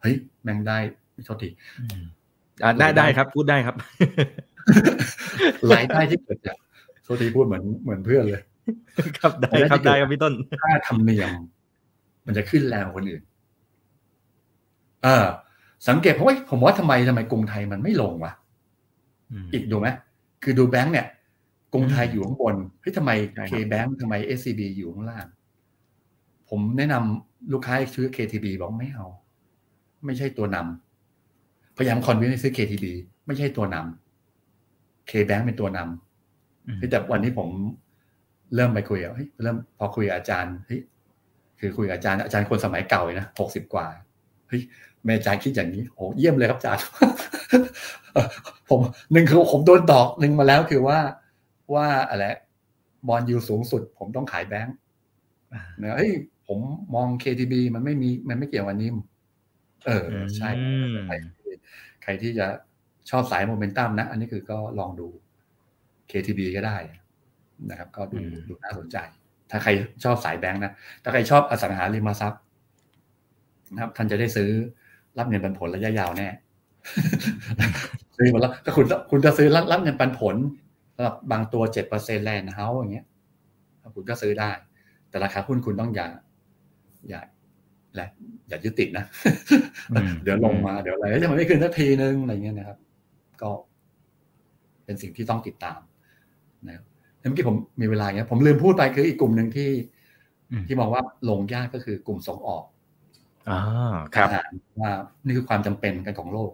[0.00, 0.78] เฮ้ยแม่งได้
[1.12, 1.48] ไม่โทษที
[2.78, 3.74] ได้ได้ครับ พูดได้ครับ
[5.72, 6.56] รายได้ที่เกิดจาก
[7.04, 8.42] โทษทีพูดเหมือนเหมือนเพื่อนเลย
[9.18, 11.30] ครับได้ครับได้ครับพี่ต้นค่าธรรมเนียม
[12.26, 13.22] มันจะขึ้นแรงคนอื่น
[15.04, 15.24] เออ
[15.88, 18.32] สังเกตเพราะว่าผมว่าทำไมทำไมกรุงไทยมันไม่ลงวะ
[19.52, 19.88] อีกดูไหม
[20.42, 21.06] คือดูแบงค์เนี่ย
[21.72, 23.10] กรุงไทยอยู่ข้างบนเฮ้ยทำไม
[23.48, 25.26] เคแบงค์ทำไมเอสซีบีอยู่ข้างล่าง
[26.50, 29.06] ผมแนะนำลูกค้าซื้อ KTB บอกไม่เอา
[30.04, 32.86] ไม่ใช่ตัวนำพยายามคอนวินให้ซื้อ KTB
[33.26, 37.48] ไม่ใช่ตัวนำเคแบงค์เป็นตัวนำแต่วันนี้ผม
[38.54, 40.80] เริ่มไปคุยเฮ้ยเริ่มพอคุยกับอาจารย์เฮ้ย
[41.58, 43.86] คือคุยกับอาจารย์อาจารย์คนสมัยเก่าเลยนะหกสิบกว่า
[44.48, 44.62] เฮ้ย
[45.04, 46.82] แม่อาจารย์คิดอย่างนี้โอ้เยี่ยมเลยครับอาจารย์
[48.68, 48.80] ผม
[49.12, 50.98] หนึ่งคือผมโดนดอกหนึ่งมาแล้วคือว่า
[51.74, 52.24] ว่าอะไร
[53.08, 54.76] บอลยูสูงสุด ผมต้องขายแบงค์
[55.82, 56.12] นะเฮ้ย
[56.52, 56.62] ผม
[56.94, 58.96] มอง KTB มันไม่มี มันไม่เกี่ยวกับนิม
[59.86, 60.04] เออ
[60.36, 60.50] ใช่
[62.02, 62.46] ใครที่จะ
[63.10, 65.08] ชอบสายโมเมนตัมนะ อันนี้คือก็ลองดู
[66.10, 66.76] KTB ก็ได้
[67.70, 68.96] นะครับ ก็ดูดูน่าสนใจ
[69.50, 69.70] ถ้าใคร
[70.04, 70.72] ชอบสายแบงค์นะ
[71.02, 72.42] ถ้าใครชอบอสังหาริมทรัพย์
[73.72, 74.50] นะครับ ท่านจะได้ซื้อ
[75.18, 76.28] รับเงินปันผลระยะยาวแน่
[78.16, 83.06] ซื้อมาแล้วก็คุณคุณจะซื้อรับรับเงินปันผลำหรับบางตัวเจ็ดเปอร์เซ็นต์แลนด์เฮาส์อย่างเงี้ย
[83.94, 84.50] คุณก็ซื้อได้
[85.08, 86.08] แต่ราคาหุ้นคุณต้องอย่า
[87.08, 87.20] อย่า
[87.94, 88.08] แหละ
[88.48, 89.04] อย่ายึดติดนะ
[90.22, 92.78] เดี๋ยวลงมาเดี๋ยวอะไรจะมันไม่ขึ้นสักทีนึงอะไรเงี้ยนะครับ
[93.42, 93.50] ก็
[94.84, 95.78] เป็นสิ่งที่ต้องติดตาม
[96.66, 96.84] นะครับ
[97.18, 99.70] เมื่อกี้ผมมีเวลาเงี้ยผมลืมพูดไปคืออีกกลุ่มหนึ่งที่
[100.66, 102.64] ที่มองว่าลงยากก็คือกลุ่มส่งออก
[103.50, 103.60] อ่า
[104.14, 104.28] ครับ
[104.80, 104.92] ว่า
[105.24, 106.52] นี่คือความจำเป็นกันของโลก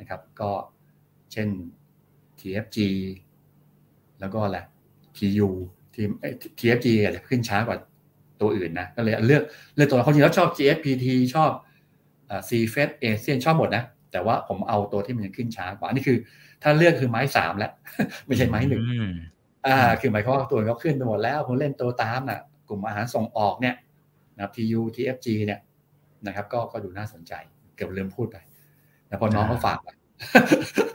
[0.00, 0.50] นะครับ ก็
[1.32, 1.48] เช่น
[2.38, 2.78] TFG
[4.20, 4.64] แล้วก็แหละ
[5.16, 5.48] TU
[5.94, 6.10] ทีม
[6.58, 7.78] TFG อาจจะขึ้นช้ากว่า
[8.44, 9.42] ตัวอื่นนะก็เลยเลือก
[9.76, 11.50] เลือกตัวเขาจริงแล้วชอบ GFPT ชอบ
[12.48, 16.18] c f e d เอเซียนชอบหมดนะ แต่ว่าผมเอาตัวที่มันขึ้นช้ากว่าอันนี้คือ
[16.62, 17.72] ถ้าเลือกคือไม้สามแล้ว
[18.26, 18.82] ไม่ใช่ไม้หนึ่ง
[19.66, 23.74] อ่า คือหมายความว่าตัวเขาขึ้นไปหมดแล้วผมเล่นตัวตามน่ะ กลุ่มอาหารส่งออกเนี่ย
[24.38, 25.60] นะ TU TFG เนี่ย
[26.26, 27.32] นะครับ ก็ก็ดูน่าสนใจ
[27.76, 28.36] เกือบลืมพูดไป
[29.08, 29.78] แต่พอน้องเขาฝาก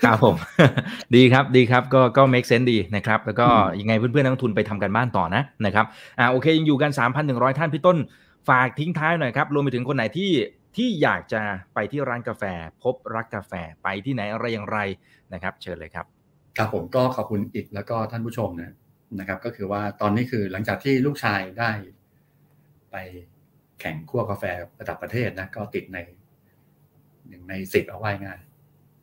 [0.03, 0.35] ครับผม
[1.15, 3.47] ดีครับดีครับก็ก็ make sense ดีนะครับ แล้วก็
[3.79, 5.85] ยังไงเพื่อนๆนักทุนไปทำกันบ้านต่อนะนะครับ
[6.19, 6.91] อ่าโอเคยังอยู่กัน
[7.25, 7.97] 3,100 ท่านพี่ต้น
[8.49, 10.31] ฝากทิ้งท้ายหน่อยครับ รวมไปถึงคนไหนที่
[10.77, 11.41] ที่อยากจะ
[11.73, 12.43] ไปที่ร้านกาแฟ
[12.83, 13.53] พบรักกาแฟ
[13.83, 14.79] ไปที่ไหนอะไรอย่างไร
[15.33, 16.05] นะครับ เชิญเลยครับ
[16.57, 18.73] ครับผมก็ขอบคุณอีกแล้วก็ท่านผู้ชมนะ
[19.19, 21.71] นะครับ ก็คือว่าตอนนี้คือหลังจากที่ลูกชายได้
[22.91, 22.95] ไป
[23.79, 24.43] แข่งขั้วกาแฟ
[24.79, 25.97] ระดับประเทศนะก็ติดใน
[27.27, 28.39] หนึ่งในสิบเอาไว้ง่าย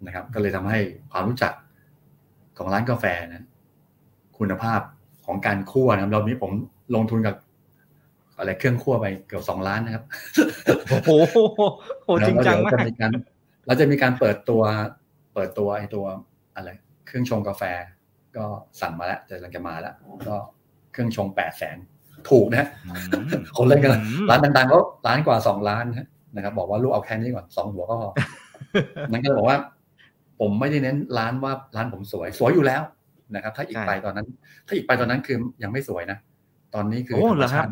[0.07, 0.79] นะครับ ก็เลยทำให้
[1.13, 1.53] ความรู้จัก
[2.59, 3.47] ของร้านกาแฟนะ
[4.39, 4.81] คุณภาพ
[5.27, 6.53] ของการคั่วนะครับเรานี้ผม
[6.95, 7.37] ลงทุนกับ
[8.39, 10.05] อะไรเครื่องคั่วไปเกือบสองล้านนะครับ
[10.89, 11.11] โอ้โห
[12.05, 13.11] โหจริงจังมากจะมีการ
[13.67, 14.63] เราจะมีการเปิดตัว
[15.35, 16.05] เปิดตัวไอ้ตัว
[16.57, 16.71] อะไร
[17.07, 17.63] เครื่องชงกาแฟ
[18.37, 18.45] ก็
[18.81, 19.95] สั่งมาแล้วจะกำลังจะมาแล้ว
[20.29, 20.37] ก็
[20.93, 21.77] เครื่องชงแปดแสน
[22.31, 22.69] ถูกนะ
[23.57, 23.93] คนเล่นกัน
[24.31, 25.85] ร้านดังๆก็ร้านกว่าสองล้าน
[26.37, 28.11] นะครับ บอกว่าลูกเอาแค่นี้ก่อนสองหัวก็พอ
[29.11, 29.59] นั่นก็บอกว่า
[30.41, 32.83] ผมไม่ได้เน้นร้านว่าร้านผมสวย สวยอยู่แล้ว
[33.35, 34.27] นะครับ ถ้าอีกไปตอนนั้น
[34.67, 36.19] ถ้าอีกไปตอนนั้นคือยังไม่สวยนะ
[36.75, 37.69] ตอนนี้คือโอ้เหรอครับ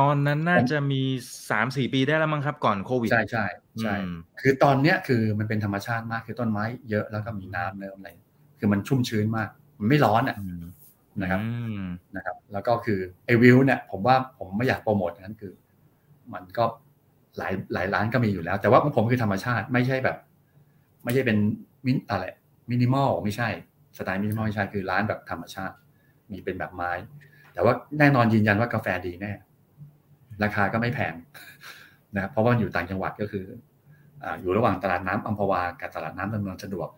[0.00, 1.02] ตอนนั้นน่าจะมี
[1.50, 3.46] สามสี่ปีได้แล้วมั้งครับ ก่อนโควิด ใช่ใช่
[3.80, 3.94] ใช่
[4.40, 8.08] คือตอนเนี้ยคือมันเป็นธรรมชาติมากคือต้นไม้เยอะแล้วก็มีน้ำเนิมอะไร
[8.58, 9.48] คือมันชุ่มชื้นมาก
[9.78, 10.36] มันไม่ร้อนอะ
[11.22, 11.40] นะครับ
[12.16, 15.52] นะครับ แล้วก็คือไอวิวเนี่ยผมว่าผมไม่อยากโปรโมทนั้นคือ
[16.34, 16.64] มันก็
[17.38, 20.16] หลายหลายร้านก็มีอยู่แล้ว แต่ว่าของผมคือธรรมชาติไม่ใช่แบบ
[21.04, 21.38] ไม่ใช่เป็น
[21.86, 22.24] มินอะไร
[22.70, 23.48] มินิมอลไม่ใช่
[23.96, 25.74] สไตล์มินิมอลไม่ใช่คือร้านแบบธรรมชาติ
[26.30, 26.92] มีเป็นแบบไม้
[27.54, 29.32] แต่ว่าแน่นอนยืนยันว่ากาแฟดีแน่
[30.42, 31.14] ราคาก็ไม่แพง
[32.14, 33.44] นะครับเพราะว่าอยู่ต่างจังหวัดก็คือ
[34.40, 36.88] อยู่ระหว่างตลาดน้ำอัมพวากับตลาดน้ำดำเนินสะดวก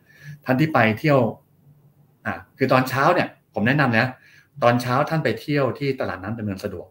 [0.45, 1.19] ท่านที่ไปเที่ยว
[2.25, 4.07] อ่าคือตอนเช้าเนี่ย ผมแนะนำนะ
[4.63, 6.87] ตอนเช้าท่านไปเที่ยวที่ตลาดน้ำดำเนินสะดวก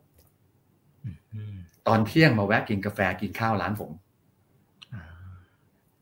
[1.89, 3.91] ตอนเที่ยงมาแวะกินกาแฟกินข้าวร้านผม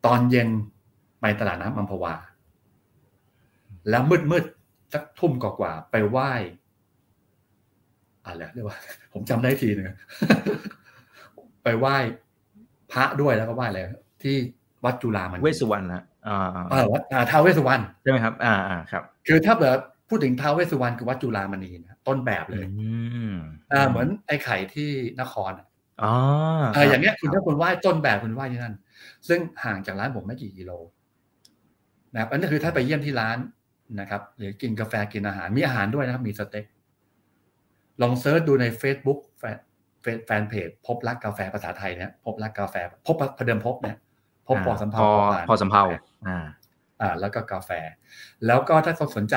[0.06, 0.48] ตอนเย็น
[1.20, 2.14] ไปตลาดน้ำอัมพวา
[3.90, 4.44] แล้วมืดมืด
[4.92, 6.32] สักทุ่มกว่าไปไหว้
[8.24, 8.76] อะไรเรียกว่า
[9.12, 9.86] ผมจำได้ทีนึง
[11.64, 11.96] ไปไหว้
[12.92, 13.80] พระด้วยแล้วก็ไหว้อะไร
[14.22, 14.36] ที่
[14.84, 22.64] วัดจุฬามันเวสุวรรณนะอ่าวัดท้าวเวสุวรรณใช่ไหมครับ อ่าอ่าครับ คือถ้าแบบพูดถึงท้าวเวสุวรรณคือวัดจุฬามณีนะต้นแบบเลย
[23.72, 24.90] อ่าเหมือนไอ้ไข่ที่
[25.20, 25.52] นคร
[26.02, 26.14] อ๋อ
[26.88, 28.74] อย่างเงี้ยคุณถ้าคุณไหว้ต้นแบบคุณไหว้ที่นั่น
[29.28, 30.70] ซึ่งห่างจากร้านผมไม่กี่กิโล
[32.12, 33.38] นะครับอันนี้คือถ้าไปเยี่ยมที่ร้าน
[34.00, 36.64] นะครับ หรือกินกาแฟกินอาหารมีอาหารด้วยนะครับ มีสเต็ก
[38.02, 39.56] ลองเซิร์ชดูใน Facebook แฟน
[40.26, 42.74] แฟนเพจพบรักกาแฟภาษาไทยเนี่ยพบรักกาแฟ
[43.06, 43.96] พบพเดิมพบเนี่ย
[44.46, 45.00] พบพอสัมภา
[45.48, 45.80] พอสัมภา
[46.28, 46.46] อ่า
[47.00, 47.70] อ่า แล้วก็กาแฟ
[48.46, 49.36] แล้วก็ถ้าสนใจ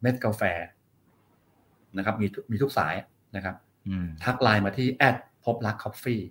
[0.00, 0.42] เม็ดกาแฟ
[1.96, 2.94] นะครับ มีมีทุกสาย
[3.36, 3.56] นะครับ
[4.24, 6.22] ทักไลน์มาที่แอดพบรักคอฟฟี่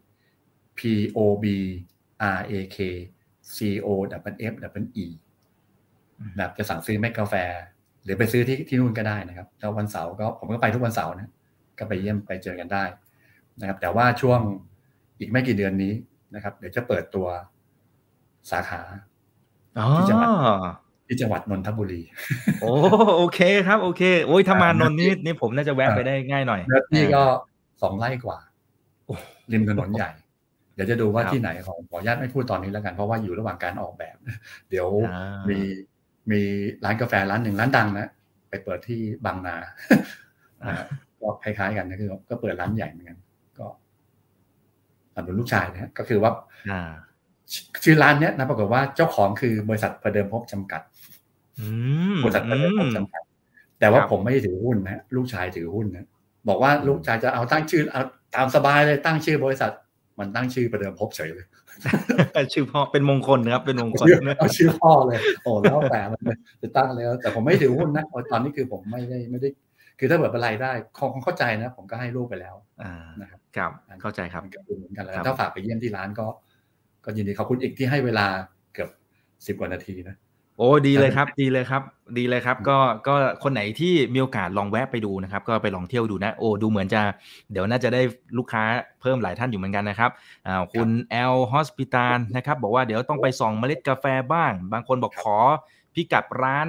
[0.77, 0.79] P
[1.17, 1.45] O B
[2.37, 2.77] R A K
[3.55, 3.87] C O
[4.33, 5.05] W F W E
[6.37, 7.35] แบบจะสั่งซื้อเม็ดกาแฟ
[8.03, 11.29] หรือไปซื้อที่ที่นู่นก็ได้นะครับแล้ววันเสาร์ก็ผมก็ไปทุกวันเสาร์นะ
[11.79, 12.83] ก็ไปเยี่ยมไปเจอกันได้
[13.59, 14.39] นะครับ แต่ว่าช่วง
[15.19, 15.93] อีกไม่กี่เดือนนี้
[16.35, 17.27] นะครับ เดี๋ยวจะเปิดตัว
[18.51, 18.81] สาขา
[19.97, 20.29] ที่จังหวัด
[21.07, 22.01] ที่จังหวัดนนทบุรี
[22.61, 22.71] โอ้
[23.17, 26.61] โอเคครับ โอเคโอ้ยถ้ามานนนี่นี่ผมน่าจะแวะไปได้ง่ายหน่อย
[26.93, 27.23] นี่ก็
[27.81, 28.37] สองไร่กว่า
[29.51, 30.11] ริมถนนใหญ่
[30.75, 34.15] เดี๋ยวจะดูว่าที่ไหนของขออนุญาตไม่พูดตอนนี้แล้วกัน เพราะว่าอยู่ระหว่างการออกแบบ
[34.69, 34.87] เดี๋ยว
[35.49, 35.57] มี
[36.33, 36.43] มี
[36.83, 38.07] ร้านกาแฟร้านหนึ่งร้านดังนะ
[38.49, 39.55] ไปเปิดที่บางนา
[41.21, 43.17] ก็คล้ายๆกันนะคือก็เปิดร้านใหญ่เหมือนกัน
[43.59, 43.67] ก็
[45.13, 46.31] สำหรับลูกชายนะก็คือว่า
[47.83, 50.81] ชื่อร้านเนี้ยนะปรากฏว่าเจ้าของคือบริษัทประเดิมพบจำกัด
[52.23, 53.21] บริษัทประเดิมพบจำกัด
[53.79, 56.07] แต่ว่าผมไม่ถือหุ้นนะลูกชายถือหุ้นนะ
[56.47, 58.01] บอกว่าลูกชายจะเอาตั้งชื่อเอา
[58.35, 59.71] ตามสบายเลยตั้งชื่อบริษัท
[60.19, 61.45] มันตั้งชื่อประเดิมพบเฉยเลย
[62.53, 64.07] ชื่อพ่อเป็นมงคลนะครับเป็นมงคล
[64.39, 66.21] เอาชื่อพ่อเลย โอ้แล้วแต่มัน
[66.61, 69.49] จะตั้งเลยแต่ผมไม่ถือหุ้นนะตอนนี้คือผมไม่ได้ไม่ได้
[69.99, 72.55] คือถ้าเปิดเป็นรายได้คงเข้าใจนะ ผมก็ให้ลูกไปแล้ว
[73.21, 73.71] นะครับครับ
[74.01, 76.27] เข้าใจครับเหมือนกันแล้วถ้าฝากไปเยี่ยมที่ร้านก็
[77.05, 78.25] ก็ยินดีขอบคุณอีกที่ให้เวลา
[78.73, 78.89] เกือบ
[79.45, 80.15] สิบกว่านาทีนะ
[80.61, 81.81] โอ้ดีเลยครับ ดีเลยครับ
[82.17, 87.01] ดีเลยครับ ก็ก็คนไหนที่มีโอกาสลองแวะไปดูนะครับ ก็ไปลองเที่ยวดูนะ โอ้ดูเหมือนจะ
[87.51, 88.01] เดี๋ยวน่าจะได้
[88.37, 88.63] ลูกค้า
[89.01, 90.11] เพิ่มหลายท่านอยู่เหมือนกันนะครับ
[90.47, 95.37] อ่าคุณแอลฮอสพิตาลนะครับ บอกว่าเดี๋ยวต้องไปส่องเมล็ดกาแฟบ้าง บางคนบอกขอ
[95.95, 96.65] พิกัดร้าน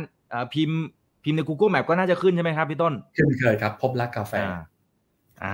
[0.54, 0.82] พิมพ์
[1.24, 4.34] พิมพ์ใน Google Map ก็น่าจะขึ้นใช่ไหมครับพี่ต้น ขึ้นเคยครับ พบรักกาแฟ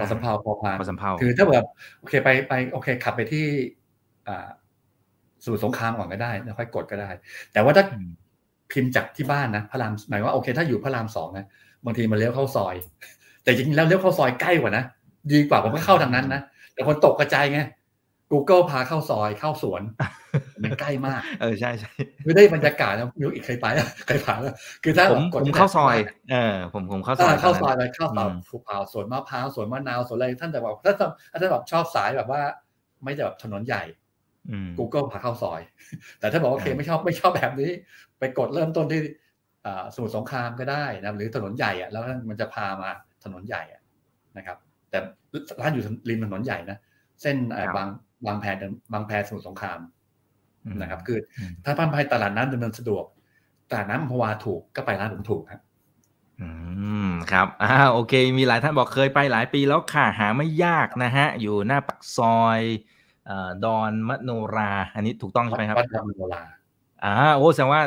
[0.00, 1.64] พอสัมภาพอพาพอสัมภาคือถ้าแบบ
[2.00, 3.44] โอเคไปไปโอเคขับไปที่
[4.28, 4.48] อ่า
[5.46, 7.10] สู่สงครามก่อนก็ได้แล้วค่อยกดก็ได้
[7.52, 7.84] แต่ว่าถ้า
[8.72, 11.46] พิมพ์จากที่บ้านนะพระรามหมายว่าโอเค ถ้าอยู่พระรามสองนะ
[11.84, 12.74] บางทีมันเลี้ยวเข้าซอย
[13.42, 14.84] แต่จริงๆแล้วเลี้ยวเข้าซอยใกล้กว่านะ
[15.32, 16.40] ดีกว่าผมก็เข้าทางนั้นนะ
[16.74, 17.60] แต่คนตกกระจายไง
[18.32, 19.82] Google พาเข้าซอยเข้าสวน
[20.62, 21.90] มันใกล้มาก เออใช่ใช่
[22.24, 23.66] คือได้บรรยากาศนะมิวอีกเคยไป
[24.06, 24.38] เคยผ่าน
[24.84, 25.96] คือถ้าผมผมเข้าซอย
[26.32, 32.40] เออผมผมเข้าซอยเข้าซอยไปเข้าซอยภูเขาสวนมะพร้าวสวนมะนาวสวนอะไรท่านแต่บอกถ้าถ้าท่านแบบชอบสายแบบว่า
[33.04, 33.82] ไม่แบบถนนใหญ่
[34.78, 35.60] Google พาเข้าซอย
[36.20, 37.70] แต่ถ้าบอกโอเคไม่ชอบไม่ชอบแบบนี้
[38.18, 39.00] ไปกดเริ่มต้นที่
[39.94, 42.90] สมุทรสงครามก็ได้นะหรือถนนใหญ่อะแล้วมันจะพามา
[43.24, 43.62] ถนนใหญ่
[44.36, 44.58] นะครับ
[44.90, 44.98] แต่
[45.60, 46.78] ร้านอยู่ริมถนนใหญ่นะ
[47.22, 47.36] เส้น
[47.76, 47.88] บาง
[48.26, 48.56] บางแพร
[48.92, 49.80] บางแพรสมุทรสงคราม
[50.82, 51.18] นะครับ คือ
[51.64, 53.04] ถ้าพันไปตลาดน้ำดำเนินสะดวก
[53.70, 55.60] ตลาดน้ำอัมพวาถูกก็ไปร้านผมถูกครับ
[56.40, 56.48] อื
[57.08, 62.97] มครับอ่าโอเค มีหลายท่านบอกเคยไปหลายปีแล้วค่ะหาไม่ยากนะฮะ อยู่หน้าปักซอยเอ่อ
[63.64, 66.42] ดอนมโนรา อันนี้ถูกต้องใช่ไหมครับวัดดอนมโนรา
[67.04, 67.82] อ่าโอ้แสดงว่า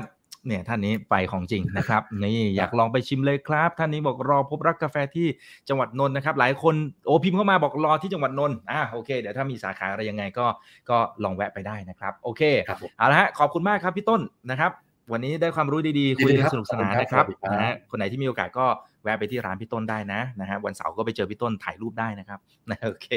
[0.47, 5.27] เนี่ยท่านนี้ไปของจริงนะครับนี่อยากลองไปชิมเลยครับ ท่านนี้บอกรอพบรักกาแฟที่
[5.69, 6.75] จังหวัดนนท์นะครับ หลายคน
[7.05, 10.45] โอ้พิมพ์เข้ามาบอกรอที่จังหวัดนนท์อ่าโอเคเดี๋ยวถ้ามีสาขาอะไรยังไงก็
[10.89, 14.21] ก็ลองแวะไปได้นะครับโอเคครับผมเอาละฮะขอบคุณมากครับพี่ต้น
[14.51, 14.71] นะครับ
[15.11, 18.65] วันนี้ได้ความรู้ดีๆคุยยินดีกันครับสนุกสนานขอบคุณนะครับครับนะฮะคนไหนที่มีโอกาสก็
[19.03, 22.39] แวะไปที่ร้านพี่ต้นได้นะนะฮะวันเสาร์ก็ไปเจอพี่ต้นถ่ายรูปได้นะครับ
[22.69, 23.07] นะโอเค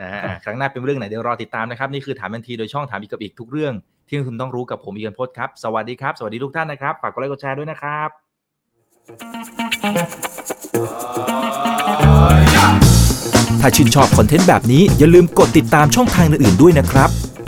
[0.00, 3.74] นะฮะครั้งหน้าเป็นเรื่องไหนเดี๋ยวรอติดตามนะครับนี่คือถามทันทีโดยช่องถามอีกกับอีกทุกเรื่อง
[4.08, 8.08] ที่คุณต้องรู้กับผมอีกนพจน์ครับสวัสดีครับ สวัสดีทุกท่านนะครับฝากกดไลค์กดแชร์ด้วยนะครับ
[13.60, 17.10] ถ้าชื่นชอบคอนเทนต์แบบนี้อย่าลืมกดติดตามช่องทางอื่นๆด้วยนะครับ